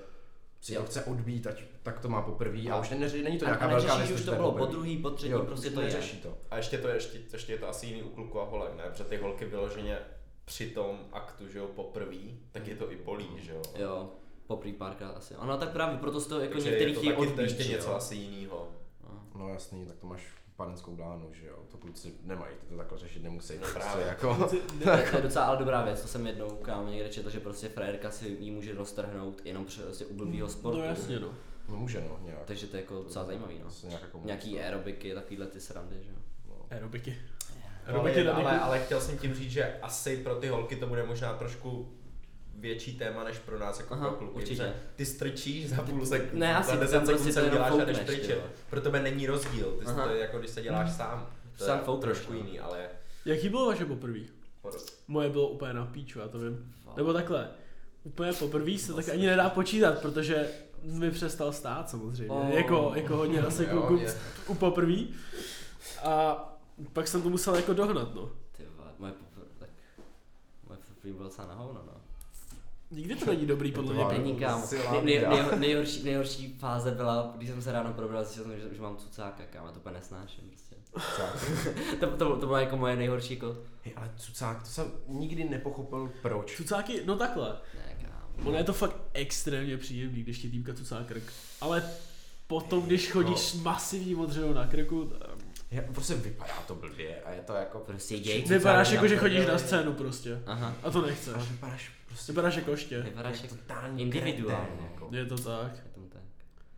si 0.60 0.74
Jo. 0.74 0.80
to 0.80 0.86
chce 0.86 1.04
odbít, 1.04 1.46
ať, 1.46 1.62
tak 1.82 2.00
to 2.00 2.08
má 2.08 2.22
poprvé 2.22 2.58
a 2.58 2.62
Jo. 2.74 2.80
už 2.80 2.90
ne, 2.90 2.96
není 2.98 3.38
to 3.38 3.44
A, 3.46 3.48
nějaká 3.48 3.64
a 3.64 3.68
velká 3.68 3.96
věc, 3.96 4.10
už 4.10 4.18
že 4.20 4.24
to 4.26 4.32
bylo 4.36 4.52
po 4.52 4.58
poprvé. 4.58 4.72
druhý, 4.72 4.96
po 4.98 5.10
třetí, 5.10 5.32
jo, 5.32 5.42
prostě 5.42 5.70
to 5.70 5.80
je. 5.80 5.86
neřeší 5.86 6.16
to. 6.20 6.38
A 6.50 6.56
ještě 6.56 6.78
to 6.78 6.88
je, 6.88 6.94
ještě, 6.94 7.20
ještě 7.32 7.52
je 7.52 7.58
to 7.58 7.68
asi 7.68 7.86
jiný 7.86 8.02
u 8.02 8.08
kluku 8.08 8.40
a 8.40 8.44
holek, 8.44 8.76
ne? 8.76 8.84
Protože 8.90 9.04
ty 9.04 9.16
holky 9.16 9.44
vyloženě 9.44 9.98
při 10.44 10.70
tom 10.70 10.98
aktu, 11.12 11.48
že 11.48 11.58
jo, 11.58 11.66
poprvé, 11.66 12.16
tak 12.52 12.66
je 12.66 12.76
to 12.76 12.92
i 12.92 12.96
bolí, 12.96 13.28
že 13.36 13.52
jo. 13.52 13.62
Jo. 13.78 14.10
poprý 14.46 14.72
párkrát 14.72 15.10
asi. 15.16 15.34
Ano, 15.34 15.58
tak 15.58 15.72
právě 15.72 15.98
proto 15.98 16.20
z 16.20 16.26
toho 16.26 16.40
jako 16.40 16.52
Takže 16.52 16.70
některý 16.70 16.90
je 16.90 16.94
to 16.94 17.00
chtějí 17.00 17.12
taky 17.16 17.26
odbít, 17.26 17.42
ještě 17.42 17.62
že 17.62 17.72
něco 17.72 17.90
jo. 17.90 17.96
asi 17.96 18.14
jiného. 18.14 18.68
No 19.34 19.48
jasný, 19.48 19.86
tak 19.86 19.96
to 19.96 20.06
máš 20.06 20.22
panenskou 20.56 20.96
blánu, 20.96 21.32
že 21.32 21.46
jo, 21.46 21.56
to 21.70 21.78
kluci 21.78 22.14
nemají, 22.22 22.54
ty 22.60 22.66
to 22.66 22.76
takhle 22.76 22.98
řešit 22.98 23.22
nemusí. 23.22 23.54
No 23.60 23.68
právě. 23.72 24.06
jako. 24.06 24.34
To 24.34 24.56
je, 24.56 24.60
to 25.10 25.16
je 25.16 25.22
docela 25.22 25.44
ale 25.44 25.56
dobrá 25.56 25.84
věc, 25.84 26.02
to 26.02 26.08
jsem 26.08 26.26
jednou 26.26 26.50
kámo 26.50 26.88
někde 26.88 27.08
četl, 27.08 27.30
že 27.30 27.40
prostě 27.40 27.68
frajerka 27.68 28.10
si 28.10 28.28
ji 28.28 28.50
může 28.50 28.74
roztrhnout 28.74 29.40
jenom 29.44 29.64
prostě 29.64 30.06
u 30.06 30.14
blbýho 30.14 30.48
sportu. 30.48 30.78
No 30.78 30.84
jasně 30.84 31.20
no. 31.20 31.28
No 31.68 31.76
může 31.76 32.00
no, 32.00 32.18
nějak. 32.24 32.44
Takže 32.44 32.66
to 32.66 32.76
je 32.76 32.82
jako 32.82 32.94
docela 32.94 33.24
zajímavý, 33.24 33.58
no. 33.64 33.88
Nějaká 33.88 34.06
komunikace. 34.06 34.48
Nějaký 34.48 34.60
aerobiky, 34.60 35.14
takovýhle 35.14 35.46
ty 35.46 35.60
srandy, 35.60 35.96
že 36.02 36.10
jo. 36.10 36.16
No. 36.48 36.54
Aerobiky. 36.70 37.18
Ale, 37.86 37.86
Aerobiky 37.86 38.28
ale, 38.28 38.52
dyku. 38.52 38.64
ale 38.64 38.80
chtěl 38.80 39.00
jsem 39.00 39.18
tím 39.18 39.34
říct, 39.34 39.50
že 39.50 39.78
asi 39.82 40.16
pro 40.16 40.34
ty 40.34 40.48
holky 40.48 40.76
to 40.76 40.86
bude 40.86 41.06
možná 41.06 41.34
trošku 41.34 41.92
větší 42.62 42.98
téma 42.98 43.24
než 43.24 43.38
pro 43.38 43.58
nás 43.58 43.80
jako 43.80 43.94
Aha, 43.94 44.08
pro 44.08 44.16
kluky. 44.16 44.34
určitě. 44.34 44.54
protože 44.62 44.74
Ty 44.96 45.06
strčíš 45.06 45.68
za 45.70 45.82
půl 45.82 46.06
sek, 46.06 46.32
Ne, 46.32 46.56
asi 46.56 46.66
za 46.70 46.72
tam 46.76 46.80
10 46.80 46.90
sekund 46.92 47.06
prostě 47.06 47.32
se 47.32 47.40
to 47.40 47.46
jenom 47.46 47.60
uděláš 47.72 47.82
a 47.82 47.84
jdeš 47.84 47.98
pryč. 47.98 48.30
Pro 48.70 48.80
tebe 48.80 49.00
není 49.02 49.26
rozdíl, 49.26 49.76
ty 49.78 49.84
to 49.84 50.08
je 50.08 50.18
jako 50.20 50.38
když 50.38 50.50
se 50.50 50.62
děláš 50.62 50.92
sám. 50.92 51.26
To 51.58 51.64
Sám 51.64 51.78
je 51.94 51.96
trošku 52.00 52.32
no. 52.32 52.38
jiný, 52.38 52.60
ale 52.60 52.88
Jaký 53.24 53.48
bylo 53.48 53.66
vaše 53.66 53.84
poprvý? 53.84 54.28
podob- 54.62 54.90
Moje 55.08 55.28
bylo 55.30 55.48
úplně 55.48 55.72
na 55.72 55.86
píču, 55.86 56.18
já 56.18 56.28
to 56.28 56.38
vím. 56.38 56.72
Fakt. 56.84 56.96
Nebo 56.96 57.12
takhle. 57.12 57.50
Úplně 58.04 58.32
poprvé 58.32 58.78
se 58.78 58.92
tak 58.94 59.08
ani 59.08 59.26
nedá 59.26 59.50
počítat, 59.50 59.98
protože 60.02 60.48
mi 60.82 61.10
přestal 61.10 61.52
stát 61.52 61.90
samozřejmě. 61.90 62.28
Oh. 62.28 62.48
Jako, 62.50 62.92
jako 62.94 63.16
hodně 63.16 63.42
kluků 63.70 63.96
je. 63.96 64.14
u 64.48 64.54
poprvé. 64.54 64.96
A 66.02 66.36
pak 66.92 67.08
jsem 67.08 67.22
to 67.22 67.30
musel 67.30 67.54
jako 67.54 67.72
dohnat, 67.72 68.14
no. 68.14 68.30
Ty 68.56 68.62
vole, 68.76 68.90
moje 68.98 69.12
popr... 69.12 69.40
tak... 69.58 69.68
Moje 70.68 70.78
poprvé 70.88 71.12
bylo 71.12 71.24
docela 71.24 71.48
na 71.48 71.54
hovno, 71.54 71.80
no. 71.86 71.91
Nikdy 72.92 73.16
to 73.16 73.26
není 73.26 73.46
dobrý, 73.46 73.72
podle 73.72 73.94
mě. 73.94 74.18
Není 74.18 74.36
kámo. 74.36 74.66
Nej, 75.02 75.26
nejhorší, 75.58 76.04
nejhorší 76.04 76.56
fáze 76.58 76.90
byla, 76.90 77.32
když 77.36 77.50
jsem 77.50 77.62
se 77.62 77.72
ráno 77.72 77.92
probral, 77.92 78.24
zjistil 78.24 78.44
jsem, 78.44 78.60
že, 78.60 78.74
že 78.74 78.82
mám 78.82 78.96
cucáka, 78.96 79.42
kámo, 79.50 79.66
já 79.66 79.72
to 79.72 79.80
úplně 79.80 79.94
nesnáším 79.94 80.44
prostě. 80.50 80.76
to, 82.00 82.06
to, 82.06 82.36
to 82.36 82.46
bylo 82.46 82.56
jako 82.56 82.76
moje 82.76 82.96
nejhorší 82.96 83.34
jako... 83.34 83.56
Hej, 83.82 83.94
ale 83.96 84.10
cucák, 84.16 84.62
to 84.62 84.68
jsem 84.68 84.86
nikdy 85.08 85.44
nepochopil 85.44 86.12
proč. 86.22 86.56
Cucáky, 86.56 87.02
no 87.04 87.16
takhle. 87.16 87.56
Ne, 87.74 87.96
kámo. 88.02 88.48
Ono 88.48 88.58
je 88.58 88.64
to 88.64 88.72
fakt 88.72 88.96
extrémně 89.12 89.78
příjemný, 89.78 90.22
když 90.22 90.38
ti 90.38 90.50
týmka 90.50 90.74
cucá 90.74 91.04
krk. 91.08 91.32
Ale 91.60 91.82
potom, 92.46 92.82
když 92.82 93.10
chodíš 93.10 93.38
s 93.38 93.54
masivní 93.54 94.14
modřinou 94.14 94.52
na 94.52 94.66
krku, 94.66 95.12
Já, 95.70 95.82
prostě 95.82 96.14
vypadá 96.14 96.54
to 96.66 96.74
blbě 96.74 97.22
a 97.22 97.30
je 97.32 97.40
to 97.40 97.52
jako... 97.52 97.78
Prostě 97.78 98.18
děj. 98.18 98.42
vypadáš 98.42 98.90
jako, 98.90 99.08
že 99.08 99.16
chodíš 99.16 99.46
na 99.46 99.58
scénu 99.58 99.92
prostě. 99.92 100.42
Aha. 100.46 100.74
A 100.82 100.90
to 100.90 101.06
nechceš. 101.06 101.34
Ale 101.34 101.44
vypadáš 101.44 101.90
prostě... 102.12 102.32
Vypadáš 102.32 102.56
jako 102.56 102.76
ště. 102.76 103.02
Vypadáš 103.02 103.42
jako 103.42 103.56
individuálně. 103.96 104.88
jako. 104.92 105.08
Je 105.12 105.26
to 105.26 105.36
tak. 105.38 105.72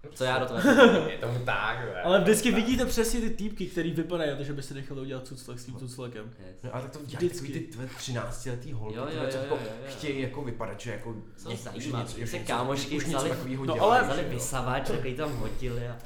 Tak. 0.05 0.13
Co 0.15 0.25
já 0.25 0.39
do 0.39 0.47
toho? 0.47 0.61
Je 1.11 1.19
tomu 1.21 1.39
tak, 1.45 1.79
ne? 1.95 2.03
Ale 2.03 2.21
vždycky 2.21 2.53
vidíte 2.53 2.87
přesně 2.87 3.21
ty 3.21 3.31
týpky, 3.31 3.67
který 3.67 3.91
vypadají 3.93 4.31
na 4.31 4.37
to, 4.37 4.45
že 4.45 4.53
by 4.53 4.63
si 4.63 4.75
nechali 4.75 5.01
udělat 5.01 5.27
cuclek 5.27 5.59
s 5.59 5.65
tím 5.65 5.75
cuclekem. 5.77 6.31
Yes. 6.39 6.57
No, 6.63 6.71
ale 6.73 6.83
tak 6.83 6.91
to 6.91 6.99
dělají 6.99 7.17
Vždycky. 7.29 7.47
takový 7.47 7.67
ty 7.67 7.73
tvé 7.73 7.87
13 7.99 8.47
letý 8.47 8.73
holky, 8.73 8.97
Jo, 8.97 9.03
jo, 9.11 9.21
co 9.31 9.37
jo, 9.37 9.43
jako 9.43 9.55
jo, 9.55 9.61
jo. 9.81 9.87
chtějí 9.89 10.21
jako 10.23 10.43
vypadat, 10.43 10.81
že 10.81 10.91
jako 10.91 11.15
Co 11.37 11.51
něco- 11.51 11.71
že 12.19 12.27
se 12.27 12.39
něco- 12.39 12.53
kámošky 12.53 12.97
už 12.97 13.05
něco 13.07 13.19
vzali- 13.19 13.31
takového 13.31 13.65
No, 13.65 13.83
ale- 13.83 14.03
Vzali 14.03 14.23
jo. 14.23 14.29
vysavač, 14.31 14.89
takový 14.89 15.15
tam 15.15 15.33
hodili 15.37 15.89
a... 15.89 15.97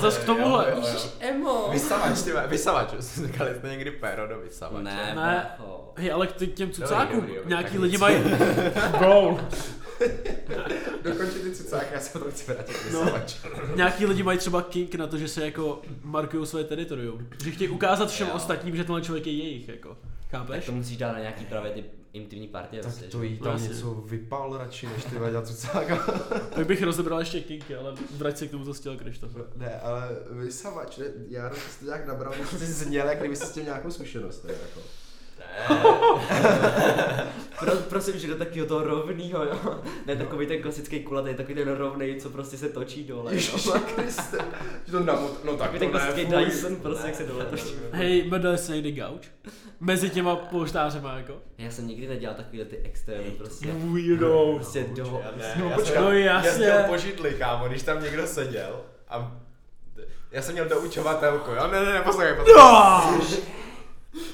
Zas 0.00 0.18
k 0.18 0.24
tomuhle. 0.24 0.64
Jo, 0.70 0.76
jo, 0.76 0.82
jo. 0.82 0.86
Ježiš, 0.88 1.10
emo! 1.20 1.68
Vysavač, 1.72 2.22
ty 2.22 2.32
vole, 2.32 2.46
vysavač, 2.48 2.88
jsme 3.00 3.26
říkali 3.26 3.54
jste 3.58 3.68
někdy 3.68 3.90
péro 3.90 4.26
do 4.28 4.38
vysavače. 4.40 4.84
Ne, 4.84 5.12
Ne. 5.16 5.50
Hej, 5.96 6.12
ale 6.12 6.26
k 6.26 6.32
těm 6.54 6.70
cucákům, 6.70 7.28
nějaký 7.44 7.70
tak 7.72 7.80
lidi 7.82 7.98
mají... 7.98 8.16
Go! 8.98 9.38
Dokončit 11.02 11.42
ty 11.42 11.50
cucáky, 11.54 11.94
já 11.94 12.00
se 12.00 12.18
to 12.18 12.30
chci 12.30 12.52
vrátit 12.52 12.76
No. 12.92 13.12
Nějaký 13.76 14.06
lidi 14.06 14.22
mají 14.22 14.38
třeba 14.38 14.62
kink 14.62 14.94
na 14.94 15.06
to, 15.06 15.18
že 15.18 15.28
se 15.28 15.44
jako 15.44 15.82
markují 16.02 16.46
své 16.46 16.64
teritorium. 16.64 17.28
Že 17.44 17.50
chtějí 17.50 17.70
ukázat 17.70 18.10
všem 18.10 18.28
Jo. 18.28 18.34
ostatním, 18.34 18.76
že 18.76 18.84
tenhle 18.84 19.02
člověk 19.02 19.26
je 19.26 19.32
jejich, 19.32 19.68
jako. 19.68 19.88
Tak 20.30 20.40
Chápeš? 20.40 20.66
to 20.66 20.72
musíš 20.72 20.96
dát 20.96 21.12
na 21.12 21.18
nějaký 21.18 21.44
právě 21.44 21.70
ty 21.72 21.84
intimní 22.12 22.48
partie. 22.48 22.82
Tak 22.82 22.92
to 23.10 23.22
jí 23.22 23.38
tam 23.38 23.52
jasně. 23.52 23.68
něco 23.68 23.94
vypal 23.94 24.58
radši, 24.58 24.86
než 24.86 25.04
ty 25.04 25.10
dělat 25.10 25.46
cucáka. 25.46 25.96
Tak 26.54 26.66
bych 26.66 26.82
rozebral 26.82 27.18
ještě 27.18 27.40
kinky, 27.40 27.76
ale 27.76 27.94
vrať 28.16 28.38
se 28.38 28.46
k 28.46 28.50
tomu, 28.50 28.64
co 28.64 28.74
chtěl 28.74 28.96
Krištof. 28.96 29.30
Ne, 29.56 29.80
ale 29.80 30.08
vysavač, 30.30 30.96
ne, 30.96 31.04
já 31.28 31.48
to 31.48 31.56
jste 31.56 31.84
nějak 31.84 32.06
nabral, 32.06 32.34
že 32.52 32.58
jsi 32.58 32.66
zněl, 32.66 33.06
jak 33.08 33.18
kdyby 33.18 33.36
jsi 33.36 33.46
s 33.46 33.50
tím 33.50 33.64
nějakou 33.64 33.90
zkušenost, 33.90 34.44
ne, 34.44 34.52
jako. 34.52 34.80
Pro, 37.60 37.72
prosím, 37.76 38.18
že 38.18 38.26
do 38.28 38.36
takového 38.36 38.66
toho 38.66 38.82
rovnýho, 38.82 39.44
jo. 39.44 39.80
Ne 40.06 40.16
takový 40.16 40.46
ten 40.46 40.62
klasický 40.62 41.00
kulatý, 41.00 41.34
takový 41.34 41.54
ten 41.54 41.68
rovnej, 41.72 42.20
co 42.20 42.30
prostě 42.30 42.56
se 42.58 42.68
točí 42.68 43.04
dole. 43.04 43.30
jo. 43.32 43.34
Ježiši 43.34 43.68
Kriste, 43.94 44.38
že 44.86 44.92
to 44.92 45.00
namot, 45.00 45.44
no 45.44 45.56
tak 45.56 45.70
Takový 45.70 45.78
to 45.78 45.84
ten 45.84 45.92
ne, 45.92 46.00
klasický 46.00 46.32
fuj. 46.32 46.44
Dyson, 46.44 46.76
prostě 46.76 47.06
jak 47.06 47.14
se 47.14 47.24
dole 47.24 47.44
točí. 47.44 47.74
Hej, 47.92 48.28
medali 48.30 48.58
se 48.58 48.72
někdy 48.74 48.92
gauč? 48.92 49.28
Mezi 49.80 50.10
těma 50.10 50.36
polštářema, 50.36 51.12
jako? 51.16 51.32
Já 51.58 51.70
jsem 51.70 51.86
nikdy 51.88 52.06
nedělal 52.08 52.36
takovýhle 52.36 52.66
ty 52.66 52.76
extrémy, 52.84 53.30
prostě. 53.30 53.66
Weirdo. 53.72 54.52
Prostě 54.56 54.84
do... 54.96 55.20
Já 55.24 55.30
ne, 55.36 55.54
No, 55.58 55.68
já 55.70 55.74
počkej, 55.76 55.94
jsem 55.94 56.04
no 56.04 56.10
jasně. 56.12 56.48
jezdil 56.48 56.72
po 56.88 56.96
židli, 56.98 57.34
kámo, 57.34 57.68
když 57.68 57.82
tam 57.82 58.02
někdo 58.02 58.26
seděl 58.26 58.80
a 59.08 59.36
já 60.30 60.42
jsem 60.42 60.52
měl 60.54 60.68
doučovatelku, 60.68 61.50
jo? 61.50 61.66
Ne, 61.72 61.84
ne, 61.84 61.92
ne, 61.92 62.00
poslouchej, 62.02 62.34
poslouchej. 62.34 62.54
No! 62.56 63.20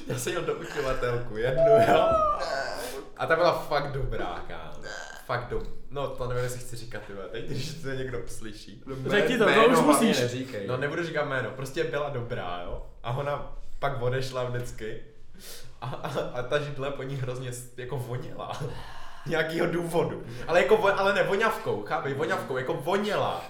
Já 0.07 0.19
jsem 0.19 0.33
měl 0.33 0.45
doučovatelku, 0.45 1.37
jednu, 1.37 1.71
jo? 1.87 2.07
A 3.17 3.25
ta 3.25 3.35
byla 3.35 3.53
fakt 3.53 3.91
dobrá, 3.91 4.43
kámo. 4.47 4.83
Fakt 5.25 5.49
dobrá. 5.49 5.69
No, 5.89 6.07
to 6.07 6.27
nevím, 6.27 6.43
jestli 6.43 6.59
chci 6.59 6.75
říkat, 6.75 7.01
ty 7.07 7.13
vole, 7.13 7.27
teď, 7.27 7.45
když 7.45 7.73
to 7.73 7.89
někdo 7.89 8.21
slyší. 8.27 8.83
Řekni 9.07 9.37
to, 9.37 9.53
to 9.53 9.65
už 9.65 9.79
musíš. 9.79 10.19
Neříkej. 10.19 10.67
No, 10.67 10.77
nebudu 10.77 11.05
říkat 11.05 11.25
jméno, 11.25 11.49
prostě 11.51 11.83
byla 11.83 12.09
dobrá, 12.09 12.61
jo? 12.65 12.85
A 13.03 13.17
ona 13.17 13.55
pak 13.79 14.01
odešla 14.01 14.43
vždycky. 14.43 15.03
A, 15.81 15.85
a, 15.85 16.19
a 16.39 16.43
ta 16.43 16.59
židle 16.59 16.91
po 16.91 17.03
ní 17.03 17.15
hrozně 17.15 17.51
jako 17.77 17.97
voněla. 17.97 18.59
Nějakýho 19.25 19.67
důvodu. 19.67 20.23
Ale 20.47 20.61
jako, 20.61 20.77
vo- 20.77 20.99
ale 20.99 21.13
ne 21.13 21.23
voňavkou, 21.23 21.83
chápej, 21.87 22.13
voňavkou, 22.13 22.57
jako 22.57 22.73
voněla. 22.73 23.45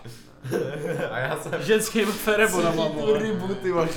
A 1.12 1.18
já 1.20 1.38
jsem, 1.38 1.52
Ženským 1.64 2.06
ferebonama, 2.12 2.86
tu 2.90 2.94
vole. 2.94 3.20
rybu, 3.20 3.56
ty 3.56 3.72
vole. 3.72 3.88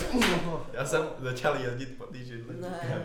já 0.72 0.84
jsem 0.86 1.06
začal 1.18 1.56
jezdit 1.56 1.98
po 1.98 2.04
té 2.04 2.18
židli. 2.18 2.54
Ne. 2.60 3.02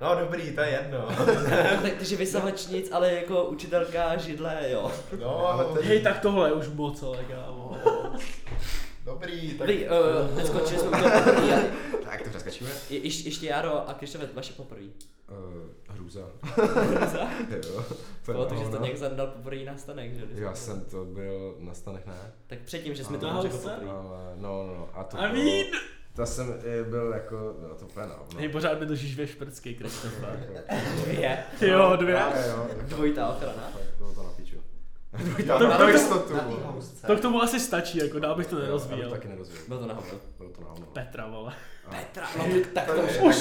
No 0.00 0.14
dobrý, 0.14 0.54
to 0.54 0.60
je 0.60 0.68
jedno. 0.68 1.08
tak, 1.82 1.92
takže 1.98 2.16
vysavač 2.16 2.66
nic, 2.66 2.88
ale 2.92 3.12
jako 3.12 3.44
učitelka 3.44 4.16
židle, 4.16 4.56
jo. 4.70 4.92
No, 5.20 5.46
Ale 5.48 5.64
to- 5.64 5.78
Hej, 5.82 6.00
tak 6.02 6.18
tohle 6.20 6.48
je 6.48 6.52
už 6.52 6.68
moc, 6.68 7.02
ale 7.02 7.18
kámo. 7.24 7.76
Dobrý, 9.04 9.48
tak... 9.48 9.58
Dobrý, 9.58 9.84
uh, 9.86 10.36
neskončili 10.36 10.78
jsme 10.80 10.88
u 10.88 10.92
toho 11.02 11.10
poprvé. 11.24 11.54
a- 11.56 11.90
Tak 12.10 12.22
to 12.22 12.30
přeskačíme. 12.30 12.70
Je, 12.90 12.98
ještě, 12.98 13.28
ještě 13.28 13.46
Jaro 13.46 13.88
a 13.88 13.94
Krištofe, 13.94 14.28
vaše 14.34 14.52
poprvé. 14.52 14.82
Uh, 15.30 15.94
hrůza. 15.94 16.20
jo. 17.68 17.84
Protože 18.24 18.64
jsi 18.64 18.70
to 18.70 18.76
no. 18.78 18.82
nějak 18.84 18.96
zadal 18.98 19.26
poprvé 19.26 19.64
na 19.64 19.76
stanek, 19.76 20.14
že? 20.14 20.24
Já 20.34 20.54
jsem 20.54 20.80
to 20.84 21.04
byl 21.04 21.54
na 21.58 21.74
stanech, 21.74 22.06
ne? 22.06 22.14
Tak 22.46 22.58
předtím, 22.58 22.94
že 22.94 23.04
jsme 23.04 23.18
to 23.18 23.42
řekl 23.42 23.56
se. 23.56 23.68
poprvé. 23.70 23.90
Ale, 23.90 24.32
no, 24.36 24.66
no, 24.66 24.88
a 24.92 25.04
to 25.04 25.16
bylo- 25.16 25.32
vín! 25.32 25.66
To 26.16 26.26
jsem 26.26 26.54
eh, 26.64 26.84
byl 26.84 27.12
jako, 27.12 27.54
no 27.68 27.74
to 27.74 27.84
úplně 27.86 28.06
no. 28.06 28.38
Hej, 28.38 28.48
pořád 28.48 28.80
mi 28.80 28.86
držíš 28.86 29.16
ve 29.16 29.26
šprcký, 29.26 29.74
Krištofe. 29.74 30.48
Dvě. 31.04 31.38
Jo, 31.60 31.96
dvě. 31.96 32.22
Dvojitá 32.82 33.28
ochrana. 33.28 33.70
Tak 33.72 33.82
bylo 33.98 34.14
to 34.14 34.22
na 34.22 34.30
piču. 34.30 34.56
To- 35.46 35.58
to- 35.58 35.68
na 35.68 35.78
to- 35.78 35.88
jistotu. 35.88 36.34
Na 36.36 36.42
housce. 36.42 37.06
To 37.06 37.16
k 37.16 37.20
tomu 37.20 37.42
asi 37.42 37.60
stačí, 37.60 37.98
jako 37.98 38.18
dál 38.18 38.34
bych 38.34 38.46
to 38.46 38.56
Já 38.58 38.62
nerozvíjel. 38.64 39.08
to 39.08 39.14
taky 39.14 39.28
nerozvíjel. 39.28 39.64
Bylo 39.68 39.80
to 39.80 39.86
na 39.86 39.94
hovno. 39.94 40.10
Bylo 40.38 40.50
to 40.50 40.60
na 40.60 40.68
hovno. 40.68 40.86
Petra, 40.86 41.26
vole. 41.26 41.52
Petra, 41.90 42.28
no 42.38 42.44
tak, 42.74 42.86
tak 42.86 42.94
to 42.96 43.02
už. 43.02 43.20
Už 43.20 43.36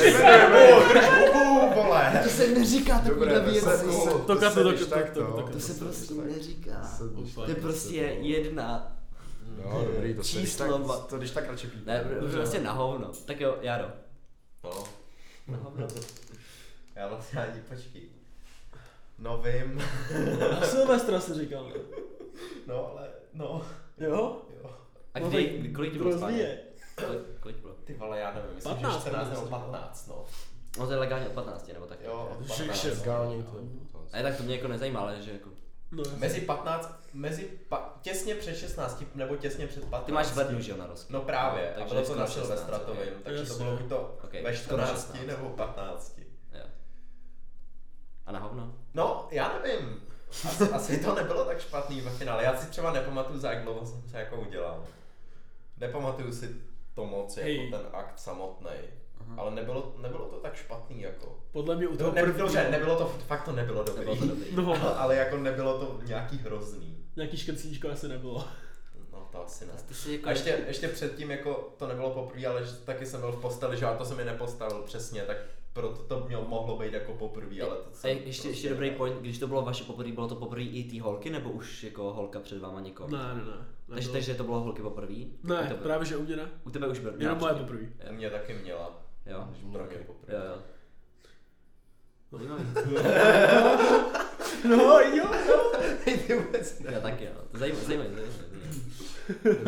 vole. 1.76 2.20
To 2.24 2.30
se 2.30 2.48
neříká 2.48 3.00
to 3.00 3.10
se- 3.70 4.10
To 4.10 4.20
to 4.20 4.36
kapu, 4.36 4.54
se 4.56 4.64
to- 4.64 4.74
to- 4.78 4.86
tak 4.86 5.10
to- 5.10 5.24
to- 5.24 5.50
To 5.54 5.60
se 5.60 5.74
prostě 5.74 6.14
neříká. 6.14 6.98
To 7.36 7.42
je 7.42 7.48
tak- 7.54 7.58
prostě 7.64 7.88
to- 8.10 8.16
jedna. 8.26 8.96
No, 9.66 9.82
dobrý, 9.94 10.14
to 10.14 10.18
tak, 10.22 10.26
číslo 10.26 10.80
ma- 10.80 10.98
to 10.98 11.18
když 11.18 11.32
tak 11.32 11.50
radši 11.50 11.68
pít. 11.68 11.86
Ne, 11.86 12.04
prostě 12.32 12.60
na 12.60 12.72
hovno. 12.72 13.12
Tak 13.26 13.40
jo, 13.42 13.58
Jaro. 13.62 13.86
No, 14.64 14.84
Na 15.48 15.58
hovno. 15.58 15.88
já 16.96 17.08
vlastně 17.08 17.40
ani, 17.40 17.62
počkej. 17.70 18.02
No 19.20 19.38
vím. 19.42 19.82
A 20.62 20.62
Silvestra 20.66 21.20
si 21.20 21.34
říkal. 21.34 21.72
No, 22.68 22.92
ale, 22.92 23.10
no, 23.34 23.62
Jo? 23.98 24.42
jo. 24.64 24.70
A 25.14 25.20
No 25.20 25.30
kdy, 25.30 25.46
tak 25.46 25.56
kdy 25.60 25.74
kolik 25.74 25.92
ti 25.94 25.98
bylo 25.98 26.18
spát? 26.18 26.32
Kolik, 27.06 27.20
kolik 27.40 27.58
bylo? 27.58 27.74
Ty 27.86 27.94
vole, 27.94 28.20
já 28.20 28.34
nevím, 28.34 28.56
myslím, 28.56 28.74
15 28.76 28.94
že 28.94 29.00
14 29.02 29.24
nebo 29.30 29.36
jsem 29.36 29.46
říkal. 29.46 29.60
15, 29.60 30.08
no. 30.08 30.26
No 30.80 30.86
to 30.86 30.92
je 30.92 30.98
legálně 30.98 31.28
od 31.28 31.34
15, 31.34 31.68
nebo 31.74 31.86
tak. 31.86 31.98
Jo, 32.06 32.32
od 32.40 32.44
Že 32.44 32.54
15. 32.64 32.78
šel. 32.82 32.92
Legální 33.00 33.44
to. 33.44 33.52
to- 33.92 34.06
Ne, 34.14 34.24
tak 34.24 34.38
to 34.38 34.44
mě 34.44 34.56
jako 34.56 34.68
nezajímá, 34.68 35.00
ale 35.00 35.22
že 35.22 35.32
jako... 35.32 35.50
No, 35.92 36.04
Mezi 36.18 36.42
15, 36.42 37.00
mezi 37.14 37.44
pa, 37.70 37.98
těsně 38.02 38.36
před 38.36 38.56
16 38.56 39.04
nebo 39.16 39.36
těsně 39.36 39.68
před 39.68 39.84
15. 39.86 40.06
Ty 40.06 40.12
máš 40.12 40.28
v 40.28 40.38
lednu, 40.38 40.62
že 40.62 40.72
jo, 40.72 40.78
na 40.78 40.88
rozký. 40.88 41.14
No 41.14 41.22
právě, 41.22 41.72
takže 41.76 41.92
a 41.92 41.94
bylo 42.02 42.08
to 42.08 42.16
na 42.16 42.26
16, 42.28 42.34
Silvestratovým, 42.48 43.02
ok. 43.18 43.24
takže 43.24 43.46
to 43.46 43.54
bylo 43.54 43.78
buď 43.78 43.90
to 43.90 44.18
ve 44.44 44.56
skoro 44.58 44.82
14 44.82 44.90
16. 44.90 45.28
nebo 45.28 45.50
15. 45.50 46.19
A 48.30 48.32
na 48.32 48.40
hovno? 48.40 48.74
No, 48.94 49.28
já 49.32 49.60
nevím. 49.64 50.02
Asi, 50.48 50.64
asi 50.74 50.98
to 51.04 51.16
nebylo 51.16 51.46
tak 51.46 51.62
špatný 51.62 52.02
ve 52.02 52.12
finále. 52.12 52.44
Já 52.44 52.58
si 52.58 52.70
třeba 52.70 52.94
nepamatuju, 52.94 53.40
za 53.40 53.52
jak 53.52 53.64
dlouho 53.64 53.86
jsem 53.86 54.02
se 54.12 54.20
jako 54.20 54.36
udělal. 54.36 54.84
Nepamatuju 55.78 56.34
si 56.34 56.56
to 56.96 57.06
moc, 57.06 57.38
jako 57.38 57.48
Hej. 57.48 57.72
ten 57.72 57.82
akt 57.94 58.20
samotný. 58.20 58.72
Ale 59.38 59.52
nebylo, 59.52 59.94
nebylo 59.98 60.26
to 60.26 60.36
tak 60.38 60.56
špatný, 60.56 61.02
jako. 61.02 61.40
Podle 61.52 61.76
mě 61.76 61.88
u 61.88 61.92
To 61.92 61.98
toho 61.98 62.12
ne, 62.12 62.22
prvního, 62.22 62.46
dobře, 62.48 62.68
nebylo 62.72 62.96
to, 62.98 63.08
fakt 63.08 63.44
to 63.44 63.52
nebylo 63.52 63.84
dobrý. 63.84 64.06
Nebylo 64.06 64.16
to 64.18 64.26
dobrý. 64.26 64.56
No, 64.56 64.72
Ale, 64.82 64.96
ale 64.98 65.16
jako 65.16 65.38
nebylo 65.38 65.80
to 65.80 66.00
nějaký 66.04 66.38
hrozný. 66.38 67.06
nějaký 67.16 67.38
škrcíčko 67.38 67.90
asi 67.90 68.08
nebylo. 68.08 68.48
No 69.12 69.28
to 69.32 69.46
asi 69.46 69.66
ne. 69.66 69.74
Ty 69.88 69.94
si 69.94 70.12
jako... 70.14 70.28
A 70.28 70.32
ještě, 70.32 70.64
ještě 70.68 70.88
předtím, 70.88 71.32
jako 71.32 71.74
to 71.78 71.88
nebylo 71.88 72.10
poprvé, 72.10 72.46
ale 72.48 72.66
že 72.66 72.72
taky 72.74 73.06
jsem 73.06 73.22
byl 73.22 73.32
v 73.32 73.42
posteli, 73.42 73.78
že 73.78 73.86
a 73.86 73.98
to 73.98 74.06
se 74.06 74.16
mi 74.16 74.26
nepostavil 74.26 74.82
přesně, 74.82 75.22
tak 75.22 75.38
proto 75.80 76.04
to 76.04 76.26
mělo, 76.28 76.46
mohlo 76.48 76.78
být 76.78 76.94
jako 76.94 77.14
poprvé, 77.14 77.62
ale 77.62 77.76
to 77.76 77.90
A 77.90 77.94
jsem 77.94 78.10
ještě, 78.10 78.28
ještě 78.30 78.48
prostě 78.48 78.70
dobrý 78.70 78.92
point, 78.92 79.18
když 79.22 79.40
to 79.40 79.48
bylo 79.48 79.62
vaše 79.62 79.84
poprvé, 79.84 80.12
bylo 80.12 80.28
to 80.28 80.36
poprvé 80.36 80.62
i 80.64 80.90
ty 80.90 81.00
holky, 81.00 81.30
nebo 81.30 81.50
už 81.52 81.84
jako 81.84 82.14
holka 82.14 82.40
před 82.40 82.62
váma 82.62 82.80
někoho? 82.80 83.10
Ne, 83.10 83.18
ne, 83.18 83.34
ne. 83.46 83.68
Takže, 83.88 84.02
nebylo. 84.08 84.14
takže 84.14 84.36
to 84.36 84.44
bylo 84.44 84.60
holky 84.60 84.82
poprvé? 84.82 85.14
Ne, 85.44 85.56
tebe, 85.68 85.80
právě 85.84 86.06
že 86.08 86.18
u 86.18 86.24
mě 86.24 86.36
ne. 86.36 86.50
U 86.66 86.70
tebe 86.72 86.88
už 86.88 87.00
byl. 87.00 87.14
Jenom 87.18 87.38
moje 87.38 87.54
poprvé. 87.54 87.82
Mě 88.12 88.30
taky 88.30 88.54
měla. 88.54 89.02
Jo. 89.26 89.48
Pro 89.72 89.84
mě 89.86 89.96
Jo, 89.96 90.04
poprvé. 90.06 90.38
jo. 90.46 90.58
No 94.70 95.00
jo, 95.00 95.26
jo. 95.48 95.72
Ty 96.04 96.36
vůbec 96.36 96.80
ne. 96.80 96.92
Já 96.94 97.00
taky, 97.00 97.26
jo. 97.26 97.32
To 97.52 97.58
zajímavé, 97.58 97.86
zajímavé. 97.86 98.12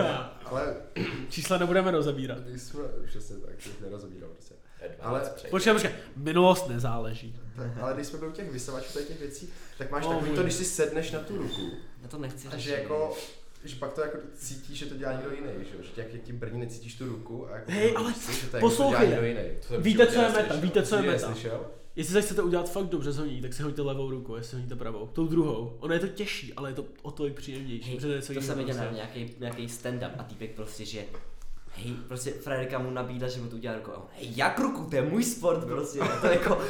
Ale 0.45 0.75
Čísla 1.29 1.57
nebudeme 1.57 1.91
rozebírat. 1.91 2.37
jsme, 2.57 2.83
přesně 3.05 3.35
tak, 3.37 3.57
těch 3.57 3.81
nerozobíral 3.81 4.29
prostě. 4.29 4.55
Ale 4.99 5.21
Počkej, 5.49 5.73
počkej, 5.73 5.91
minulost 6.15 6.67
nezáleží. 6.69 7.35
Ale 7.81 7.93
když 7.93 8.07
jsme 8.07 8.19
byli 8.19 8.31
u 8.31 8.33
těch 8.33 8.51
vysavačů 8.51 8.99
těch 9.07 9.19
věcí, 9.19 9.49
tak 9.77 9.91
máš 9.91 10.05
Oh, 10.05 10.09
takový 10.11 10.27
můj. 10.29 10.35
to, 10.35 10.43
když 10.43 10.53
si 10.53 10.65
sedneš 10.65 11.11
na 11.11 11.19
tu 11.19 11.37
ruku, 11.37 11.71
Já 12.01 12.07
to 12.07 12.17
nechci 12.17 12.47
a 12.47 12.57
že 12.57 12.71
jako, 12.73 13.13
že 13.63 13.75
pak 13.75 13.93
to 13.93 14.01
jako 14.01 14.17
cítíš, 14.35 14.77
že 14.79 14.85
to 14.85 14.95
dělá 14.95 15.11
někdo 15.13 15.31
jiný, 15.31 15.47
že, 15.71 15.77
jo? 15.77 15.83
že 15.83 15.89
tě, 15.89 16.01
jak, 16.01 16.13
jak 16.13 16.21
ti 16.23 16.33
brní, 16.33 16.59
necítíš 16.59 16.95
tu 16.95 17.05
ruku 17.05 17.47
a 17.51 17.55
jako 17.55 17.71
Hej, 17.71 17.93
ale 17.97 18.13
si, 18.13 18.33
že 18.41 18.47
to, 18.47 18.57
jako 18.57 18.69
poslouchej. 18.69 18.99
to 18.99 19.05
dělá 19.15 19.21
někdo 19.25 19.41
jiný. 19.41 19.83
Víte, 19.83 20.07
co 20.07 20.21
je 20.21 20.29
meta, 20.29 20.55
víte, 20.55 20.83
co 20.83 20.95
je 20.95 21.01
meta. 21.01 21.33
Jestli 21.95 22.13
se 22.13 22.21
chcete 22.21 22.41
udělat 22.41 22.71
fakt 22.71 22.85
dobře 22.85 23.11
zhoní, 23.11 23.41
tak 23.41 23.53
si 23.53 23.63
hoďte 23.63 23.81
levou 23.81 24.09
ruku, 24.11 24.35
jestli 24.35 24.57
honíte 24.57 24.75
pravou. 24.75 25.07
Tou 25.07 25.27
druhou. 25.27 25.77
Ono 25.79 25.93
je 25.93 25.99
to 25.99 26.07
těžší, 26.07 26.53
ale 26.53 26.69
je 26.69 26.73
to 26.75 26.85
o 27.01 27.11
to 27.11 27.27
i 27.27 27.31
příjemnější. 27.31 27.89
Hej, 27.89 28.21
to 28.35 28.41
jsem 28.41 28.57
viděl 28.57 28.75
na 28.75 28.81
prostě. 28.83 28.95
nějaký, 28.95 29.35
nějaký 29.39 29.67
stand-up 29.67 30.11
a 30.17 30.23
týpek 30.23 30.51
prostě, 30.55 30.85
že 30.85 31.03
hej, 31.75 31.93
prostě 32.07 32.31
frajerka 32.31 32.79
mu 32.79 32.91
nabídla, 32.91 33.27
že 33.27 33.41
mu 33.41 33.47
to 33.49 33.55
udělá 33.55 33.75
rukou. 33.75 33.91
Hej, 34.17 34.27
jak 34.35 34.59
ruku, 34.59 34.89
to 34.89 34.95
je 34.95 35.01
můj 35.01 35.23
sport 35.23 35.65
prostě. 35.65 35.99
A, 35.99 36.19
to 36.21 36.27
jako, 36.27 36.61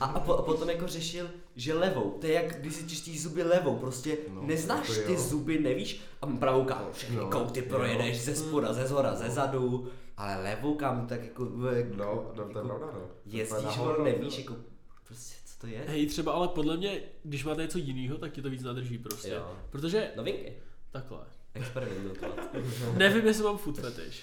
a, 0.00 0.04
a, 0.04 0.20
po, 0.20 0.34
a, 0.34 0.42
potom 0.42 0.70
jako 0.70 0.86
řešil, 0.86 1.30
že 1.56 1.74
levou, 1.74 2.10
to 2.20 2.26
je 2.26 2.32
jak 2.32 2.60
když 2.60 2.74
si 2.74 2.86
čistíš 2.88 3.22
zuby 3.22 3.42
levou, 3.42 3.76
prostě 3.76 4.18
No, 4.34 4.42
neznáš 4.42 4.88
jako 4.88 5.02
ty 5.06 5.12
jo. 5.12 5.18
zuby, 5.20 5.58
nevíš, 5.58 6.00
a 6.22 6.26
pravou 6.26 6.64
kámo, 6.64 6.88
všechny 6.92 7.16
No, 7.16 7.30
kouty 7.30 7.60
jo. 7.60 7.66
projedeš 7.68 8.20
ze 8.24 8.36
spoda, 8.36 8.72
ze 8.72 8.86
zhora, 8.86 9.14
ze 9.14 9.30
zadu, 9.30 9.88
ale 10.16 10.42
levou 10.42 10.74
kámo, 10.74 11.06
tak 11.06 11.24
jako, 11.24 11.44
jako 11.74 11.94
No, 11.96 12.04
no, 12.36 12.42
to 12.52 12.58
je 12.58 12.64
pravda, 12.64 12.86
no. 12.94 13.00
jezdíš, 13.26 13.64
nahoru, 13.64 13.96
vole, 13.98 13.98
no. 14.12 14.18
nevíš, 14.18 14.38
jako, 14.38 14.56
prostě, 15.08 15.34
co 15.46 15.60
to 15.60 15.66
je? 15.66 15.84
Hej, 15.88 16.06
třeba 16.06 16.32
ale 16.32 16.48
podle 16.48 16.76
mě, 16.76 17.00
když 17.22 17.44
máte 17.44 17.62
něco 17.62 17.78
jiného, 17.78 18.18
tak 18.18 18.32
ti 18.32 18.42
to 18.42 18.50
víc 18.50 18.62
nadrží 18.62 18.98
prostě. 18.98 19.30
Jo. 19.30 19.50
Protože 19.70 20.10
Novinky, 20.16 20.52
takhle. 20.90 21.18
experimentovat. 21.54 22.54
Nevím, 22.96 23.26
jestli 23.26 23.44
mám 23.44 23.58
food 23.58 23.78
fetish. 23.78 24.22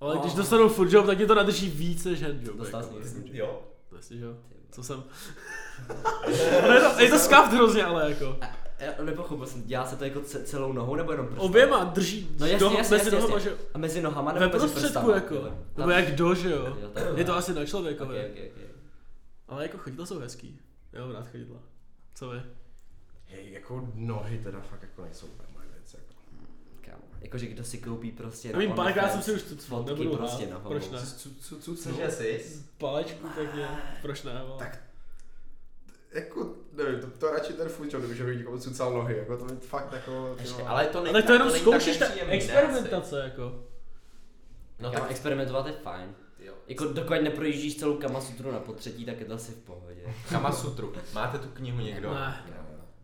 Ale 0.00 0.14
No. 0.14 0.20
když 0.20 0.34
dostanu 0.34 0.68
food 0.68 0.92
job, 0.92 1.06
tak 1.06 1.18
mě 1.18 1.26
to 1.26 1.34
nadrží 1.34 1.70
víc 1.70 2.04
než 2.04 2.22
hand 2.22 2.42
job. 2.46 2.56
Dostal 2.56 2.82
jako. 2.82 2.94
jsi? 3.08 3.24
Jo. 3.32 3.62
Jestli, 3.96 4.18
že 4.18 4.24
jo? 4.24 4.36
Co 4.70 4.82
jsem? 4.82 5.04
Je 6.74 6.80
to, 6.80 7.00
je 7.02 7.10
to 7.10 7.18
skaft 7.18 7.52
hrozně, 7.52 7.84
ale 7.84 8.10
jako. 8.10 8.36
Já 8.78 8.92
nepochopil 9.04 9.46
jsem, 9.46 9.62
dělá 9.62 9.86
se 9.86 9.96
to 9.96 10.04
jako 10.04 10.20
ce- 10.20 10.44
celou 10.44 10.72
nohou 10.72 10.94
nebo 10.94 11.12
jenom 11.12 11.26
prstem? 11.26 11.44
Oběma 11.44 11.84
drží 11.84 12.36
No 12.40 12.46
jasně, 12.46 12.58
do, 12.68 12.74
jasně, 12.76 12.96
mezi 12.96 13.06
jasně, 13.06 13.20
nohama, 13.20 13.38
že 13.38 13.56
A 13.74 13.78
mezi 13.78 14.02
nohama 14.02 14.32
nebo 14.32 14.46
ve 14.46 14.52
mezi 14.52 14.68
prostředku 14.74 15.10
jako. 15.10 15.34
Nebo 15.76 15.90
jak 15.90 16.14
do, 16.14 16.34
že 16.34 16.50
jo? 16.50 16.76
Je 17.14 17.24
to 17.24 17.34
asi 17.36 17.54
na 17.54 17.60
Ok, 17.60 17.66
člověkové. 17.68 18.26
ok, 18.26 18.32
ok. 18.56 18.62
Ale 19.48 19.62
jako 19.62 19.78
chodidla 19.78 20.06
jsou 20.06 20.18
hezký. 20.18 20.60
Já 20.92 21.00
mám 21.00 21.10
rád 21.14 21.28
chodidla. 21.30 21.56
Co 22.14 22.28
vy? 22.28 22.42
Hej, 23.24 23.52
jako 23.52 23.88
nohy 23.94 24.38
teda 24.44 24.60
fakt 24.60 24.82
jako 24.82 25.02
nejsou 25.02 25.26
úplně 25.26 25.48
moje 25.54 25.66
věc, 25.74 25.94
jako. 25.94 26.14
Kámo. 26.80 27.02
Jakože 27.26 27.46
kdo 27.46 27.64
si 27.64 27.78
koupí 27.78 28.12
prostě 28.12 28.48
Já 28.48 28.58
vím, 28.58 28.70
na 28.70 28.76
párkrát 28.76 29.12
jsem 29.12 29.22
si 29.22 29.32
už 29.32 29.42
fotky 29.42 29.90
nebudu 29.90 30.16
prostě 30.16 30.46
nohou. 30.46 30.70
Proč 30.70 30.90
ne? 30.90 30.98
Co, 30.98 31.30
co, 31.40 31.56
co, 31.56 31.76
co? 31.76 31.90
Cože 31.90 32.10
jsi? 32.10 32.62
Palečku 32.78 33.28
pěkně. 33.28 33.68
Proč 34.02 34.22
ne? 34.22 34.42
Tak 34.58 34.82
jako, 36.12 36.54
nevím, 36.72 37.00
to, 37.00 37.06
to 37.06 37.30
radši 37.30 37.52
ten 37.52 37.68
food 37.68 37.92
job, 37.92 38.02
kdyby 38.02 38.16
že 38.16 38.34
někomu 38.34 38.58
cucal 38.58 38.92
nohy, 38.92 39.16
jako 39.16 39.36
to 39.36 39.44
mi 39.44 39.56
fakt 39.56 39.92
jako, 39.92 40.36
Ještě, 40.40 40.62
ale 40.62 40.86
to 40.86 41.02
není 41.02 41.14
Ale 41.14 41.22
to 41.22 41.32
jenom 41.32 41.50
tak 41.50 41.60
zkoušíš, 41.60 41.96
ta 41.96 42.06
experimentace 42.28 43.20
jako. 43.24 43.64
No 44.80 44.90
tak 44.90 45.10
experimentovat 45.10 45.66
je 45.66 45.72
fajn. 45.72 46.14
jo. 46.38 46.54
Jako 46.66 46.84
dokud 46.84 47.22
neprojíždíš 47.22 47.76
celou 47.76 47.96
kamasutru 47.96 48.52
na 48.52 48.60
potřetí, 48.60 49.04
tak 49.04 49.20
je 49.20 49.26
to 49.26 49.34
asi 49.34 49.52
v 49.52 49.58
pohodě. 49.58 50.02
Kama 50.28 50.52
Sutru. 50.52 50.92
Máte 51.14 51.38
tu 51.38 51.48
knihu 51.48 51.80
někdo? 51.80 52.14
Ne. 52.14 52.44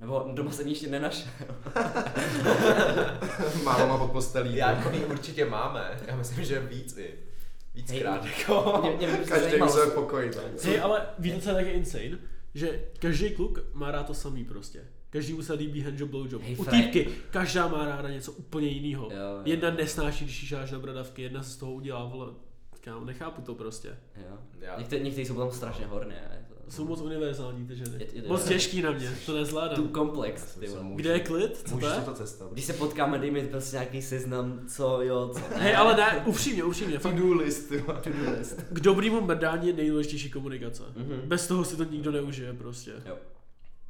Nebo 0.02 0.30
doma 0.34 0.50
jsem 0.50 0.68
ještě 0.68 0.88
nenašel. 0.90 1.28
Málo 3.64 3.86
má 3.86 3.98
pod 3.98 4.12
postelí. 4.12 4.56
Já 4.56 4.70
jako 4.70 4.90
určitě 5.10 5.44
máme. 5.44 6.00
Já 6.06 6.16
myslím, 6.16 6.44
že 6.44 6.60
víc 6.60 6.96
i. 6.96 7.14
Víckrát 7.74 8.24
Hej. 8.24 8.32
jako. 8.38 8.82
Mě, 8.98 9.06
mě 9.06 9.16
to 9.16 9.28
Každý 9.28 9.56
v 9.60 9.68
svém 9.68 9.90
pokoji. 9.90 10.30
tak. 10.30 10.44
Hej, 10.64 10.80
ale 10.80 11.06
víte, 11.18 11.40
co 11.40 11.48
je 11.48 11.54
taky 11.54 11.70
insane? 11.70 12.18
Že 12.54 12.80
každý 12.98 13.30
kluk 13.30 13.58
má 13.72 13.90
rád 13.90 14.06
to 14.06 14.14
samý 14.14 14.44
prostě. 14.44 14.80
Každý 15.10 15.32
mu 15.32 15.42
se 15.42 15.52
líbí 15.52 15.80
handjob, 15.80 16.10
blowjob. 16.10 16.42
Hej, 16.42 16.56
U 16.58 16.64
týpky, 16.64 17.08
každá 17.30 17.68
má 17.68 17.84
ráda 17.84 18.10
něco 18.10 18.32
úplně 18.32 18.68
jiného. 18.68 19.08
Jedna 19.44 19.70
nesnáší, 19.70 20.24
když 20.24 20.42
jí 20.42 20.48
šáš 20.48 20.70
na 20.70 20.78
bradavky, 20.78 21.22
jedna 21.22 21.42
se 21.42 21.50
z 21.50 21.56
toho 21.56 21.72
udělá, 21.72 22.04
vole, 22.04 22.26
kámo, 22.80 23.04
nechápu 23.04 23.42
to 23.42 23.54
prostě. 23.54 23.88
Jo. 24.16 24.38
Některý, 24.78 25.04
některý 25.04 25.26
jsou 25.26 25.34
potom 25.34 25.52
strašně 25.52 25.86
horné. 25.86 26.46
To- 26.72 26.76
Jsou 26.76 26.88
moc 26.88 27.00
univerzální 27.00 27.66
ty 27.66 27.76
ženy. 27.76 27.90
Je- 27.98 28.06
je- 28.22 28.28
Moc 28.28 28.44
těžký 28.44 28.82
na 28.82 28.90
mě, 28.90 29.10
to 29.26 29.32
Tu 29.32 29.38
nezvládám. 29.38 29.88
komplex, 29.88 30.54
ty 30.54 30.68
Kde 30.96 31.10
je 31.12 31.20
klid? 31.20 31.62
Co 31.68 31.78
to 31.78 31.86
je? 31.88 32.00
to 32.00 32.14
cesta. 32.14 32.44
Když 32.52 32.64
se 32.64 32.72
potkáme, 32.72 33.18
dej 33.18 33.30
mi 33.30 33.46
prostě 33.46 33.76
nějaký 33.76 34.02
seznam, 34.02 34.60
co 34.68 35.02
jo, 35.02 35.30
co 35.34 35.38
ne. 35.40 35.46
Hej, 35.62 35.76
ale 35.76 35.96
ne, 35.96 36.22
upřímně, 36.26 36.64
upřímně, 36.64 36.98
fakt 36.98 37.14
To-do 37.14 37.34
list, 37.34 37.68
ty 37.68 37.78
vole. 37.78 38.00
To-do 38.02 38.30
list. 38.38 38.60
k 38.70 38.80
dobrýmu 38.80 39.20
mrdání 39.20 39.66
je 39.68 39.72
nejdůležitější 39.72 40.30
komunikace. 40.30 40.82
Mhm. 40.96 41.20
Bez 41.24 41.46
toho 41.46 41.64
si 41.64 41.76
to 41.76 41.84
nikdo 41.84 42.10
neužije 42.12 42.52
prostě. 42.52 42.92
Jo. 43.06 43.16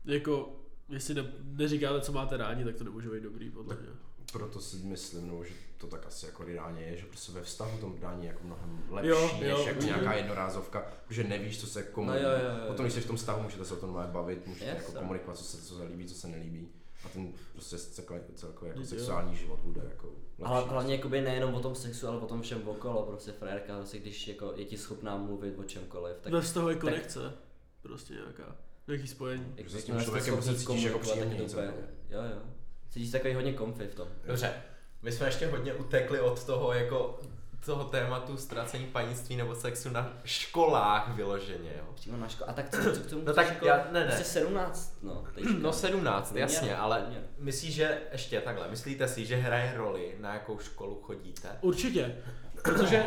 Jako, 0.05 0.53
jestli 0.89 1.15
ne, 1.15 1.25
neříkáte, 1.45 2.01
co 2.01 2.13
máte 2.13 2.37
rádi, 2.37 2.65
tak 2.65 2.77
to 2.77 2.85
nemůže 2.85 3.09
být 3.11 3.23
dobrý, 3.23 3.51
podle 3.51 3.75
mě. 3.75 3.89
Proto 4.33 4.61
si 4.61 4.77
myslím, 4.77 5.29
no, 5.29 5.45
že 5.45 5.51
to 5.83 5.89
tak 5.89 6.07
asi 6.07 6.27
jako 6.27 6.45
reálně 6.45 6.83
je, 6.83 6.97
že 6.97 7.07
prostě 7.07 7.33
ve 7.33 7.43
vztahu 7.43 7.79
to 7.79 7.95
dání 8.01 8.23
je 8.25 8.29
jako 8.29 8.45
mnohem 8.45 8.83
lepší, 8.91 9.09
Jo, 9.09 9.31
než 9.41 9.51
jo, 9.51 9.67
jako 9.67 9.83
nějaká 9.83 10.15
jednorázovka, 10.15 10.87
že 11.11 11.25
nevíš, 11.25 11.61
co 11.61 11.67
se 11.67 11.83
komu. 11.83 12.07
No 12.11 12.15
jo, 12.17 12.23
jo, 12.23 12.29
jo. 12.59 12.67
Potom, 12.67 12.85
když 12.85 12.95
jsi 12.95 13.01
v 13.01 13.07
tom 13.07 13.17
vztahu, 13.17 13.43
můžete 13.43 13.65
se 13.65 13.75
o 13.75 13.77
tom 13.77 13.89
normálně 13.89 14.13
bavit, 14.13 14.47
můžete 14.47 14.71
Yes, 14.71 14.79
jako 14.79 14.93
komunikovat, 14.93 15.37
co 15.37 15.45
se, 15.45 15.63
co 15.63 15.77
se 15.77 15.85
líbí, 15.85 16.07
co 16.07 16.15
se 16.15 16.29
nelíbí. 16.29 16.69
A 17.05 17.09
ten 17.09 17.33
prostě 17.53 17.79
celkový, 17.79 18.21
celkový 18.35 18.69
jako 18.69 18.81
Jo. 18.81 18.87
sexuální 18.87 19.37
život 19.37 19.59
bude 19.61 19.81
jako 19.89 20.07
lepší. 20.39 20.43
Ale 20.45 20.65
hlavně 20.65 20.95
jakoby 20.97 21.21
nejenom 21.21 21.55
o 21.55 21.61
tom 21.61 21.75
sexu, 21.75 22.09
ale 22.09 22.19
o 22.19 22.27
tom 22.27 22.43
všem 22.43 22.69
okolo, 22.69 23.03
prostě 23.03 23.33
frérka, 23.33 23.77
prostě 23.77 23.99
když 23.99 24.29
jako 24.29 24.53
je 24.57 24.65
ti 24.65 24.77
schopná 24.79 25.17
mluvit 25.17 25.59
o 25.59 25.65
čemkoliv, 25.65 26.17
tak 26.21 26.33
Ve 26.33 26.41
vztahu 26.41 26.69
je 26.69 26.75
konekce, 26.77 27.33
prostě 27.83 28.15
nějaká, 28.15 28.57
nějaký 28.89 29.07
spojení. 29.09 29.55
jak 29.57 29.69
s 29.69 29.85
tím 29.85 30.01
člověkem 30.01 30.43
se 30.43 30.55
cítíš 30.59 30.83
jako 30.83 30.99
tak 30.99 31.09
příjemně 31.09 31.49
celkově. 31.49 31.89
Jo, 32.11 32.21
jo. 32.23 32.43
Cítíš 32.91 33.09
se 33.11 33.13
takový 33.19 33.35
hodně 33.35 33.55
comfy 33.55 33.87
v 33.87 33.95
tom. 33.95 34.09
Dobře, 34.27 34.55
my 35.03 35.13
jsme 35.13 35.27
ještě 35.27 35.47
hodně 35.47 35.75
utekli 35.75 36.21
od 36.21 36.45
toho 36.45 36.73
jako 36.73 37.19
toho 37.67 37.85
tématu 37.85 38.37
ztracení 38.37 38.87
panictví 38.87 39.37
nebo 39.37 39.55
sexu 39.55 39.91
na 39.91 40.13
školách 40.25 41.09
vyloženě, 41.15 41.71
jo. 41.79 41.85
Přímo 41.95 42.17
na 42.17 42.29
škole. 42.29 42.51
A 42.51 42.53
tak 42.53 42.71
co, 42.71 42.93
co 42.95 43.01
k 43.01 43.07
tomu 43.11 43.23
No 43.25 43.35
tak 43.35 43.49
jako, 43.49 43.67
já- 43.67 43.87
ne, 43.93 44.01
ne. 44.01 44.07
Prostě 44.07 44.25
17, 44.25 44.99
no. 45.03 45.25
teďka. 45.35 45.51
No 45.59 45.73
17, 45.73 46.29
Průměr, 46.29 46.49
jasně, 46.51 46.77
ale 46.77 46.99
průměr. 47.01 47.23
myslíš, 47.39 47.75
že 47.75 47.99
ještě 48.13 48.41
takhle, 48.41 48.69
myslíte 48.69 49.09
si, 49.09 49.27
že 49.27 49.37
hraje 49.37 49.73
roli, 49.77 50.15
na 50.21 50.35
jakou 50.35 50.59
školu 50.59 51.01
chodíte? 51.03 51.49
Určitě, 51.61 52.17
protože 52.63 53.05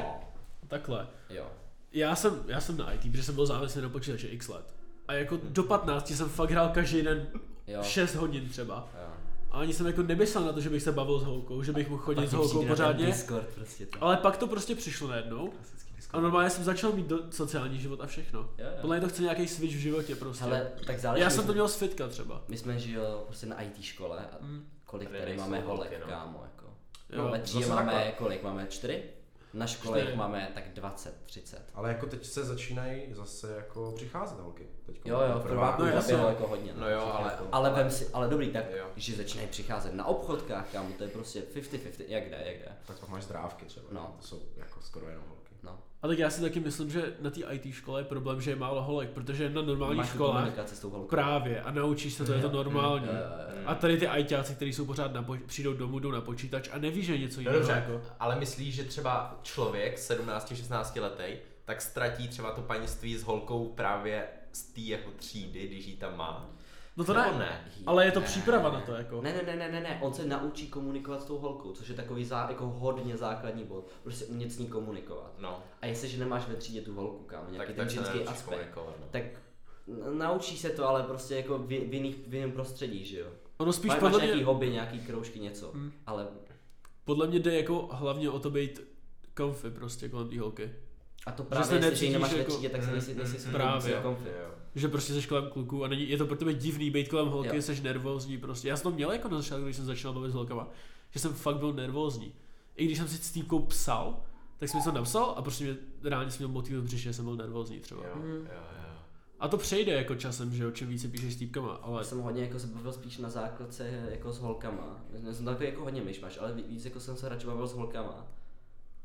takhle, 0.68 1.08
Jo. 1.30 1.46
já 1.94 2.16
jsem, 2.16 2.44
já 2.48 2.62
jsem 2.62 2.78
na 2.78 2.92
IT, 2.94 3.12
protože 3.12 3.24
jsem 3.24 3.36
byl 3.36 3.46
závislý 3.46 3.82
na 3.82 3.90
počítači 3.90 4.28
x 4.28 4.48
let. 4.48 4.66
A 5.08 5.14
jako 5.14 5.40
do 5.44 5.64
15 5.64 6.12
jsem 6.16 6.30
fakt 6.30 6.52
hrál 6.52 6.70
každý 6.70 7.02
den 7.02 7.28
Jo. 7.68 7.84
6 7.84 8.16
hodin 8.16 8.50
třeba. 8.50 8.88
Jo. 9.02 9.08
A 9.56 9.60
ani 9.60 9.74
jsem 9.74 9.88
jako 9.88 10.04
nemyslel 10.04 10.44
na 10.46 10.54
to, 10.54 10.62
že 10.62 10.70
bych 10.70 10.84
se 10.84 10.92
bavil 10.92 11.20
s 11.20 11.24
holkou, 11.24 11.64
že 11.64 11.72
bych 11.72 11.90
mohl 11.90 12.02
chodit 12.02 12.28
s 12.28 12.34
holkou 12.34 12.66
pořádně. 12.68 13.06
Discord 13.06 13.48
prostě 13.48 13.86
to. 13.86 14.04
Ale 14.04 14.18
pak 14.18 14.38
to 14.38 14.48
prostě 14.48 14.76
přišlo 14.76 15.08
najednou. 15.08 15.54
A 16.12 16.20
normálně 16.20 16.50
jsem 16.50 16.64
začal 16.64 16.92
mít 16.92 17.08
do, 17.08 17.20
sociální 17.32 17.80
život 17.80 18.02
a 18.02 18.06
všechno. 18.08 18.40
Jo, 18.40 18.48
jo. 18.58 18.66
Podle 18.82 18.96
mě 18.96 19.08
to 19.08 19.14
chce 19.14 19.22
nějaký 19.22 19.48
switch 19.48 19.76
v 19.76 19.80
životě 19.80 20.16
prostě. 20.16 20.44
Hele, 20.44 20.72
tak 20.88 21.00
záleží. 21.00 21.24
já 21.24 21.30
jsem 21.30 21.48
to 21.48 21.54
měl 21.54 21.68
z 21.68 21.76
fitka 21.76 22.08
třeba. 22.08 22.42
My 22.48 22.58
jsme, 22.58 22.78
jo, 22.86 23.24
prostě 23.26 23.46
na 23.46 23.62
IT 23.62 23.82
škole 23.84 24.20
a 24.32 24.38
Mm. 24.42 24.66
kolik 24.86 25.10
Tady 25.10 25.20
tady 25.20 25.38
máme 25.38 25.60
holek, 25.60 26.00
no. 26.02 26.08
kámo, 26.08 26.44
jako. 26.44 26.66
Jo. 27.10 27.24
No, 27.24 27.30
ve 27.32 27.40
třídě 27.40 27.66
zase 27.66 27.76
máme, 27.76 27.92
takhle. 27.94 28.12
kolik 28.12 28.44
máme, 28.44 28.68
čtyři? 28.70 29.04
Na 29.56 29.66
jich 29.98 30.16
máme 30.16 30.52
tak 30.54 30.64
20, 30.74 31.16
30. 31.26 31.62
Ale 31.74 31.90
jako 31.90 32.06
teď 32.06 32.26
se 32.26 32.46
začínají 32.46 33.14
zase 33.14 33.56
jako 33.56 33.92
přicházet 33.96 34.40
holky. 34.40 34.68
Teď 34.86 35.02
Jo, 35.06 35.22
jo, 35.22 35.40
v 35.40 35.44
prváku 35.44 35.82
No, 35.84 35.96
no, 35.96 36.02
bylo 36.02 36.28
jako 36.30 36.48
hodně. 36.48 36.74
No 36.76 36.90
jo, 36.90 37.00
ale- 37.14 37.38
ale 37.52 37.70
vem 37.70 37.92
si, 37.92 38.10
ale 38.14 38.28
dobrý, 38.28 38.50
tak, 38.52 38.66
Jo. 38.78 38.86
že 38.96 39.16
začínají 39.16 39.48
přicházet 39.50 39.94
na 39.94 40.06
obchodkách, 40.06 40.72
kámo, 40.72 40.90
to 40.98 41.04
je 41.04 41.10
prostě 41.10 41.42
50-50, 41.42 42.06
jak 42.08 42.30
jde, 42.30 42.38
jak 42.46 42.56
jde. 42.58 42.72
Tak 42.88 43.00
pak 43.00 43.10
máš 43.10 43.24
zdrávky 43.24 43.66
třeba. 43.66 43.86
No. 43.92 44.16
To 44.22 44.28
jsou 44.28 44.42
jako 44.58 44.82
skoro 44.82 45.10
jenom 45.10 45.24
holky. 45.28 45.35
No. 45.35 45.35
A 46.02 46.08
tak 46.08 46.20
já 46.20 46.30
si 46.30 46.42
taky 46.42 46.60
myslím, 46.60 46.90
že 46.92 47.14
na 47.22 47.30
té 47.30 47.42
IT 47.52 47.74
škole 47.74 48.02
je 48.02 48.06
problém, 48.06 48.42
že 48.42 48.52
je 48.52 48.56
málo 48.56 48.82
holek, 48.84 49.10
protože 49.10 49.50
na 49.50 49.62
normální 49.62 49.96
Máš 49.98 50.10
škole 50.10 50.54
s 50.66 50.80
tou 50.80 50.90
holkou. 50.90 51.08
právě 51.08 51.62
a 51.62 51.72
naučíš 51.72 52.14
se 52.14 52.26
to, 52.26 52.34
je 52.34 52.42
to 52.42 52.52
normální. 52.52 53.08
A 53.66 53.76
tady 53.76 53.98
ty 53.98 54.08
ajťáci, 54.08 54.56
kteří 54.56 54.74
jsou 54.74 54.86
pořád 54.86 55.14
na 55.14 55.24
po- 55.24 55.38
přijdou 55.46 55.74
domů, 55.74 56.00
jdou 56.00 56.12
na 56.12 56.22
počítač 56.22 56.70
a 56.72 56.78
neví, 56.78 57.04
že 57.04 57.14
je 57.14 57.20
něco 57.20 57.36
No 57.36 57.42
jiného. 57.42 57.58
dobře, 57.60 57.72
jako. 57.74 58.02
ale 58.20 58.36
myslíš, 58.40 58.76
že 58.76 58.84
třeba 58.84 59.40
člověk 59.44 59.98
17-16 59.98 61.02
letý, 61.02 61.24
tak 61.66 61.82
ztratí 61.82 62.28
třeba 62.28 62.52
to 62.52 62.62
panství 62.62 63.16
s 63.18 63.24
holkou 63.24 63.66
právě 63.76 64.24
z 64.52 64.62
té 64.64 64.82
jako 64.82 65.12
třídy, 65.18 65.68
když 65.68 65.86
ji 65.88 65.96
tam 65.96 66.18
má? 66.18 66.50
No 66.98 67.04
to 67.04 67.14
Nebo 67.14 67.32
ne, 67.32 67.40
ne. 67.40 67.72
ale 67.86 68.06
je 68.06 68.12
to 68.12 68.20
Ne. 68.20 68.26
příprava 68.26 68.72
na 68.72 68.82
to 68.82 68.92
jako. 68.92 69.22
Ne, 69.22 69.34
ne, 69.34 69.44
ne, 69.44 69.56
ne, 69.56 69.72
ne, 69.72 69.82
ne, 69.82 70.00
on 70.02 70.14
se 70.14 70.26
naučí 70.26 70.68
komunikovat 70.68 71.22
s 71.22 71.26
tou 71.26 71.38
holkou, 71.38 71.72
což 71.74 71.88
je 71.90 71.96
takový 71.96 72.26
zá, 72.26 72.48
jako 72.50 72.66
hodně 72.68 73.18
základní 73.18 73.64
bod. 73.64 73.92
Prostě 74.04 74.26
umět 74.26 74.52
s 74.52 74.60
ní 74.60 74.68
komunikovat. 74.68 75.34
No, 75.40 75.64
A 75.82 75.86
jestliže 75.86 76.18
nemáš 76.18 76.48
ve 76.48 76.56
třídě 76.56 76.82
tu 76.82 76.94
holku, 76.94 77.24
kámo, 77.24 77.50
nějaký 77.52 77.74
tak, 77.74 77.76
ten 77.76 77.90
ženský 77.96 78.20
aspekt. 78.20 78.76
No. 78.76 78.94
tak 79.12 79.24
naučí 80.18 80.58
se 80.58 80.70
to, 80.70 80.88
ale 80.88 81.04
prostě 81.04 81.36
jako 81.36 81.58
v, 81.58 81.68
v, 81.68 81.94
jiných, 81.94 82.16
v 82.28 82.34
jiném 82.34 82.52
prostředí, 82.52 83.06
že 83.06 83.20
jo. 83.20 83.28
Ono 83.58 83.74
spíš 83.74 83.90
Máš, 83.90 84.02
máš 84.02 84.12
podle 84.12 84.22
nějaký 84.26 84.38
mě, 84.38 84.46
hobby, 84.46 84.70
nějaký 84.70 85.00
kroužky, 85.00 85.40
něco, 85.40 85.72
Hmm. 85.72 85.92
ale 86.06 86.28
podle 87.06 87.28
mě 87.28 87.40
jde 87.40 87.56
jako 87.58 87.90
hlavně 87.92 88.30
o 88.30 88.40
to 88.40 88.50
být 88.50 88.82
comfy 89.38 89.70
prostě 89.72 90.10
kolem 90.10 90.30
té 90.30 90.40
holky. 90.40 90.74
a 91.28 91.32
to 91.32 91.44
právě, 91.44 91.62
jestli 91.64 91.80
necítíš 91.80 92.08
ji 92.08 92.14
nemáš 92.14 92.32
ve 92.34 92.38
jako- 92.38 92.52
třídě, 92.52 92.70
tak 92.70 92.82
se 92.82 92.88
Mm, 92.88 92.94
nejsi, 92.94 93.16
nejsi 93.16 93.34
mm, 93.34 93.40
schopný 93.40 93.54
právě. 93.60 93.96
být 93.96 94.02
komfy. 94.04 94.30
Jo. 94.30 94.52
Že 94.76 94.88
prostě 94.88 95.14
jsi 95.22 95.28
kolem 95.28 95.50
kluků 95.50 95.84
a 95.84 95.88
není, 95.88 96.10
je 96.10 96.18
to 96.18 96.26
pro 96.26 96.36
tebe 96.36 96.54
divný 96.54 96.90
být 96.92 97.10
kolem 97.10 97.28
holky, 97.28 97.56
Jo. 97.56 97.62
jsi 97.62 97.82
nervózní 97.82 98.38
prostě. 98.38 98.68
Já 98.68 98.78
jsem 98.78 98.84
to 98.92 98.96
měl 98.96 99.12
jako 99.12 99.30
na 99.30 99.38
začátku, 99.38 99.64
když 99.66 99.76
jsem 99.76 99.86
začal 99.86 100.14
bavit 100.14 100.32
s 100.32 100.34
holkama, 100.34 100.68
že 101.12 101.20
jsem 101.20 101.34
fakt 101.34 101.58
byl 101.58 101.74
nervózní. 101.74 102.34
I 102.76 102.86
když 102.86 102.98
jsem 102.98 103.08
si 103.08 103.18
s 103.18 103.32
týpkou 103.32 103.60
psal, 103.60 104.22
tak 104.58 104.70
jsem 104.70 104.80
mi 104.80 104.84
to 104.84 104.92
napsal 104.92 105.34
a 105.38 105.42
prostě 105.42 105.64
mě 105.64 105.76
reálně 106.04 106.32
jsem 106.32 106.40
měl 106.40 106.50
motiv 106.54 106.76
v 106.78 106.84
břiše, 106.84 107.04
že 107.04 107.14
jsem 107.14 107.26
byl 107.26 107.36
nervózní 107.36 107.80
třeba. 107.80 108.04
Jo, 108.08 108.14
Mhm. 108.16 108.28
jo, 108.32 108.38
jo. 108.52 108.96
A 109.40 109.48
to 109.48 109.58
přejde 109.58 109.92
jako 109.92 110.16
časem, 110.16 110.54
že 110.54 110.64
jo, 110.64 110.72
čím 110.72 110.88
více 110.88 111.08
píšeš 111.08 111.34
s 111.34 111.38
týpkama, 111.38 111.74
ale 111.74 111.98
Já 112.00 112.04
jsem 112.04 112.20
hodně 112.20 112.42
jako 112.44 112.60
se 112.60 112.68
bavil 112.68 112.94
spíš 112.94 113.18
na 113.18 113.30
základce 113.30 114.08
jako 114.12 114.34
s 114.34 114.40
holkama. 114.40 115.00
Já 115.24 115.34
jsem 115.34 115.46
takový 115.46 115.66
jako 115.66 115.82
hodně 115.84 116.02
myšmaš, 116.02 116.38
ale 116.42 116.54
víc 116.54 116.86
jako 116.86 117.00
jsem 117.00 117.16
se 117.18 117.30
radši 117.30 117.48
bavil 117.48 117.68
s 117.68 117.74
holkama. 117.74 118.28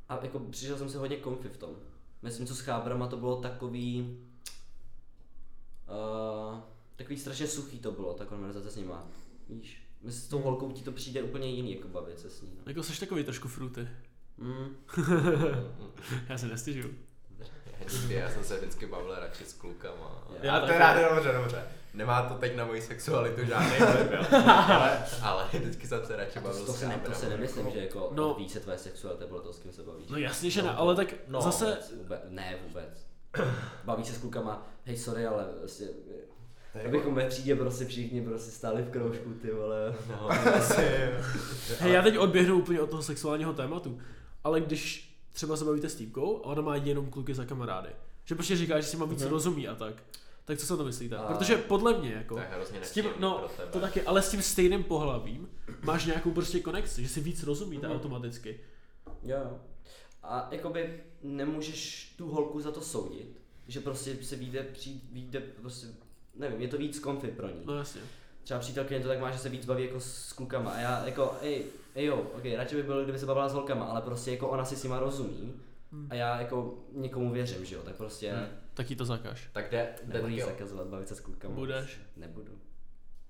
A 0.09 0.19
jako 0.23 0.39
přišel 0.39 0.79
jsem 0.79 0.89
se 0.91 0.99
hodně 0.99 1.17
komfy 1.17 1.49
v 1.49 1.57
tom. 1.57 1.71
Myslím, 2.23 2.47
co 2.47 2.55
s 2.55 2.61
chábrama 2.61 3.07
to 3.07 3.17
bylo 3.17 3.37
takový... 3.37 4.19
Uh, 5.91 6.59
takový 6.97 7.19
strašně 7.19 7.47
suchý 7.47 7.79
to 7.79 7.93
bylo, 7.93 8.15
ta 8.15 8.25
konverzace 8.25 8.71
s 8.71 8.77
nima. 8.77 9.05
Víš, 9.49 9.83
myslím, 10.03 10.23
s 10.23 10.29
tou 10.29 10.39
holkou 10.41 10.71
ti 10.73 10.83
to 10.83 10.93
přijde 10.93 11.23
úplně 11.23 11.49
jiný, 11.49 11.75
jako 11.77 11.89
bavit 11.89 12.21
se 12.21 12.31
s 12.31 12.43
ní. 12.43 12.51
No. 12.57 12.63
jako 12.67 12.83
seš 12.83 12.99
takový 12.99 13.25
trošku 13.25 13.49
fruty. 13.49 13.89
Mm. 14.39 14.77
Já 16.29 16.39
se 16.39 16.47
nestěžuju. 16.47 16.95
Já 18.09 18.31
jsem 18.31 18.45
se 18.45 18.57
vždycky 18.57 18.87
bavil 18.87 19.15
radši 19.15 19.45
s 19.45 19.53
klukama. 19.53 20.25
Já 20.43 20.45
Já 20.55 20.61
taky. 20.61 20.73
teda, 20.73 21.09
dobře, 21.15 21.33
dobře. 21.33 21.65
Nemá 21.95 22.23
to 22.23 22.35
teď 22.35 22.57
na 22.57 22.65
moji 22.65 22.83
sexualitu 22.83 23.45
žádný 23.45 23.69
vliv, 23.79 24.33
ale, 24.47 24.99
ale 25.23 25.49
vždycky 25.53 25.87
jsem 25.89 26.07
se 26.07 26.17
radši 26.17 26.39
A 26.39 26.43
to, 26.43 26.49
bavil 26.49 26.67
to, 26.67 26.73
s 26.73 26.79
se 26.79 26.89
ne, 26.89 26.95
to 26.95 26.99
kábrama. 27.01 27.21
se 27.21 27.29
nemyslím, 27.29 27.71
že 27.71 27.79
jako 27.79 27.99
No. 28.15 28.29
no. 28.29 28.35
ví 28.35 28.49
se 28.49 28.61
tvoje 28.61 28.79
sexualita, 28.79 29.27
bylo 29.27 29.41
to 29.41 29.53
s 29.53 29.59
kým 29.59 29.73
se 29.73 29.83
bavíš. 29.83 30.07
No 30.09 30.17
jasně, 30.19 30.51
že 30.51 30.63
ne, 30.63 30.71
ale 30.71 30.97
tak 30.97 31.15
No. 31.29 31.41
zase, 31.41 31.65
Vůbec, 31.65 31.93
vůbec, 31.97 32.21
ne 32.29 32.57
vůbec. 32.69 33.07
Baví 33.85 34.05
se 34.05 34.13
s 34.15 34.19
klukama, 34.19 34.67
hej 34.85 34.97
sorry, 34.97 35.27
ale 35.27 35.45
prostě, 35.45 35.89
Jako- 36.75 36.89
abychom 36.89 37.15
ve 37.15 37.29
třídě 37.29 37.57
prostě 37.57 37.85
všichni 37.85 38.23
prostě 38.23 38.51
stáli 38.51 38.83
v 38.83 38.91
kroužku, 38.91 39.31
ty 39.43 39.51
vole. 39.51 39.95
No, 40.09 40.31
asi, 40.55 40.83
hej, 41.79 41.93
já 41.93 42.03
teď 42.03 42.19
odběhnu 42.19 42.59
úplně 42.59 42.81
od 42.81 42.91
toho 42.91 43.03
sexuálního 43.03 43.53
tématu, 43.53 43.99
ale 44.45 44.61
když 44.61 45.15
třeba 45.33 45.57
se 45.57 45.65
bavíte 45.65 45.89
s 45.89 45.95
týpkou 45.95 46.37
a 46.39 46.45
ona 46.45 46.63
má 46.63 46.77
jenom 46.77 47.11
kluky 47.11 47.35
za 47.35 47.45
kamarády, 47.45 47.89
že 48.25 48.35
prostě 48.35 48.57
říká, 48.57 48.81
že 48.81 48.87
si 48.87 48.97
má 48.97 49.07
víc 49.07 49.23
Mhm. 49.23 49.31
rozumí 49.31 49.69
a 49.69 49.75
tak, 49.75 49.95
tak 50.45 50.59
co 50.59 50.67
si 50.67 50.73
o 50.73 50.77
to 50.77 50.85
myslíte? 50.85 51.17
A- 51.17 51.23
Protože 51.23 51.57
podle 51.57 51.99
mě 51.99 52.13
jako, 52.13 52.35
to 52.35 52.41
je 52.41 52.47
hrozně 52.53 52.79
s 52.83 52.93
tím, 52.93 53.05
no, 53.19 53.39
pro 53.39 53.49
tebe. 53.49 53.69
to 53.73 53.81
taky, 53.81 54.03
ale 54.03 54.23
s 54.23 54.31
tím 54.31 54.43
stejným 54.43 54.85
pohlavím 54.85 55.49
máš 55.83 56.05
nějakou 56.07 56.31
prostě 56.31 56.61
konexi, 56.61 57.03
že 57.03 57.09
si 57.09 57.21
víc 57.21 57.43
rozumíte 57.43 57.87
Mhm. 57.89 57.97
automaticky. 57.97 58.61
Jo, 59.23 59.37
jo. 59.45 59.59
A 60.23 60.49
jakoby 60.51 61.01
nemůžeš 61.23 62.15
tu 62.19 62.29
holku 62.31 62.61
za 62.61 62.71
to 62.73 62.81
soudit, 62.81 63.41
že 63.69 63.81
prostě 63.81 64.17
se 64.23 64.37
vyjde, 64.37 64.63
přijít, 64.63 65.05
vyjde 65.13 65.41
prostě, 65.41 65.87
nevím, 66.35 66.61
je 66.61 66.69
to 66.69 66.79
víc 66.79 66.99
konfy 66.99 67.29
pro 67.29 67.49
ní. 67.49 67.61
No 67.65 67.77
jasně. 67.77 68.01
Třeba 68.45 68.61
přítelkyně 68.61 69.01
to 69.01 69.09
tak 69.09 69.21
má, 69.21 69.31
že 69.31 69.39
se 69.39 69.49
víc 69.49 69.67
baví 69.67 69.85
jako 69.85 70.01
s 70.01 70.33
klukama 70.33 70.71
a 70.71 70.81
já 70.81 71.07
jako, 71.07 71.37
ej, 71.43 71.65
ej 71.95 72.05
jo, 72.05 72.17
ok, 72.37 72.43
radši 72.57 72.77
by 72.77 72.83
byl, 72.83 73.03
kdyby 73.05 73.19
se 73.19 73.27
bavila 73.27 73.49
s 73.49 73.53
holkama, 73.53 73.85
ale 73.85 74.01
prostě 74.03 74.31
jako 74.31 74.49
ona 74.49 74.65
si 74.65 74.77
s 74.77 74.83
nima 74.83 74.99
rozumí 74.99 75.55
Hmm. 75.93 76.07
a 76.11 76.15
já 76.15 76.41
jako 76.41 76.75
někomu 76.93 77.33
věřím, 77.33 77.65
že 77.65 77.75
jo, 77.77 77.83
tak 77.83 77.95
prostě 77.97 78.33
Hmm. 78.33 78.47
Tak 78.75 78.91
jí 78.91 78.97
to 78.97 79.05
zakaž. 79.05 79.49
Tak 79.53 79.71
jde, 79.71 79.89
jde 80.05 80.15
nebudu 80.15 80.35
jí 80.35 80.41
zakazovat 80.41 80.87
bavit 80.87 81.09
se 81.09 81.15
s 81.15 81.21
klukama. 81.21 81.55
Budeš? 81.55 81.85
prostě. 81.85 82.01
Nebudu. 82.17 82.53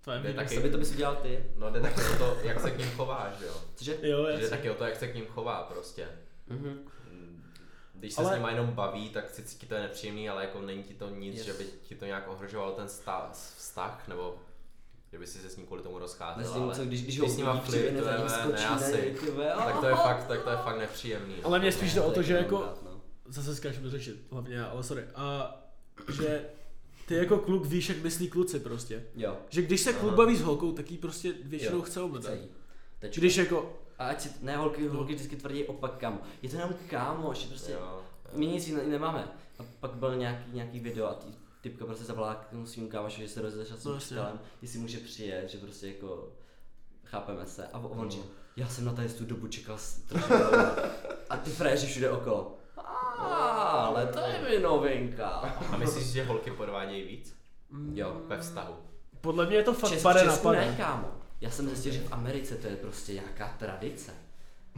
To 0.04 0.10
je 0.10 0.34
taky- 0.34 0.54
Co 0.54 0.60
by 0.60 0.70
to 0.70 0.78
bys 0.78 0.92
udělal 0.92 1.16
ty? 1.16 1.44
no 1.56 1.70
jde 1.70 1.80
taky 1.80 2.00
o 2.00 2.18
to, 2.18 2.36
jak 2.44 2.60
se 2.60 2.70
k 2.70 2.78
ním 2.78 2.88
chováš, 2.90 3.34
jo. 3.46 3.54
Cože? 3.74 3.96
Jo, 4.02 4.26
Jde 4.26 4.48
taky 4.50 4.70
o 4.70 4.74
to, 4.74 4.84
jak 4.84 4.96
se 4.96 5.08
k 5.08 5.14
ním 5.14 5.26
chová 5.26 5.62
prostě. 5.62 6.08
Mhm. 6.50 6.78
Když 7.94 8.14
se 8.14 8.20
Ale- 8.22 8.30
s 8.32 8.34
nima 8.36 8.50
jenom 8.50 8.66
baví, 8.72 9.08
tak 9.10 9.30
sice 9.30 9.58
ti 9.58 9.66
to 9.66 9.74
je 9.74 9.80
nepříjemný, 9.80 10.28
ale 10.28 10.42
jako 10.44 10.60
není 10.62 10.82
ti 10.82 10.94
to 10.94 11.10
nic, 11.10 11.36
Yes. 11.36 11.46
že 11.46 11.52
by 11.52 11.64
ti 11.82 11.94
to 11.94 12.04
nějak 12.04 12.28
ohrožovalo 12.28 12.72
ten 12.72 12.86
vztah, 13.56 14.08
nebo 14.08 14.34
že 15.12 15.18
by 15.18 15.26
si 15.26 15.38
se 15.38 15.50
s 15.50 15.56
ním 15.56 15.66
kvůli 15.66 15.82
tomu 15.82 15.98
rozcházel, 15.98 16.42
Myslím, 16.42 16.62
ale 16.62 16.74
co, 16.74 16.84
když, 16.84 17.02
když 17.02 17.14
když 17.16 17.20
ho 17.28 17.34
s 17.34 17.36
nima 17.36 17.60
flirtujeme, 17.60 18.00
ne 18.52 18.68
asi. 18.68 19.16
tak 19.56 19.80
to 19.80 19.86
je 19.86 19.94
fakt, 19.94 20.26
tak 20.26 20.42
to 20.42 20.50
je 20.50 20.56
fakt 20.56 20.78
nepříjemný. 20.78 21.34
Ale 21.42 21.58
mě 21.58 21.72
spíš 21.72 21.94
jde 21.94 22.00
o 22.00 22.10
to, 22.10 22.22
že 22.22 22.34
jako, 22.34 22.58
no. 22.84 23.00
zase 23.28 23.54
skáčeme 23.56 23.90
řešit, 23.90 24.26
hlavně 24.30 24.54
já, 24.56 24.66
ale 24.66 24.82
sorry. 24.82 25.04
A 25.14 25.56
že 26.12 26.44
ty 27.08 27.14
jako 27.14 27.38
kluk 27.38 27.66
víš, 27.66 27.88
jak 27.88 28.02
myslí 28.02 28.28
kluci 28.28 28.60
prostě. 28.60 29.04
Jo, 29.16 29.36
Že 29.48 29.62
když 29.62 29.80
se 29.80 29.92
kluk 29.92 30.14
baví 30.14 30.36
s 30.36 30.42
holkou, 30.42 30.72
tak 30.72 30.90
jí 30.90 30.98
prostě 30.98 31.32
většinou 31.44 31.76
Jo, 31.76 31.82
chce. 31.82 32.00
Tečka. 32.98 33.20
Když 33.20 33.36
jako, 33.36 33.78
A 34.00 34.06
ať 34.08 34.20
si, 34.20 34.30
ne, 34.40 34.56
holky, 34.56 34.88
No. 34.88 34.94
holky 34.94 35.14
vždycky 35.14 35.36
tvrdí 35.36 35.64
opak 35.64 35.96
kámo. 35.96 36.18
Je 36.42 36.48
to 36.48 36.56
jenom 36.56 36.70
kámoš, 36.90 37.44
prostě. 37.46 37.72
Jo, 37.72 38.00
My 38.34 38.46
nic 38.46 38.66
jiného 38.66 38.88
nemáme. 38.88 39.28
A 39.58 39.62
pak 39.80 39.94
byl 39.94 40.16
nějaký, 40.16 40.50
nějaký 40.52 40.80
video 40.80 41.06
a 41.08 41.14
ty, 41.14 41.26
typka 41.60 41.84
prostě 41.84 42.04
zavolá 42.04 42.34
k 42.34 42.48
tomu 42.50 42.66
svým 42.66 42.88
kámoši, 42.88 43.22
že 43.22 43.28
se 43.28 43.42
rozešla 43.42 43.76
s 43.76 43.84
No, 43.84 43.96
přítelem, 43.96 44.40
jestli 44.62 44.78
může 44.78 44.98
přijet, 44.98 45.50
že 45.50 45.58
prostě 45.58 45.88
jako 45.88 46.28
chápeme 47.04 47.46
se. 47.46 47.66
A 47.66 47.78
on 47.78 48.04
No. 48.04 48.10
že 48.10 48.18
já 48.56 48.68
jsem 48.68 48.84
na 48.84 48.92
tady 48.92 49.08
tu 49.08 49.24
dobu 49.24 49.48
čekal 49.48 49.78
strašně. 49.78 50.36
A 51.30 51.36
ty 51.36 51.50
fréři 51.50 51.86
všude 51.86 52.10
okolo. 52.10 52.56
"A, 52.76 52.82
Ale 53.86 54.06
to 54.06 54.18
je 54.18 54.40
mi 54.50 54.58
novinka. 54.62 55.26
A 55.72 55.76
myslíš, 55.76 56.06
že 56.06 56.24
holky 56.24 56.50
podvádějí 56.50 57.04
víc 57.04 57.36
Jo. 57.94 58.20
ve 58.26 58.38
vztahu? 58.40 58.74
podle 59.20 59.46
mě 59.46 59.56
je 59.56 59.62
to 59.62 59.72
fakt 59.74 59.90
Čes, 59.90 60.02
pade 60.02 60.24
na 60.24 60.30
Česku 60.32 60.50
ne, 60.50 60.58
pade. 60.64 60.76
kámo. 60.76 61.08
Já 61.40 61.50
jsem 61.50 61.68
zjistil, 61.68 61.92
že 61.92 62.00
v 62.00 62.12
Americe 62.12 62.56
to 62.56 62.66
je 62.66 62.76
prostě 62.76 63.12
nějaká 63.12 63.56
tradice. 63.58 64.12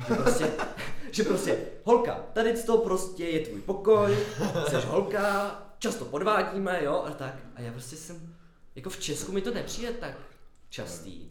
Že 0.08 0.14
prostě, 0.14 0.52
že 1.12 1.22
prostě, 1.22 1.66
holka, 1.84 2.14
tady 2.14 2.62
to 2.62 2.78
prostě 2.78 3.24
je 3.24 3.46
tvůj 3.46 3.60
pokoj, 3.60 4.16
jsi 4.68 4.76
holka, 4.86 5.58
často 5.78 6.04
podvádíme, 6.04 6.84
jo, 6.84 7.04
a 7.06 7.10
tak. 7.10 7.34
A 7.54 7.60
já 7.60 7.72
prostě 7.72 7.96
jsem, 7.96 8.36
jako 8.74 8.90
v 8.90 9.00
Česku 9.00 9.32
mi 9.32 9.42
to 9.42 9.54
nepřijde 9.54 9.92
tak 9.92 10.16
častý. 10.68 11.30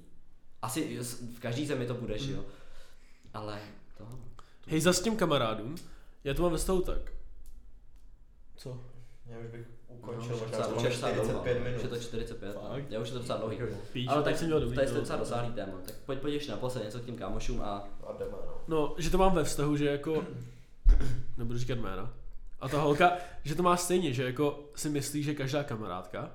Asi 0.61 0.99
v 1.35 1.39
každý 1.39 1.67
zemi 1.67 1.85
to 1.87 1.93
budeš, 1.93 2.21
jo. 2.21 2.45
Ale 3.33 3.59
to, 3.97 4.07
Hej, 4.67 4.81
za 4.81 4.93
s 4.93 5.01
tím 5.01 5.17
kamarádům, 5.17 5.75
já 6.23 6.33
to 6.33 6.41
mám 6.41 6.51
ve 6.51 6.81
tak. 6.81 7.11
Co? 8.55 8.83
Já 9.25 9.39
už 9.39 9.47
bych 9.47 9.67
no, 10.07 10.13
už 10.13 10.25
je 10.27 10.31
docela- 10.31 10.67
už 10.67 10.83
je 10.83 11.75
Už 11.75 11.83
je 11.83 11.89
to 11.89 11.97
45, 11.99 12.55
no. 12.55 12.69
Fakt? 12.69 12.85
já 12.89 12.99
už 12.99 13.07
je 13.07 13.13
to 13.13 13.19
docela 13.19 13.37
dlouhý. 13.39 13.57
Píš, 13.93 14.07
Ale 14.09 14.23
tak 14.23 14.37
jsem 14.37 14.47
měl 14.47 14.59
dobrý. 14.59 14.75
tady 14.75 14.87
jste 14.87 14.95
no. 14.95 15.01
docela 15.01 15.19
rozsáhlý 15.19 15.53
téma, 15.53 15.73
tak 15.85 15.95
pojď 16.05 16.19
pojď 16.19 16.49
na 16.49 16.57
posled 16.57 16.83
něco 16.83 16.99
k 16.99 17.05
těm 17.05 17.17
kámošům 17.17 17.61
a 17.61 17.87
A 18.07 18.13
jdeme, 18.19 18.31
no. 18.31 18.53
No, 18.67 18.95
že 18.97 19.09
to 19.09 19.17
mám 19.17 19.35
ve 19.35 19.43
vztahu, 19.43 19.77
že 19.77 19.85
jako, 19.85 20.25
nebudu 21.37 21.59
říkat 21.59 21.77
jména, 21.79 22.13
a 22.59 22.69
ta 22.69 22.81
holka, 22.81 23.13
že 23.43 23.55
to 23.55 23.63
má 23.63 23.77
stejně, 23.77 24.13
že 24.13 24.23
jako 24.23 24.69
si 24.75 24.89
myslí, 24.89 25.23
že 25.23 25.33
každá 25.33 25.63
kamarádka 25.63 26.31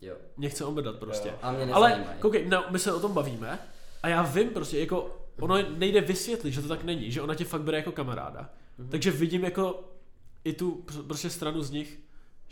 jo. 0.00 0.14
mě 0.36 0.48
chce 0.48 0.64
omrdat 0.64 0.96
prostě. 0.96 1.28
Jo. 1.28 1.34
A 1.42 1.52
mě 1.52 1.72
Ale 1.72 2.04
koukej, 2.20 2.48
no, 2.48 2.64
my 2.70 2.78
se 2.78 2.92
o 2.92 3.00
tom 3.00 3.12
bavíme 3.12 3.58
a 4.02 4.08
já 4.08 4.22
vím 4.22 4.48
prostě, 4.50 4.80
jako 4.80 5.16
ono 5.40 5.56
nejde 5.76 6.00
vysvětlit, 6.00 6.52
že 6.52 6.62
to 6.62 6.68
tak 6.68 6.84
není, 6.84 7.10
že 7.10 7.22
ona 7.22 7.34
tě 7.34 7.44
fakt 7.44 7.62
bere 7.62 7.76
jako 7.78 7.92
kamaráda. 7.92 8.50
Mhm. 8.78 8.88
Takže 8.88 9.10
vidím 9.10 9.44
jako 9.44 9.84
i 10.44 10.52
tu 10.52 10.84
pr- 10.86 11.06
prostě 11.06 11.30
stranu 11.30 11.62
z 11.62 11.70
nich, 11.70 12.00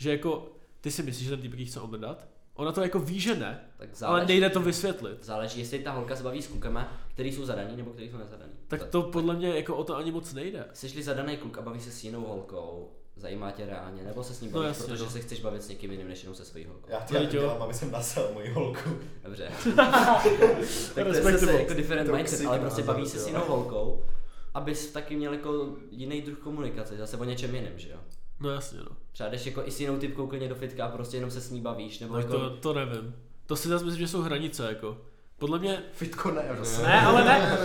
že 0.01 0.11
jako 0.11 0.51
ty 0.81 0.91
si 0.91 1.03
myslíš, 1.03 1.27
že 1.27 1.37
ten 1.37 1.41
typ 1.51 1.67
chce 1.67 1.79
omrdat 1.79 2.27
Ona 2.53 2.71
to 2.71 2.81
jako 2.81 2.99
ví, 2.99 3.19
že 3.19 3.35
ne, 3.35 3.61
Tak 3.77 3.89
ale 3.89 3.95
záleží, 3.97 4.27
nejde 4.27 4.49
to 4.49 4.61
vysvětlit. 4.61 5.25
záleží, 5.25 5.59
jestli 5.59 5.79
ta 5.79 5.91
holka 5.91 6.15
se 6.15 6.23
baví 6.23 6.41
s 6.41 6.47
klukama, 6.47 6.93
který 7.13 7.31
jsou 7.31 7.45
zadaný 7.45 7.77
nebo 7.77 7.91
který 7.91 8.09
jsou 8.09 8.17
nezadaný. 8.17 8.51
Tak 8.67 8.83
to 8.83 9.01
podle 9.01 9.35
mě 9.35 9.55
jako 9.55 9.75
o 9.75 9.83
to 9.83 9.95
ani 9.95 10.11
moc 10.11 10.33
nejde. 10.33 10.65
Jsi 10.73 11.03
zadaný 11.03 11.37
kluk 11.37 11.57
a 11.57 11.61
baví 11.61 11.79
se 11.79 11.91
s 11.91 12.03
jinou 12.03 12.21
holkou, 12.21 12.91
zajímá 13.15 13.51
tě 13.51 13.65
reálně, 13.65 14.03
nebo 14.03 14.23
se 14.23 14.33
s 14.33 14.41
ní 14.41 14.47
No 14.47 14.53
bavíš, 14.53 14.67
jasně, 14.67 14.85
protože 14.85 15.03
no. 15.03 15.09
se 15.09 15.19
chceš 15.19 15.41
bavit 15.41 15.63
s 15.63 15.69
někým 15.69 15.91
jiným 15.91 16.07
než 16.07 16.23
jenom 16.23 16.35
se 16.35 16.45
svojí 16.45 16.65
holkou. 16.65 16.91
Já 16.91 16.99
to 16.99 17.15
já 17.15 17.23
dělám, 17.23 17.61
aby 17.61 17.73
jsem 17.73 17.91
nasel 17.91 18.29
moji 18.33 18.49
holku. 18.49 18.89
Dobře. 19.23 19.51
tak 19.75 20.93
to 20.93 20.99
je 20.99 21.21
zase 21.37 21.53
jako 21.59 21.73
different 21.73 22.09
Toxic 22.09 22.29
mindset, 22.31 22.47
ale 22.47 22.59
prostě 22.59 22.83
baví 22.83 23.05
se 23.05 23.19
s 23.19 23.27
jinou 23.27 23.41
holkou, 23.47 24.05
abys 24.53 24.91
taky 24.91 25.15
měl 25.15 25.33
jako 25.33 25.75
jiný 25.91 26.21
druh 26.21 26.39
komunikace, 26.39 26.97
zase 26.97 27.17
o 27.17 27.23
něčem 27.23 27.55
jiném, 27.55 27.79
že 27.79 27.89
jo? 27.89 27.97
No 28.41 28.49
jasně, 28.49 28.79
no. 28.79 28.97
Třeba 29.11 29.29
jdeš 29.29 29.45
jako 29.45 29.61
i 29.65 29.71
s 29.71 29.79
jinou 29.79 29.97
typkou 29.99 30.27
klidně 30.27 30.49
do 30.49 30.55
fitka, 30.55 30.85
a 30.85 30.89
prostě 30.89 31.17
jenom 31.17 31.31
se 31.31 31.41
s 31.41 31.49
ní 31.51 31.61
bavíš, 31.61 31.99
nebo 31.99 32.13
Tak 32.15 32.23
jako... 32.25 32.39
to, 32.39 32.49
to 32.49 32.73
nevím. 32.73 33.15
To 33.45 33.55
si 33.55 33.67
zase 33.67 33.85
myslím, 33.85 33.99
že 34.01 34.07
jsou 34.07 34.21
hranice, 34.21 34.67
jako. 34.67 34.97
Podle 35.39 35.59
mě, 35.59 35.83
Fitko 35.93 36.31
ne, 36.31 36.43
prostě. 36.57 36.83
ne, 36.83 37.01
ale 37.01 37.23
ne. 37.25 37.57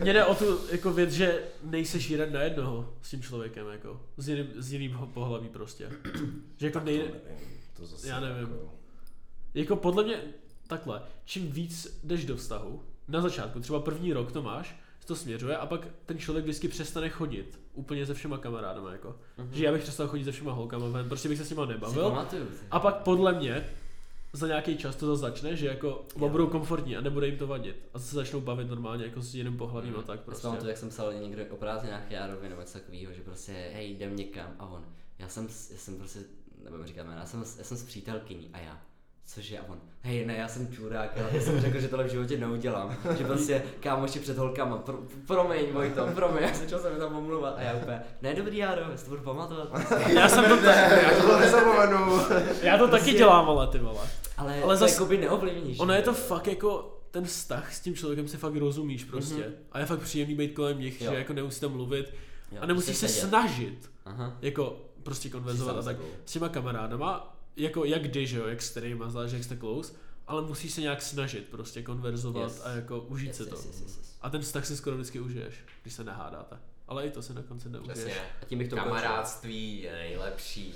Mně 0.00 0.12
jde 0.12 0.24
o 0.24 0.34
tu 0.34 0.60
jako 0.72 0.92
věc, 0.92 1.10
že 1.10 1.42
nejseš 1.62 2.10
jeden 2.10 2.32
na 2.32 2.40
jednoho 2.42 2.94
s 3.02 3.10
tím 3.10 3.22
člověkem, 3.22 3.66
jako. 3.68 4.00
S 4.16 4.28
jiným, 4.28 4.46
s 4.56 4.72
jiným 4.72 4.98
pohlaví 5.14 5.48
prostě. 5.48 5.90
Že 6.56 6.66
jako 6.66 6.80
nejde, 6.80 7.04
To 7.76 7.86
zase 7.86 8.08
Já 8.08 8.20
nevím. 8.20 8.40
Jako, 8.40 8.72
Jako 9.54 9.76
podle 9.76 10.04
mě 10.04 10.20
takhle, 10.66 11.02
čím 11.24 11.50
víc 11.52 12.00
jdeš 12.04 12.24
do 12.24 12.36
vztahu, 12.36 12.82
na 13.08 13.20
začátku, 13.20 13.60
třeba 13.60 13.80
první 13.80 14.12
rok 14.12 14.32
to 14.32 14.42
máš, 14.42 14.76
to 15.06 15.16
směřuje 15.16 15.56
a 15.56 15.66
pak 15.66 15.88
ten 16.06 16.18
člověk 16.18 16.44
vždycky 16.44 16.68
přestane 16.68 17.08
chodit 17.08 17.60
úplně 17.74 18.06
se 18.06 18.14
všema 18.14 18.38
kamarádama, 18.38 18.92
jako. 18.92 19.16
Mhm. 19.38 19.48
Že 19.52 19.64
já 19.64 19.72
bych 19.72 19.82
přestal 19.82 20.08
chodit 20.08 20.24
se 20.24 20.32
všema 20.32 20.52
holkama 20.52 20.88
ven, 20.88 21.08
prostě 21.08 21.28
bych 21.28 21.38
se 21.38 21.44
s 21.44 21.50
nima 21.50 21.66
nebavil. 21.66 22.26
A 22.70 22.80
pak 22.80 22.96
podle 22.96 23.32
mě 23.32 23.66
za 24.32 24.46
nějaký 24.46 24.76
čas 24.76 24.96
to 24.96 25.06
zase 25.06 25.20
začne, 25.20 25.56
že 25.56 25.66
jako 25.66 26.04
oba 26.14 26.28
budou 26.28 26.46
komfortní 26.46 26.96
a 26.96 27.00
nebude 27.00 27.26
jim 27.26 27.38
to 27.38 27.46
vadit. 27.46 27.76
A 27.94 27.98
zase 27.98 28.16
začnou 28.16 28.40
bavit 28.40 28.68
normálně 28.68 29.04
jako 29.04 29.22
s 29.22 29.34
jiným 29.34 29.56
pohlavím 29.56 29.96
a 29.96 30.02
tak 30.02 30.20
prostě. 30.20 30.42
pamatuju, 30.42 30.68
jak 30.68 30.78
jsem 30.78 30.88
psal 30.88 31.12
někdo 31.12 31.42
o 31.50 31.56
prázdninách 31.56 32.10
Járovi 32.10 32.48
nebo 32.48 32.60
něco 32.60 32.78
takového, 32.78 33.12
že 33.12 33.22
prostě, 33.22 33.52
hej, 33.52 33.90
jdem 33.90 34.16
někam 34.16 34.54
a 34.58 34.66
on, 34.66 34.84
já 35.18 35.28
jsem, 35.28 35.44
já 35.44 35.78
jsem 35.78 35.96
prostě, 35.96 36.20
nebo 36.64 36.86
říkám, 36.86 37.10
já 37.10 37.26
jsem, 37.26 37.44
já 37.58 37.64
jsem 37.64 37.76
s 37.76 37.84
přítelkyní 37.84 38.50
a 38.52 38.58
já, 38.58 38.80
cože 39.26 39.58
a 39.58 39.62
on, 39.68 39.78
hej, 40.02 40.26
ne, 40.26 40.36
já 40.36 40.48
jsem 40.48 40.72
čurák, 40.72 41.10
ale 41.18 41.28
já 41.32 41.40
jsem 41.42 41.60
řekl, 41.60 41.80
že 41.80 41.88
tohle 41.88 42.04
v 42.04 42.10
životě 42.10 42.38
neudělám, 42.38 42.96
že 43.18 43.24
prostě 43.24 43.62
kámoši 43.80 44.18
před 44.20 44.38
holkama, 44.38 44.78
pro, 44.78 44.98
promiň, 45.26 45.72
Vojto, 45.72 46.06
promiň, 46.14 46.42
já 46.42 46.54
začal 46.54 46.78
jsem 46.80 46.96
tam 46.98 47.16
omluvat 47.16 47.54
a 47.58 47.60
já 47.62 47.74
úplně, 47.76 48.02
ne, 48.22 48.34
dobrý 48.34 48.56
já 48.56 48.76
si 48.96 49.04
to 49.04 49.10
budu 49.10 49.22
pamatovat, 49.22 49.68
Já 50.14 50.28
jsem 50.28 50.44
to, 50.44 50.56
já 50.66 51.20
to 51.22 51.38
nezapomenu. 51.40 52.20
já 52.62 52.78
to 52.78 52.88
taky 52.88 53.12
dělám, 53.12 53.48
ale 53.48 53.66
ty 53.66 53.78
vole. 53.78 54.00
ale, 54.36 54.52
Ale 54.52 54.62
ale 54.62 54.74
to 54.78 54.84
zas- 54.84 54.92
jakoby 54.92 55.18
neovlivníš. 55.18 55.78
Ono 55.80 55.94
je 55.94 56.02
to 56.02 56.14
fakt 56.14 56.46
jako 56.46 56.92
ten 57.10 57.24
vztah 57.24 57.74
s 57.74 57.80
tím 57.80 57.94
člověkem 57.94 58.28
si 58.28 58.36
fakt 58.36 58.56
rozumíš 58.56 59.04
prostě. 59.04 59.34
Mhm. 59.34 59.54
A 59.72 59.78
je 59.78 59.86
fakt 59.86 60.00
příjemný 60.00 60.34
být 60.34 60.52
kolem 60.54 60.80
nich, 60.80 61.00
Jo. 61.02 61.10
že 61.12 61.18
jako 61.18 61.32
nemusíte 61.32 61.68
mluvit 61.68 62.14
Jo, 62.52 62.58
a 62.60 62.66
nemusíš 62.66 62.88
prostě 62.90 63.08
se 63.08 63.14
sedět. 63.14 63.28
snažit 63.28 63.90
Aha. 64.04 64.36
jako 64.42 64.76
prostě 65.02 65.28
konverzovat 65.28 65.76
a 65.76 65.82
tak 65.82 65.96
s 66.24 66.32
těma 66.32 66.48
kamarádama, 66.48 67.35
jako 67.56 67.84
jak 67.84 68.02
kdy, 68.02 68.26
že 68.26 68.38
jo, 68.38 68.46
jak 68.46 68.62
s 68.62 68.70
kterýma, 68.70 69.10
záleží 69.10 69.34
jak 69.36 69.44
jste 69.44 69.56
close, 69.56 69.92
ale 70.26 70.42
musíš 70.42 70.72
se 70.72 70.80
nějak 70.80 71.02
snažit 71.02 71.48
prostě 71.50 71.82
konverzovat 71.82 72.50
Yes. 72.52 72.62
a 72.64 72.70
jako 72.70 73.00
užít 73.00 73.28
Yes, 73.28 73.36
si 73.36 73.44
to. 73.46 73.56
yes, 73.56 73.64
yes, 73.66 73.80
yes, 73.80 73.96
yes. 73.98 74.16
A 74.22 74.30
ten 74.30 74.40
vztah 74.40 74.66
si 74.66 74.76
skoro 74.76 74.96
vždycky 74.96 75.20
užiješ, 75.20 75.54
když 75.82 75.94
se 75.94 76.04
nehádáte. 76.04 76.56
Ale 76.88 77.06
i 77.06 77.10
to 77.10 77.22
se 77.22 77.34
na 77.34 77.42
konci 77.42 77.68
neužiješ. 77.68 77.98
Přesně. 77.98 78.14
A 78.42 78.44
tím 78.44 78.58
bych 78.58 78.68
to. 78.68 78.76
Kamarádství 78.76 79.82
je 79.82 79.92
nejlepší. 79.92 80.74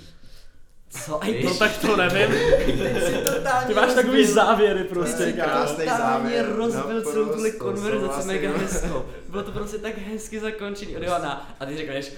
Co? 1.05 1.23
Aj 1.23 1.43
No 1.43 1.57
tak 1.57 1.77
to 1.77 1.97
nevím. 1.97 2.29
Ty 3.67 3.73
máš 3.73 3.93
takový 3.93 4.21
rozbil- 4.21 4.33
závěry 4.33 4.83
Ty 4.83 4.89
prostě, 4.89 5.23
jsi 5.23 5.33
kámo. 5.33 5.49
krásný 5.51 5.77
totálně 5.83 5.97
závěr, 5.97 6.45
rozbil 6.55 7.01
celou 7.01 7.25
tuhle 7.33 7.51
konverzaci 7.51 7.99
souhlasím. 7.99 8.27
mega 8.27 8.51
hezkou. 8.57 9.05
Bylo 9.29 9.43
to 9.43 9.51
prostě 9.51 9.77
tak 9.77 9.97
hezky 9.97 10.39
zakončený 10.39 10.97
od 10.97 11.03
Johana. 11.03 11.55
A 11.59 11.65
ty 11.65 11.77
řekneš 11.77 12.11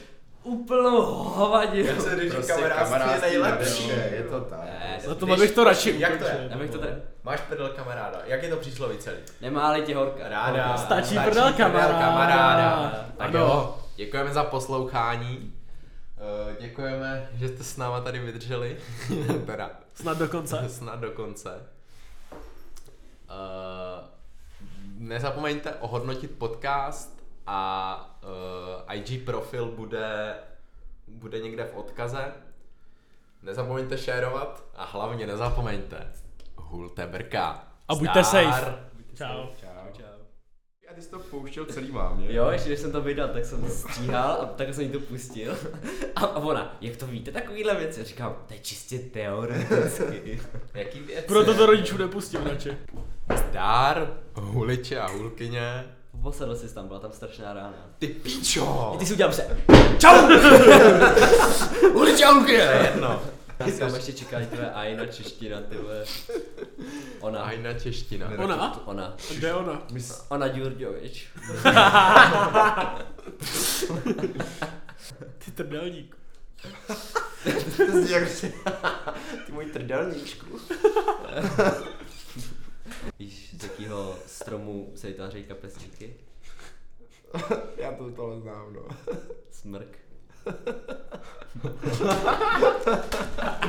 úplnou 0.43 1.01
hovadinu. 1.13 1.87
Já 1.89 2.01
se 2.01 2.23
že 2.23 2.29
Prostě 2.29 2.53
kamarádství 2.53 3.33
je 3.33 3.39
nejlepší. 3.39 3.87
je, 3.87 4.09
je 4.15 4.23
to 4.23 4.41
tak. 4.41 4.59
Ne, 4.63 4.89
Na 4.91 5.07
Když- 5.07 5.17
tohle 5.19 5.37
bych 5.37 5.51
to 5.51 5.63
radši 5.63 5.95
Jak 5.99 6.17
to 6.17 6.23
je? 6.25 6.49
bych 6.57 6.71
to 6.71 6.77
tady... 6.79 6.91
Máš 7.23 7.41
prdel 7.41 7.69
kamaráda. 7.69 8.21
Jak 8.25 8.43
je 8.43 8.49
to 8.49 8.55
přísloví 8.57 8.97
celý? 8.97 9.17
Nemá-li 9.41 9.81
tě 9.81 9.95
horka. 9.95 10.29
Ráda. 10.29 10.77
Stačí 10.77 11.19
prdel 11.25 11.53
kamaráda. 11.53 11.99
kamaráda. 11.99 13.05
Tak 13.17 13.27
Ano. 13.29 13.39
jo, 13.39 13.77
děkujeme 13.95 14.33
za 14.33 14.43
poslouchání. 14.43 15.53
Eh, 16.17 16.55
Děkujeme, 16.61 17.29
že 17.33 17.47
jste 17.47 17.63
s 17.63 17.77
náma 17.77 18.01
tady 18.01 18.19
vydrželi. 18.19 18.77
teda, 19.45 19.71
Snad 19.93 20.17
do 20.17 20.27
konce. 20.27 20.63
snad 20.69 20.99
do 20.99 21.11
konce. 21.11 21.61
Eh, 23.29 24.03
nezapomeňte 24.97 25.73
ohodnotit 25.73 26.31
podcast 26.37 27.22
a 27.47 28.19
eh, 28.89 28.95
IG 28.95 29.25
profil 29.25 29.65
bude, 29.65 30.35
bude 31.07 31.39
někde 31.39 31.63
v 31.63 31.77
odkaze. 31.77 32.31
Nezapomeňte 33.41 33.97
šérovat 33.97 34.63
a 34.75 34.85
hlavně 34.85 35.27
nezapomeňte 35.27 36.11
hulte 36.55 37.07
brka. 37.07 37.67
A 37.87 37.95
buďte 37.95 38.23
Zdar. 38.23 38.51
safe. 38.51 38.75
Čau. 39.15 39.47
Čau. 39.59 39.91
Čau. 39.97 40.03
A 40.89 40.93
ty 40.95 41.01
jsi 41.01 41.09
to 41.09 41.19
pouštěl 41.19 41.65
celý 41.65 41.91
mámě. 41.91 42.27
Jo, 42.29 42.49
ještě 42.49 42.69
když 42.69 42.79
jsem 42.79 42.91
to 42.91 43.01
vydal, 43.01 43.27
tak 43.27 43.45
jsem 43.45 43.61
to 43.61 43.69
stříhal 43.69 44.31
a 44.31 44.45
tak 44.45 44.73
jsem 44.73 44.83
jí 44.83 44.89
to 44.89 44.99
pustil. 44.99 45.57
A, 46.15 46.19
a 46.25 46.35
ona, 46.37 46.77
jak 46.81 46.97
to 46.97 47.07
víte, 47.07 47.31
takovýhle 47.31 47.75
věci? 47.75 47.99
Já 47.99 48.05
říkám, 48.05 48.35
to 48.47 48.53
je 48.53 48.59
čistě 48.59 48.99
teoreticky. 48.99 50.41
Jaký 50.73 50.99
věci? 50.99 51.27
Proto 51.27 51.53
to 51.53 51.65
rodičů 51.65 51.97
nepustím 51.97 52.45
radši. 52.45 52.77
Zdar, 53.35 54.17
huliče 54.33 54.99
a 54.99 55.07
hulkyně. 55.07 55.95
Posadl 56.21 56.55
jsi 56.55 56.73
tam, 56.73 56.87
byla 56.87 56.99
tam 56.99 57.11
strašná 57.11 57.53
rána. 57.53 57.73
Ty 57.99 58.07
pičo! 58.07 58.95
Ty 58.99 59.05
si 59.05 59.13
udělal 59.13 59.33
se. 59.33 59.57
Hulkyně! 61.93 62.25
To 62.45 62.51
je 62.51 62.89
jedno. 62.91 63.21
Já 63.59 63.77
tam 63.79 63.95
ještě 63.95 64.13
čekají 64.13 64.45
tvoje 64.45 64.71
Aina 64.71 65.05
čeština, 65.05 65.61
ty 65.61 65.77
vole. 65.77 66.03
Ona. 67.19 67.41
Ajna 67.43 67.73
čeština. 67.73 68.31
Ona? 68.37 68.87
Ona. 68.87 69.15
Kde 69.35 69.47
je 69.47 69.53
ona? 69.53 69.81
Ona 70.29 70.47
Djurdjovič. 70.47 71.27
Ty 75.45 75.51
trdelník. 75.51 76.15
To 77.77 77.83
zní 77.91 78.09
jak 78.09 78.27
si... 78.29 78.53
Ty 79.45 79.51
můj 79.51 79.65
trdelníčku. 79.65 80.45
Víš, 83.23 83.55
z 83.59 83.63
jakého 83.63 84.15
stromu 84.27 84.91
se 84.95 85.07
vytvářejí 85.07 85.43
kapesníky? 85.43 86.13
Já 87.77 87.91
to 87.91 88.11
tohle 88.11 88.39
znám, 88.41 88.73
no. 88.73 88.81
Smrk. 89.51 89.97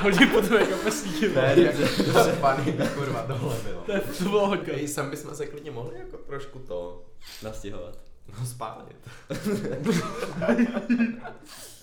Hodně 0.00 0.26
po 0.26 0.40
tvé 0.40 0.66
kapesníky. 0.66 1.28
Ne, 1.28 1.54
jak 1.56 1.74
to 1.74 1.82
je 2.28 2.32
funny, 2.32 2.88
kurva, 2.94 3.22
tohle 3.26 3.56
bylo. 3.62 3.82
To, 3.82 3.92
je- 3.92 4.00
to 4.00 4.24
bylo 4.24 4.48
hodně. 4.48 4.72
Ej, 4.72 4.88
sem 4.88 5.10
bychom 5.10 5.34
se 5.36 5.46
klidně 5.46 5.70
mohli 5.70 5.98
jako 5.98 6.16
trošku 6.16 6.58
to, 6.58 7.04
Nastěhovat. 7.42 7.98
no 8.40 8.46
spálit. 8.46 8.96